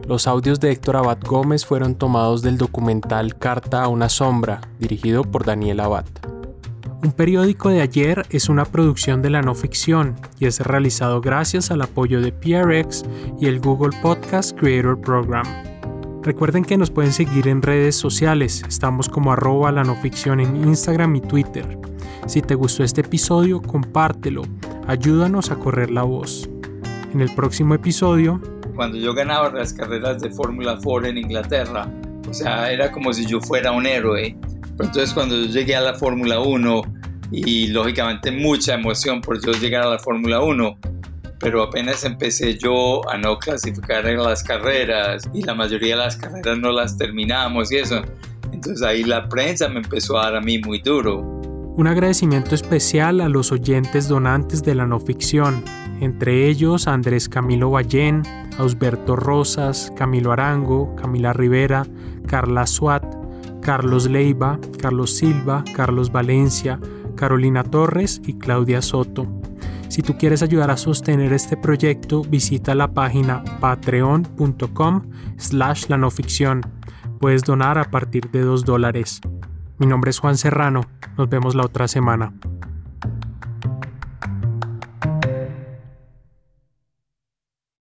Los 0.08 0.26
audios 0.26 0.58
de 0.58 0.70
Héctor 0.70 0.96
Abad 0.96 1.18
Gómez 1.20 1.66
fueron 1.66 1.94
tomados 1.94 2.40
del 2.40 2.56
documental 2.56 3.36
Carta 3.36 3.82
a 3.82 3.88
una 3.88 4.08
sombra, 4.08 4.62
dirigido 4.78 5.22
por 5.22 5.44
Daniel 5.44 5.80
Abad. 5.80 6.06
Un 7.02 7.12
periódico 7.12 7.68
de 7.68 7.82
ayer 7.82 8.24
es 8.30 8.48
una 8.48 8.64
producción 8.64 9.20
de 9.20 9.28
la 9.28 9.42
no 9.42 9.54
ficción 9.54 10.16
y 10.38 10.46
es 10.46 10.60
realizado 10.60 11.20
gracias 11.20 11.70
al 11.70 11.82
apoyo 11.82 12.22
de 12.22 12.32
PRX 12.32 13.04
y 13.38 13.48
el 13.48 13.60
Google 13.60 13.94
Podcast 14.00 14.58
Creator 14.58 14.98
Program. 14.98 15.44
Recuerden 16.22 16.64
que 16.64 16.78
nos 16.78 16.90
pueden 16.90 17.12
seguir 17.12 17.46
en 17.46 17.60
redes 17.60 17.94
sociales, 17.94 18.64
estamos 18.66 19.10
como 19.10 19.34
arroba 19.34 19.72
la 19.72 19.84
no 19.84 19.94
ficción 19.94 20.40
en 20.40 20.56
Instagram 20.56 21.16
y 21.16 21.20
Twitter. 21.20 21.78
Si 22.26 22.40
te 22.40 22.54
gustó 22.54 22.82
este 22.82 23.02
episodio, 23.02 23.60
compártelo, 23.60 24.40
ayúdanos 24.86 25.50
a 25.50 25.56
correr 25.56 25.90
la 25.90 26.04
voz. 26.04 26.48
En 27.12 27.20
el 27.20 27.34
próximo 27.34 27.74
episodio 27.74 28.40
cuando 28.78 28.96
yo 28.96 29.12
ganaba 29.12 29.50
las 29.50 29.72
carreras 29.72 30.22
de 30.22 30.30
Fórmula 30.30 30.78
4 30.80 31.08
en 31.08 31.18
Inglaterra, 31.18 31.90
o 32.28 32.32
sea, 32.32 32.70
era 32.70 32.92
como 32.92 33.12
si 33.12 33.26
yo 33.26 33.40
fuera 33.40 33.72
un 33.72 33.86
héroe. 33.86 34.36
Pero 34.76 34.84
entonces 34.84 35.12
cuando 35.12 35.34
yo 35.34 35.46
llegué 35.46 35.74
a 35.74 35.80
la 35.80 35.94
Fórmula 35.94 36.38
1, 36.38 36.82
y 37.32 37.66
lógicamente 37.66 38.30
mucha 38.30 38.74
emoción 38.74 39.20
por 39.20 39.44
yo 39.44 39.50
llegar 39.50 39.82
a 39.82 39.90
la 39.90 39.98
Fórmula 39.98 40.40
1, 40.40 40.78
pero 41.40 41.64
apenas 41.64 42.04
empecé 42.04 42.56
yo 42.56 43.00
a 43.10 43.18
no 43.18 43.36
clasificar 43.36 44.06
en 44.06 44.22
las 44.22 44.44
carreras 44.44 45.28
y 45.34 45.42
la 45.42 45.56
mayoría 45.56 45.96
de 45.96 46.04
las 46.04 46.14
carreras 46.14 46.56
no 46.56 46.70
las 46.70 46.96
terminamos 46.96 47.72
y 47.72 47.78
eso, 47.78 48.00
entonces 48.52 48.80
ahí 48.86 49.02
la 49.02 49.28
prensa 49.28 49.68
me 49.68 49.80
empezó 49.80 50.16
a 50.18 50.26
dar 50.26 50.36
a 50.36 50.40
mí 50.40 50.60
muy 50.60 50.78
duro. 50.78 51.37
Un 51.78 51.86
agradecimiento 51.86 52.56
especial 52.56 53.20
a 53.20 53.28
los 53.28 53.52
oyentes 53.52 54.08
donantes 54.08 54.64
de 54.64 54.74
la 54.74 54.84
no 54.84 54.98
ficción, 54.98 55.62
entre 56.00 56.48
ellos 56.48 56.88
Andrés 56.88 57.28
Camilo 57.28 57.70
Ballén, 57.70 58.24
Ausberto 58.58 59.14
Rosas, 59.14 59.92
Camilo 59.94 60.32
Arango, 60.32 60.96
Camila 60.96 61.32
Rivera, 61.32 61.86
Carla 62.26 62.66
Suat, 62.66 63.04
Carlos 63.62 64.10
Leiva, 64.10 64.58
Carlos 64.82 65.16
Silva, 65.16 65.62
Carlos 65.72 66.10
Valencia, 66.10 66.80
Carolina 67.14 67.62
Torres 67.62 68.20
y 68.26 68.32
Claudia 68.38 68.82
Soto. 68.82 69.28
Si 69.86 70.02
tú 70.02 70.18
quieres 70.18 70.42
ayudar 70.42 70.72
a 70.72 70.76
sostener 70.76 71.32
este 71.32 71.56
proyecto, 71.56 72.22
visita 72.22 72.74
la 72.74 72.92
página 72.92 73.44
patreon.com 73.60 75.02
slash 75.36 75.86
la 75.86 75.96
no 75.96 76.10
ficción. 76.10 76.60
Puedes 77.20 77.44
donar 77.44 77.78
a 77.78 77.88
partir 77.88 78.28
de 78.32 78.40
2 78.40 78.64
dólares. 78.64 79.20
Mi 79.78 79.86
nombre 79.86 80.10
es 80.10 80.18
Juan 80.18 80.36
Serrano. 80.36 80.80
Nos 81.16 81.28
vemos 81.28 81.54
la 81.54 81.64
otra 81.64 81.86
semana. 81.86 82.32